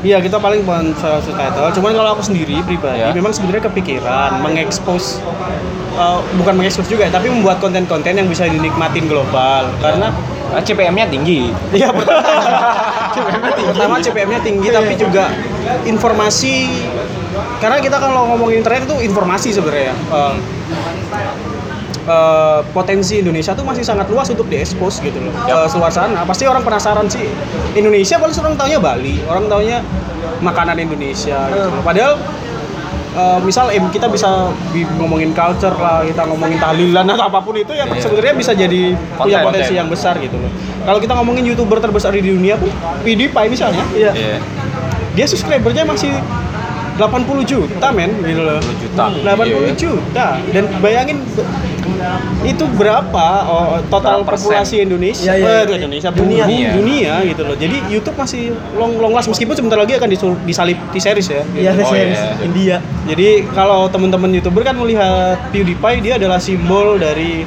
[0.01, 1.69] Iya kita paling bukan subtitle.
[1.75, 3.11] Cuman kalau aku sendiri pribadi, Ya.
[3.11, 5.19] memang sebenarnya kepikiran mengekspos,
[5.93, 9.69] eh, bukan mengekspos juga, ya, tapi membuat konten-konten yang bisa dinikmatin global.
[9.77, 10.09] Karena
[10.51, 11.47] Eh, CPM-nya tinggi.
[11.71, 12.27] Iya pertama
[13.15, 13.71] CPM-nya tinggi.
[13.71, 15.31] Pertama CPM-nya tinggi tapi juga
[15.87, 16.55] informasi
[17.63, 19.95] karena kita kalau ngomongin internet itu informasi sebenarnya.
[19.95, 20.33] Eh,
[22.03, 26.21] eh, potensi Indonesia tuh masih sangat luas untuk diekspos gitu loh ke luar sana.
[26.23, 27.25] Pasti orang penasaran sih
[27.73, 29.77] Indonesia paling orang taunya Bali, orang taunya
[30.39, 31.81] makanan Indonesia gitu loh.
[31.81, 32.13] Padahal
[33.11, 34.29] eh, misal em kita bisa
[34.71, 38.01] bi- ngomongin culture lah, kita ngomongin tahlilan atau apa pun itu yang Iya.
[38.01, 38.81] sebenarnya bisa jadi
[39.13, 39.77] punya potensi konten.
[39.77, 40.51] yang besar gitu loh.
[40.81, 42.71] Kalau kita ngomongin youtuber terbesar di dunia pun
[43.01, 44.11] PewDiePie misalnya, Iya.
[44.11, 44.37] Iya.
[45.11, 46.09] dia subscribernya masih
[46.93, 49.03] 80 juta men gitu loh 80 juta.
[49.11, 49.73] 80 Iya.
[49.75, 51.17] juta dan bayangin
[52.43, 55.75] itu berapa oh, total Berapa populasi Indonesia Iya, iya, eh, iya.
[55.77, 56.43] Indonesia Dunia.
[56.43, 56.57] dunia.
[56.57, 56.71] Iya.
[56.73, 60.77] dunia gitu loh jadi YouTube masih long long last meskipun sebentar lagi akan disul- disalip
[60.89, 61.59] di series ya gitu.
[61.59, 62.33] Iya, Oh, series iya.
[62.41, 62.77] India.
[63.05, 67.43] jadi kalau teman-teman youtuber kan melihat PewDiePie dia adalah simbol dari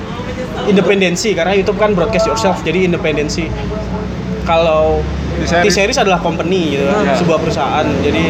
[0.65, 3.51] independensi karena YouTube kan broadcast yourself jadi independensi
[4.43, 5.01] kalau
[5.35, 7.17] T-Series adalah company gitu Iya.
[7.17, 8.25] sebuah perusahaan jadi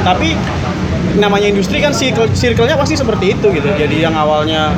[0.00, 0.32] tapi
[1.16, 4.72] namanya industri kan circle circle-nya pasti seperti itu gitu jadi yang awalnya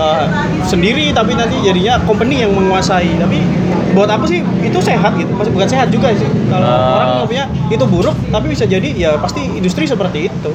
[0.00, 0.24] uh,
[0.64, 3.44] sendiri tapi nanti jadinya company yang menguasai tapi
[3.90, 6.96] buat apa sih itu sehat gitu Maksud- bukan sehat juga sih kalau Ah.
[6.96, 10.50] orang ngomongnya itu buruk tapi bisa jadi ya pasti industri seperti itu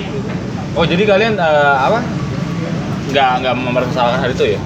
[0.71, 1.47] Oh jadi kalian eh,
[1.79, 2.03] apa?
[3.07, 4.59] Nggak nggak mempermasalahkan hal itu ya?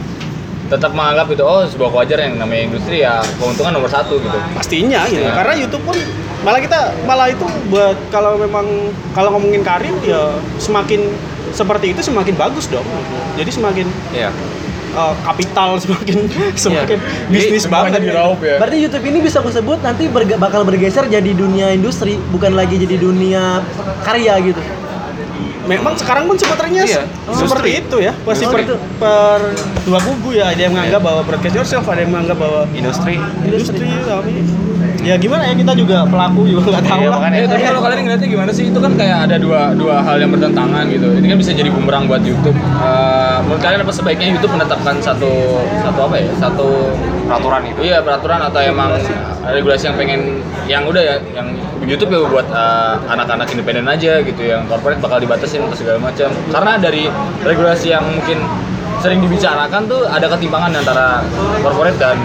[0.67, 4.37] Tetap menganggap itu oh sebuah kewajaran yang namanya industri ya keuntungan nomor satu gitu.
[4.51, 5.33] pastinya gitu Iya.
[5.35, 5.97] karena YouTube pun
[6.39, 8.65] malah kita malah itu buat kalau memang
[9.11, 11.13] kalau ngomongin karir ya semakin
[11.51, 12.85] seperti itu semakin bagus dong
[13.35, 14.29] jadi semakin Iya.
[14.91, 16.25] Uh, kapital semakin
[16.63, 18.57] semakin bisnis Semuanya banget diraup ya.
[18.57, 22.75] Berarti YouTube ini bisa aku sebut nanti berge- bakal bergeser jadi dunia industri, bukan lagi
[22.75, 23.61] jadi dunia
[24.01, 24.61] karya gitu.
[25.61, 28.75] memang sekarang pun sebenarnya Iya, se- seperti itu ya pasti Oh, per, gitu.
[28.97, 29.53] per
[29.85, 33.21] dua kubu ya ada yang menganggap bahwa broadcast yourself ada yang menganggap bahwa Industri.
[33.39, 34.33] industri tapi
[35.09, 37.19] ya gimana ya kita juga pelaku juga nggak tahu Iya, lah.
[37.33, 38.69] Eh, tapi kalau kalian ngeliatnya gimana sih?
[38.69, 41.07] Itu kan kayak ada dua dua hal yang bertentangan gitu.
[41.17, 42.53] Ini kan bisa jadi bumerang buat YouTube.
[42.53, 45.31] Eh, menurut kalian apa sebaiknya YouTube menetapkan satu
[45.81, 46.29] satu apa ya?
[46.37, 46.93] Satu
[47.29, 47.79] Peraturan itu.
[47.85, 48.89] Iya peraturan atau emang
[49.45, 50.21] regulasi yang pengen
[50.65, 51.53] yang udah ya yang
[51.85, 56.29] YouTube ya buat eh, anak-anak independen aja gitu yang corporate bakal dibatasin atau segala macam
[56.49, 57.05] karena dari
[57.45, 58.41] regulasi yang mungkin
[58.99, 61.23] sering dibicarakan tuh ada ketimpangan antara
[61.63, 62.19] corporate dan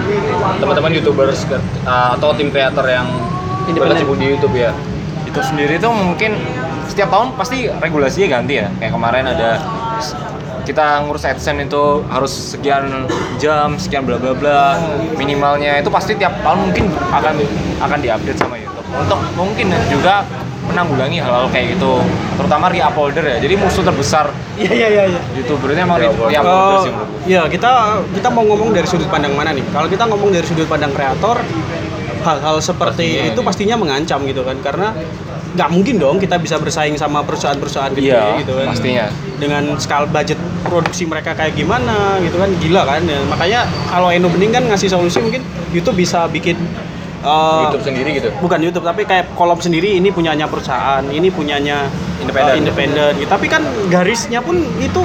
[0.59, 3.07] teman-teman youtubers ke- eh, atau tim kreator yang
[3.71, 4.75] berkecimpung di YouTube ya.
[5.25, 6.35] Itu sendiri tuh mungkin
[6.91, 8.67] setiap tahun pasti regulasinya ganti ya.
[8.79, 9.51] Kayak kemarin ada
[10.65, 13.05] kita ngurus AdSense itu harus sekian
[13.37, 14.63] jam sekian bla bla bla.
[15.15, 17.35] Minimalnya itu pasti tiap tahun mungkin akan
[17.85, 18.87] akan diupdate sama YouTube.
[18.95, 20.23] Untuk mungkin juga
[20.65, 22.01] menanggulangi hal-hal kayak gitu
[22.35, 25.05] terutama re-uploader ya jadi musuh terbesar Iya iya iya.
[25.09, 25.21] iya.
[25.35, 26.31] youtuber itu emang Re-uploader.
[26.31, 27.31] re-uploader sih Oh, menurut gue.
[27.31, 27.71] ya kita
[28.11, 29.65] kita mau ngomong dari sudut pandang mana nih?
[29.69, 31.43] Kalau kita ngomong dari sudut pandang kreator,
[32.23, 33.47] hal-hal seperti Pastinya, itu iya.
[33.47, 34.57] pastinya mengancam gitu kan?
[34.61, 34.95] Karena
[35.55, 38.67] nggak mungkin dong kita bisa bersaing sama perusahaan-perusahaan gede Iya, gitu kan?
[38.71, 39.07] pastinya.
[39.35, 42.51] Dengan skala budget produksi mereka kayak gimana gitu kan?
[42.55, 43.03] Gila kan?
[43.03, 46.55] Ya, makanya kalau Eno Bening kan ngasih solusi mungkin YouTube bisa bikin
[47.25, 51.89] uh, YouTube sendiri gitu bukan YouTube tapi kayak kolom sendiri ini punyanya perusahaan ini punyanya
[52.21, 52.53] Independen.
[52.53, 55.01] uh, independen gitu tapi kan garisnya pun itu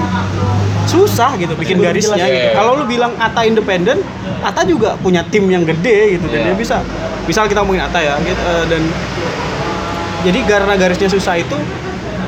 [0.85, 2.29] susah gitu bikin Belum garisnya jelas.
[2.29, 2.45] gitu.
[2.45, 2.53] Iya.
[2.53, 4.01] kalau lu bilang Ata independen
[4.39, 6.47] Ata juga punya tim yang gede gitu dan Iya.
[6.49, 6.77] dia bisa
[7.25, 8.81] misal kita ngomongin Ata ya gitu, uh, dan
[10.19, 11.55] jadi karena garisnya susah itu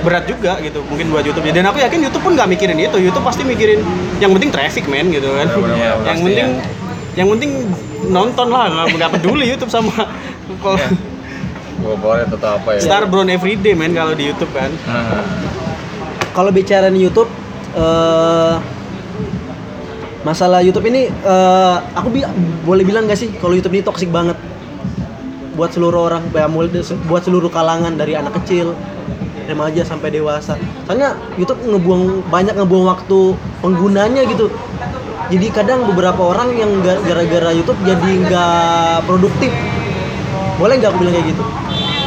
[0.02, 3.22] berat juga gitu mungkin buat YouTube dan aku yakin YouTube pun nggak mikirin itu YouTube
[3.22, 3.82] pasti mikirin
[4.18, 6.66] yang penting traffic men gitu kan Benar-benar, yang pasti penting ya.
[7.16, 7.68] Yang penting
[8.08, 9.92] nonton lah nggak nggak peduli YouTube sama
[10.64, 10.80] kalau
[11.82, 12.82] gue boleh atau apa ya?
[12.86, 14.70] Star Brown Everyday men kalau di YouTube kan.
[14.86, 15.26] Nah,
[16.32, 17.28] Kalau bicara di YouTube
[17.74, 18.56] eh
[20.22, 22.30] masalah YouTube ini eh aku bi-
[22.62, 24.38] boleh bilang gak sih kalau YouTube ini toksik banget?
[25.58, 26.46] Buat seluruh orang ya,
[27.10, 28.78] buat seluruh kalangan dari anak kecil
[29.50, 30.56] remaja sampai dewasa.
[30.86, 33.20] Karena YouTube ngebuang banyak ngebuang waktu
[33.60, 34.54] penggunanya gitu
[35.32, 38.60] jadi kadang beberapa orang yang ga- gara-gara YouTube jadi nggak
[39.06, 39.52] produktif
[40.56, 41.44] boleh nggak aku bilang kayak gitu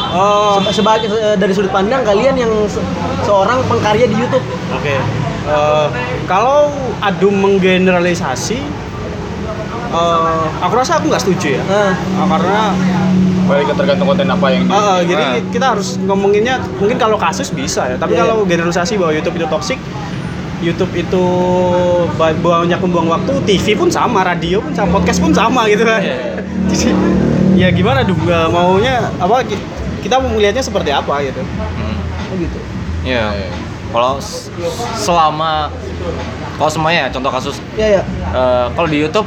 [0.07, 2.79] Oh, Seba- sebagai se- dari sudut pandang kalian yang se-
[3.21, 4.95] seorang pengkarya di YouTube oke.
[5.45, 5.87] Eh,
[6.25, 6.71] kalau
[7.01, 8.59] adu menggeneralisasi,
[9.91, 11.63] eh, aku rasa aku nggak setuju ya.
[11.65, 12.63] nah, Eh, karena
[13.45, 15.43] balik ke tergantung konten apa yang di eh, jadi Nah.
[15.51, 17.97] kita harus ngomonginnya mungkin kalau kasus bisa ya.
[17.97, 19.79] Tapi Iya, kalau generalisasi bahwa YouTube itu toksik,
[20.61, 21.25] YouTube itu
[22.15, 25.99] ba- banyak membuang waktu, TV pun sama, radio pun sama, podcast pun sama gitu kan.
[25.99, 26.17] Iya.
[26.71, 26.89] Jadi
[27.55, 29.63] ya gimana dong nggak maunya apa ki-
[30.01, 31.41] kita mau melihatnya seperti apa gitu.
[31.41, 32.59] oh gitu
[33.03, 33.31] Iya.
[33.89, 34.51] Kalau s-
[34.95, 35.71] selama
[36.55, 39.27] kalau semuanya ya, contoh kasus ya ya eh, kalau di YouTube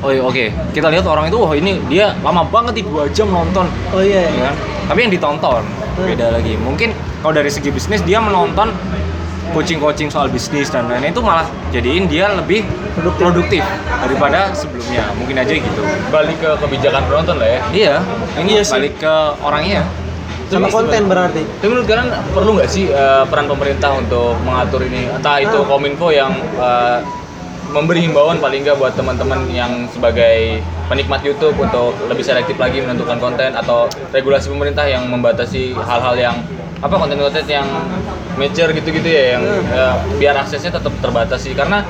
[0.00, 3.64] oh iya, oke kita lihat orang itu wah ini dia lama banget dua jam nonton
[3.90, 4.24] Oh iya.
[4.26, 4.54] ya kan?
[4.84, 5.62] Tapi yang ditonton
[5.96, 6.58] beda lagi.
[6.58, 8.68] Mungkin kalau dari segi bisnis dia menonton
[9.54, 12.66] coaching-coaching soal bisnis dan lain-lain itu malah jadiin dia lebih
[13.16, 13.62] produktif,
[14.02, 15.06] daripada sebelumnya.
[15.16, 15.82] Mungkin aja gitu.
[16.10, 17.94] balik ke kebijakan penonton lah ya Iya,
[18.42, 18.74] ini Iya sih.
[18.74, 19.82] balik ke orangnya.
[20.50, 21.42] Sama konten berarti.
[21.42, 25.08] Tapi menurut kalian perlu nggak sih eh, peran pemerintah untuk mengatur ini?
[25.08, 25.66] Entah itu Ah.
[25.66, 26.30] kominfo yang
[26.60, 26.98] eh,
[27.74, 33.18] memberi himbauan paling nggak buat teman-teman yang sebagai penikmat YouTube untuk lebih selektif lagi menentukan
[33.18, 36.36] konten atau regulasi pemerintah yang membatasi hal-hal yang
[36.84, 37.64] apa konten-konten yang
[38.36, 41.80] mature gitu-gitu ya yang eh, biar aksesnya tetap terbatas sih karena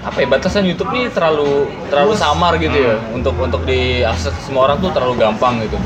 [0.00, 4.80] apa ya batasan YouTube nih terlalu terlalu samar gitu ya untuk untuk diakses semua orang
[4.80, 5.76] tuh terlalu gampang gitu.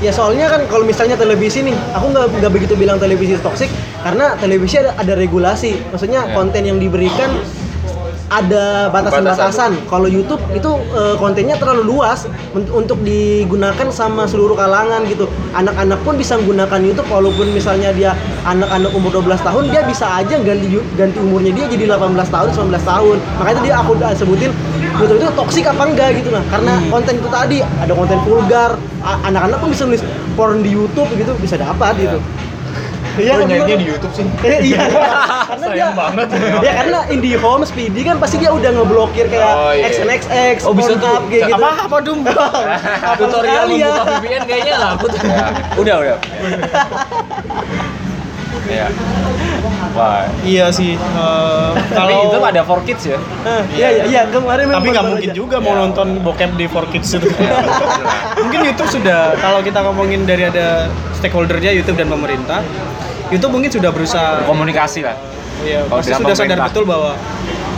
[0.00, 3.68] Ya soalnya kan kalau misalnya televisi nih, aku nggak nggak begitu bilang televisi toksik
[4.00, 5.76] karena televisi ada, ada regulasi.
[5.92, 6.32] Maksudnya Ya.
[6.32, 7.28] konten yang diberikan
[8.30, 9.70] ada batasan-batasan.
[9.90, 12.24] Kalau YouTube itu eh, kontennya terlalu luas
[12.54, 15.26] un- untuk digunakan sama seluruh kalangan gitu.
[15.50, 18.14] Anak-anak pun bisa menggunakan YouTube walaupun misalnya dia
[18.46, 22.70] anak-anak umur 12 tahun dia bisa aja ganti ganti umurnya dia jadi 18 tahun 19
[22.86, 23.16] tahun.
[23.42, 24.50] Makanya tadi aku udah sebutin
[24.94, 26.46] YouTube itu toksik apa enggak gitu nah.
[26.46, 30.02] Karena konten itu tadi ada konten vulgar, anak-anak pun bisa nulis
[30.38, 32.18] porn di YouTube gitu bisa dapat gitu.
[33.12, 33.78] Iya, nyarinya bener.
[33.78, 34.24] di YouTube sih?
[34.40, 34.80] Eh, iya,
[35.50, 36.26] karena dia, Sayang banget.
[36.60, 39.88] ya karena IndiHome, Speedy kan pasti dia udah ngeblokir kayak Oh, iya.
[39.88, 41.18] XNXX, Oh, bisa tuh.
[41.26, 41.48] Gitu.
[41.48, 42.22] Apa apa dum?
[43.18, 43.90] Tutorial sekali ya.
[43.90, 45.20] membuka VPN kayaknya lah aku tuh.
[45.76, 46.16] Udah, udah.
[48.66, 48.86] Iya.
[49.90, 50.24] Wah.
[50.42, 50.94] Iya sih.
[50.94, 53.18] eh, Tapi kalau itu ada for kids ya.
[53.18, 55.36] Eh, Iya, iya, iya, kemarin memang tapi nggak mungkin aja.
[55.36, 57.28] juga mau nonton bokep di 4Kids itu.
[58.42, 62.60] mungkin YouTube sudah kalau kita ngomongin dari ada stakeholdernya YouTube dan pemerintah,
[63.28, 65.16] YouTube mungkin sudah berusaha Komunikasi lah.
[65.60, 67.12] ya, Kalau pasti sudah sadar betul bahwa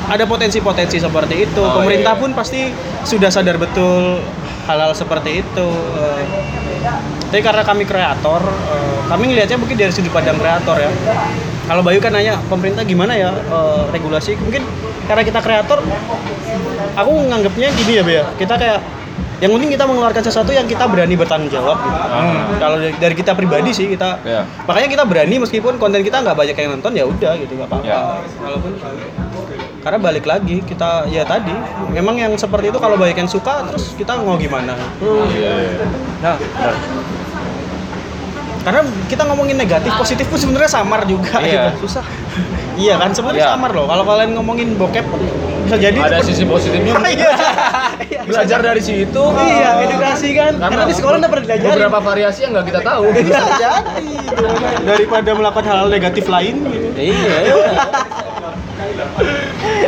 [0.05, 1.63] ada potensi-potensi seperti itu.
[1.63, 2.21] Oh, pemerintah iya.
[2.21, 2.71] pun pasti
[3.03, 4.19] sudah sadar betul
[4.65, 5.69] hal-hal seperti itu.
[5.97, 6.23] Eh,
[7.27, 8.82] tapi karena kami kreator, eh,
[9.13, 10.89] kami ngelihatnya mungkin dari sudut pandang kreator ya.
[11.69, 14.65] Kalau Bayu kan nanya pemerintah gimana ya eh, regulasi, mungkin
[15.05, 15.85] karena kita kreator,
[16.97, 18.25] aku nganggapnya gini ya, Be, ya.
[18.41, 18.81] Kita kayak
[19.43, 21.75] yang penting kita mengeluarkan sesuatu yang kita berani bertanggung jawab.
[21.83, 21.99] Gitu.
[22.63, 24.47] Kalau dari, dari kita pribadi sih kita, Iya.
[24.65, 28.23] makanya kita berani meskipun konten kita nggak banyak yang nonton ya udah gitu nggak apa-apa.
[28.39, 28.73] Walaupun
[29.83, 31.51] karena balik lagi kita ya tadi
[31.91, 34.79] memang yang seperti itu kalau banyak yang suka terus kita mau gimana?
[36.23, 36.75] Nah, benar.
[38.63, 41.75] Karena kita ngomongin negatif, positif pun sebenarnya samar juga Iya.
[41.75, 41.91] gitu.
[41.91, 42.05] Susah.
[42.83, 43.53] iya kan sebenarnya Iya.
[43.59, 43.87] samar loh.
[43.91, 45.07] Kalau kalian ngomongin bokep
[45.63, 46.95] bisa jadi Ada sisi positifnya.
[47.03, 47.33] Iya.
[48.31, 49.23] Belajar dari situ.
[49.35, 50.53] Iya, edukasi kan.
[50.63, 51.75] Karena di sekolah nggak pernah diajarin.
[51.75, 53.03] Beberapa variasi yang nggak kita tahu.
[53.11, 54.47] bisa jadi gitu.
[54.87, 56.89] daripada melakukan hal negatif lain gitu.
[57.03, 57.37] Iya.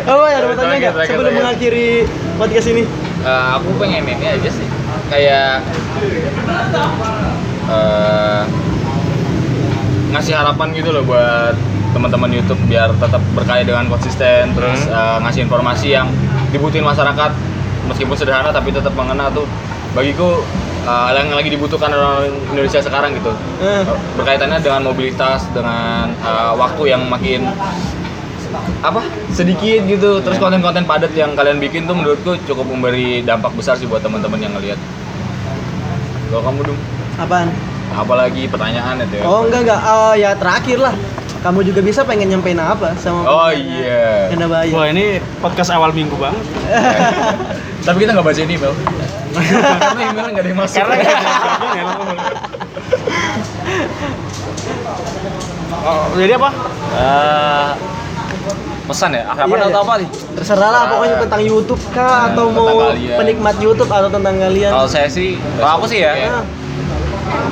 [0.05, 1.89] Oh, ya, ada pertanyaan nggak sebelum mengakhiri
[2.37, 2.83] podcast ini?
[3.25, 4.69] Eh, aku pengen ini aja sih
[5.09, 5.65] kayak
[7.69, 8.43] eh,
[10.15, 11.59] ngasih harapan gitu loh buat
[11.95, 16.11] teman-teman YouTube biar tetap berkarya dengan konsisten terus eh, ngasih informasi yang
[16.55, 17.31] dibutuhin masyarakat
[17.91, 19.47] meskipun sederhana tapi tetap mengena tuh.
[19.95, 20.43] Bagiku
[20.87, 23.31] eh, yang lagi dibutuhkan orang Indonesia sekarang gitu.
[23.63, 23.83] Eh.
[24.19, 27.47] berkaitannya dengan mobilitas dengan eh, waktu yang makin
[28.83, 29.03] apa
[29.35, 30.23] sedikit gitu.
[30.23, 34.39] Terus konten-konten padat yang kalian bikin tuh menurutku cukup memberi dampak besar sih buat teman-teman
[34.39, 34.79] yang ngelihat.
[36.31, 36.81] Kalau kamu dong
[37.17, 37.49] Apaan?
[37.95, 39.81] apalagi pertanyaan itu ya Oh, enggak enggak.
[39.85, 40.93] Oh, ya terakhir lah.
[41.41, 44.29] Kamu juga bisa pengen nyampein apa sama Oh, iya.
[44.29, 44.73] Kena bayar.
[44.73, 46.43] Wah ini podcast awal minggu banget.
[47.87, 48.73] tapi kita nggak baca ini bel
[49.37, 50.97] karena email nggak ada yang masuk Karena
[55.85, 56.49] Oh, jadi apa?
[56.97, 57.69] Eh,
[58.87, 59.23] pesan ya?
[59.27, 59.85] Apa Iya, atau iya.
[59.85, 60.09] apa nih?
[60.35, 63.17] Terserah lah pokoknya tentang YouTube kah atau tentang mau kalian.
[63.21, 64.71] penikmat YouTube atau tentang kalian.
[64.73, 66.43] Kalau saya sih, kalau aku sih ya, Nah,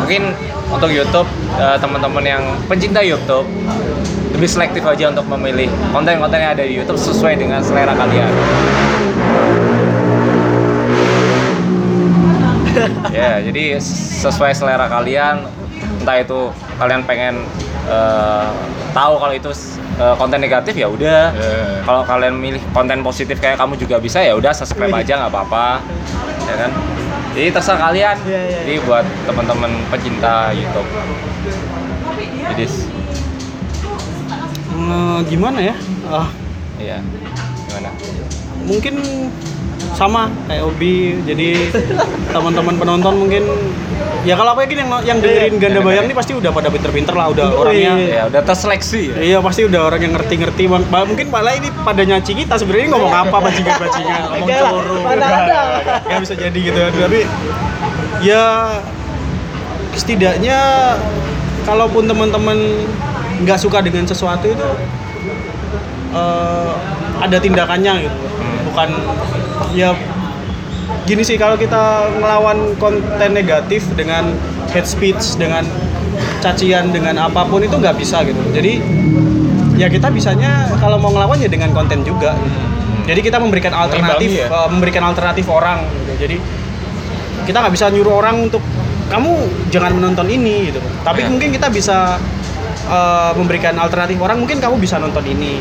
[0.00, 0.34] mungkin
[0.72, 3.46] untuk YouTube eh, teman-teman yang pencinta YouTube
[4.32, 8.32] lebih selektif aja untuk memilih konten-konten yang ada di YouTube sesuai dengan selera kalian.
[13.14, 13.78] ya, jadi
[14.24, 15.46] sesuai selera kalian,
[16.02, 17.46] entah itu kalian pengen
[17.86, 18.48] eh,
[18.96, 19.50] tahu kalau itu
[20.00, 21.30] eh, konten negatif ya udah.
[21.36, 21.78] Eh.
[21.84, 25.78] Kalau kalian milih konten positif kayak kamu juga bisa ya udah subscribe aja nggak apa-apa,
[26.48, 26.70] ya kan?
[27.32, 28.16] Jadi terserah kalian.
[28.28, 30.88] Iya, iya, Jadi buat teman-teman pecinta YouTube.
[32.52, 32.66] Jadi
[34.82, 35.74] Eh, gimana ya?
[36.10, 36.28] Ah,
[36.76, 36.98] iya.
[37.70, 37.90] Gimana?
[38.62, 38.94] mungkin
[39.92, 41.68] sama kayak Obi jadi
[42.28, 43.44] teman-teman penonton mungkin.
[44.22, 47.42] Ya kalau apa yang yang dengerin ganda bayang ini pasti udah pada pinter-pinter lah udah
[47.50, 47.98] Oh, orangnya.
[47.98, 49.16] ya udah terseleksi ya.
[49.18, 50.70] Iya pasti udah orang yang ngerti-ngerti.
[50.70, 54.94] Mungkin malah ini pada nyaci kita sebenarnya ngomong apa bajingan-bajingan ngomong coro.
[56.06, 57.20] Nggak bisa jadi gitu tapi
[58.22, 58.78] ya
[59.92, 60.58] setidaknya
[61.66, 62.58] kalaupun teman-teman
[63.42, 64.66] nggak suka dengan sesuatu itu
[66.14, 66.70] eh,
[67.18, 68.18] ada tindakannya gitu
[68.72, 68.88] bukan
[69.76, 69.92] ya
[71.04, 74.32] gini sih kalau kita ngelawan konten negatif dengan
[74.72, 75.60] hate speech dengan
[76.40, 78.80] cacian dengan apa pun itu nggak bisa gitu jadi
[79.76, 82.60] ya kita bisanya kalau mau ngelawan ya dengan konten juga gitu.
[83.12, 84.48] jadi kita memberikan alternatif ya?
[84.48, 86.12] eh, memberikan alternatif orang gitu.
[86.28, 86.36] jadi
[87.44, 88.62] kita nggak bisa nyuruh orang untuk
[89.12, 89.32] kamu
[89.68, 91.28] jangan menonton ini gitu tapi Ya.
[91.28, 92.16] mungkin kita bisa
[92.88, 95.60] eh, memberikan alternatif orang mungkin kamu bisa nonton ini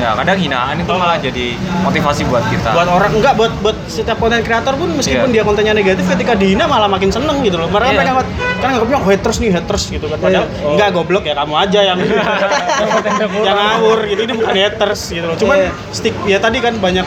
[0.00, 1.46] ya kadang hinaan itu malah jadi
[1.80, 5.34] motivasi buat kita buat orang enggak buat buat setiap konten kreator pun meskipun Iya.
[5.34, 7.98] dia kontennya negatif ketika dihina malah makin seneng gitu loh mereka Iya.
[8.00, 8.12] mereka
[8.56, 10.66] kan nganggapnya "Oh, haters nih haters gitu kan padahal Iya.
[10.66, 11.98] enggak goblok ya kamu aja yang
[13.46, 15.70] yang ngawur gitu ini bukan haters gitu loh cuman Iya.
[15.90, 17.04] stick ya tadi kan banyak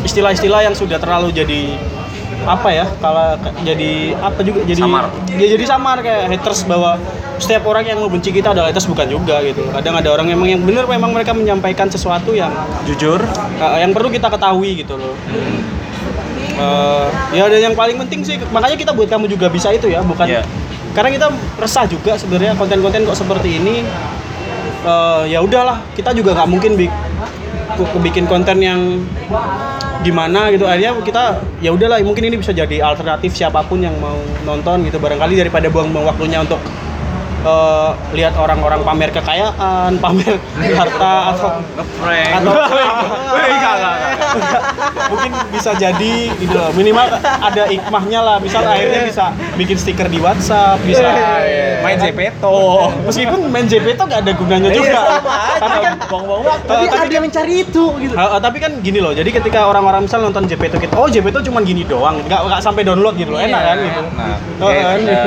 [0.00, 1.76] istilah-istilah yang sudah terlalu jadi
[2.40, 5.04] apa ya kalau jadi apa juga jadi Samar.
[5.28, 6.96] ya jadi samar kayak haters bahwa
[7.38, 9.62] setiap orang yang membenci kita adalah haters bukan juga gitu.
[9.70, 12.50] Kadang ada orang memang yang benar memang mereka menyampaikan sesuatu yang
[12.84, 13.22] jujur?
[13.58, 15.14] Uh, yang perlu kita ketahui gitu loh.
[16.58, 20.02] Uh, ya dan yang paling penting sih makanya kita buat kamu juga bisa itu ya
[20.02, 20.42] bukan Iya.
[20.90, 23.86] karena kita resah juga sebenarnya konten-konten kok seperti ini.
[24.82, 26.86] Uh, ya udahlah kita juga nggak mungkin bi
[28.02, 29.06] bikin konten yang
[30.02, 30.66] gimana gitu.
[30.66, 34.98] Akhirnya kita ya udahlah mungkin ini bisa jadi alternatif siapa pun yang mau nonton gitu.
[34.98, 36.58] Barangkali daripada buang-buang waktunya untuk
[37.48, 40.36] uh, lihat orang-orang pamer kekayaan pamer
[40.76, 42.32] harta atau ngeprank.
[42.44, 42.52] atau
[45.12, 46.70] mungkin bisa jadi gitu loh.
[46.76, 48.36] Minimal ada hikmahnya lah.
[48.38, 51.08] Misal akhirnya bisa bikin stiker di WhatsApp bisa
[51.82, 55.00] main Zepeto Oh, meskipun main JP itu gak ada gunanya juga.
[55.58, 56.68] tapi kan buang-buang waktu.
[56.68, 58.14] Tapi tapi ada yang mencari itu gitu.
[58.18, 61.40] Tapi kan gini loh, jadi ketika orang-orang misal nonton JP itu kita, oh JP itu
[61.50, 64.00] cuma gini doang, nggak nggak sampai download gitu loh, enak kan gitu.
[64.18, 64.98] Nah, kan?
[65.00, 65.22] iya.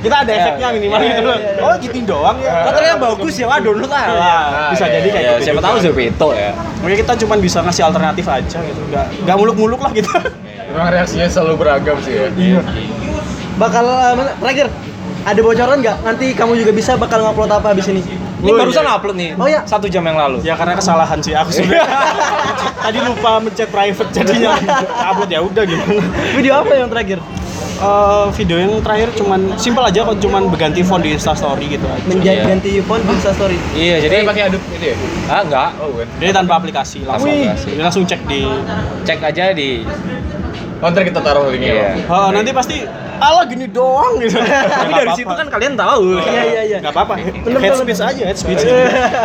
[0.00, 1.38] kita ada efeknya minimal gitu loh.
[1.58, 2.64] Oh gitu doang ya.
[2.64, 5.44] katanya bagus ya wah download lah Wah, bisa jadi kayak ya gitu.
[5.46, 6.50] siapa tahu Zepeto ya
[6.80, 10.08] Makanya kita cuma bisa ngasih alternatif aja gitu, nggak nggak muluk-muluk lah gitu.
[10.70, 12.26] Memang reaksinya selalu beragam sih ya.
[12.32, 12.60] Iya.
[13.56, 13.84] Bakal
[14.40, 14.66] terakhir
[15.20, 15.96] ada bocoran nggak?
[16.00, 18.00] Nanti kamu juga bisa bakal ngupload apa abis ini?
[18.40, 18.96] ini Oh, barusan iya.
[18.96, 19.60] upload nih Oh, iya.
[19.68, 21.84] satu jam yang lalu Ya karena kesalahan sih aku sebenarnya.
[22.88, 24.56] Tadi lupa mencet private jadinya
[25.12, 26.00] upload ya udah gitu.
[26.32, 27.20] Video apa yang terakhir?
[27.80, 32.04] Eh, video yang terakhir cuman simpel aja kok cuman berganti font di Instastory gitu aja.
[32.12, 32.44] Iya.
[32.46, 33.56] Ganti font di Instastory.
[33.72, 34.96] iya Jadi jadi pakai Adobe ini ya?
[35.26, 36.06] ah enggak Oh, bukan.
[36.20, 37.32] Jadi tanpa aplikasi langsung.
[37.32, 37.68] Aplikasi.
[37.72, 38.44] Jadi langsung cek di
[39.02, 39.80] cek aja di
[40.80, 41.72] Oh, ntar kita taruh linknya.
[41.72, 41.88] Iya.
[42.04, 42.84] Oh, nanti pasti
[43.16, 44.36] ala gini doang gitu.
[44.40, 46.78] tapi dari situ kan kalian tahu Iya iya iya.
[46.80, 47.16] Enggak apa-apa.
[47.16, 47.80] Bener, Head bener.
[47.80, 48.60] speech aja, head speech.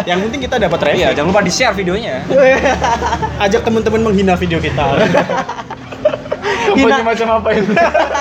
[0.08, 1.16] Yang penting kita dapat iya review.
[1.20, 2.24] jangan lupa di share videonya
[3.36, 4.84] Ajak teman-teman menghina video kita.
[6.74, 6.96] Hina.
[6.98, 7.74] Apa macam apa ini?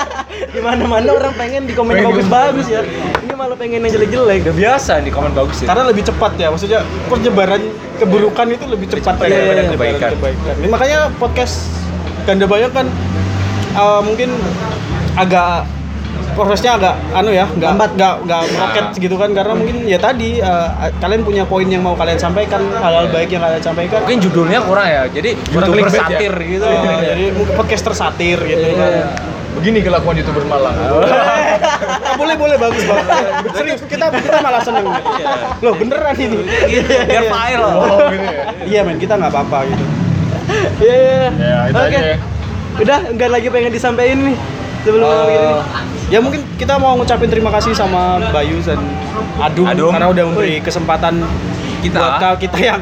[0.55, 2.81] Di mana-mana orang pengen di komen Pengen bagus-bagus ya.
[3.23, 4.45] Ini malah pengen yang jelek-jelek.
[4.45, 7.61] udah biasa nih komen bagus ya Karena lebih cepat ya, maksudnya penyebaran
[7.99, 10.11] keburukan itu lebih cepat cepat daripada daripada penyebaran kebaikan.
[10.19, 10.53] kebaikan.
[10.59, 11.55] Ini makanya podcast
[12.27, 12.87] Ganda Bayang kan
[13.75, 14.29] eh, mungkin
[15.15, 15.63] agak
[16.31, 17.89] prosesnya agak anu ya, nggak Lambat.
[17.95, 20.67] nggak nggak meroket gitu kan karena mungkin ya tadi eh,
[20.97, 24.03] kalian punya poin yang mau kalian sampaikan, hal-hal baik yang kalian sampaikan.
[24.03, 25.87] mungkin judulnya kurang ya jadi Kurang ya?
[25.87, 28.91] satir gitu Oh, jadi mungkin podcaster satir gitu kan.
[29.55, 30.75] Begini kelakuan youtuber Malang.
[32.05, 33.07] Ah, boleh boleh bagus banget.
[33.51, 34.85] Serius kita kita malah seneng.
[35.59, 36.43] Loh beneran ini.
[37.01, 38.43] biar viral Oh, gitu ya.
[38.61, 39.83] Iya men kita nggak apa-apa gitu.
[40.77, 41.15] Iya iya.
[41.33, 41.97] Ya, Oke.
[41.97, 42.17] ya.
[42.77, 44.37] Udah enggak lagi pengen disampaikan nih.
[44.85, 45.49] Sebelum malam ini.
[46.07, 48.77] ya mungkin kita mau ngucapin terima kasih sama Bayu dan
[49.41, 49.89] Adum, Adum.
[49.89, 51.25] karena udah memberi kesempatan
[51.81, 51.97] Kita.
[51.97, 52.81] buat kita yang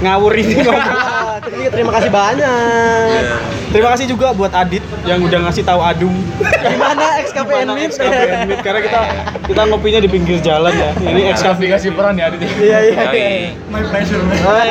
[0.00, 0.80] ngawur ini ngomong.
[0.80, 3.22] Ah, terima- kasih banyak.
[3.68, 6.14] Terima kasih juga buat Adit yang udah ngasih tahu Adum.
[6.40, 7.90] Gimana XKPN Meet?
[7.92, 9.00] XKPN Meet, karena kita
[9.44, 10.90] kita ngopinya di pinggir jalan ya.
[10.96, 12.40] Ini XKP Kasih kasih peran ya Adit.
[12.40, 13.02] Iya iya.
[13.12, 13.40] iya.
[14.40, 14.70] Yoi.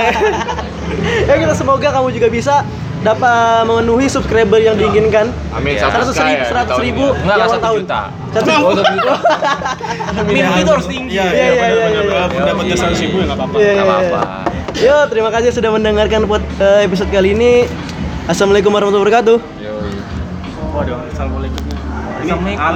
[1.29, 2.65] ya kita semoga kamu juga bisa
[3.03, 5.27] dapat memenuhi subscriber yang diinginkan.
[5.51, 5.75] Amin.
[5.75, 5.91] Ya.
[5.91, 7.79] Seratus ribu, ya, seratus ribu, ulang satu tahun.
[7.83, 8.01] juta.
[8.31, 9.13] Satu satu juta.
[10.27, 12.01] minimal itu harus tinggi Iya, Iya, iya, iya, iya, iya.
[12.07, 13.55] Walaupun dapatnya 100 ribu ya nggak apa-apa.
[13.59, 14.19] Iya, Nggak iya, apa-apa.
[14.73, 14.89] iya.
[14.89, 16.21] Yo, terima kasih sudah mendengarkan
[16.57, 17.69] eh, episode kali ini.
[18.25, 19.37] Assalamualaikum warahmatullahi wabarakatuh.
[19.59, 19.91] Yoi.
[20.73, 21.59] Waduh, assalamualaikum.
[22.23, 22.63] Ini Assalamualaikum.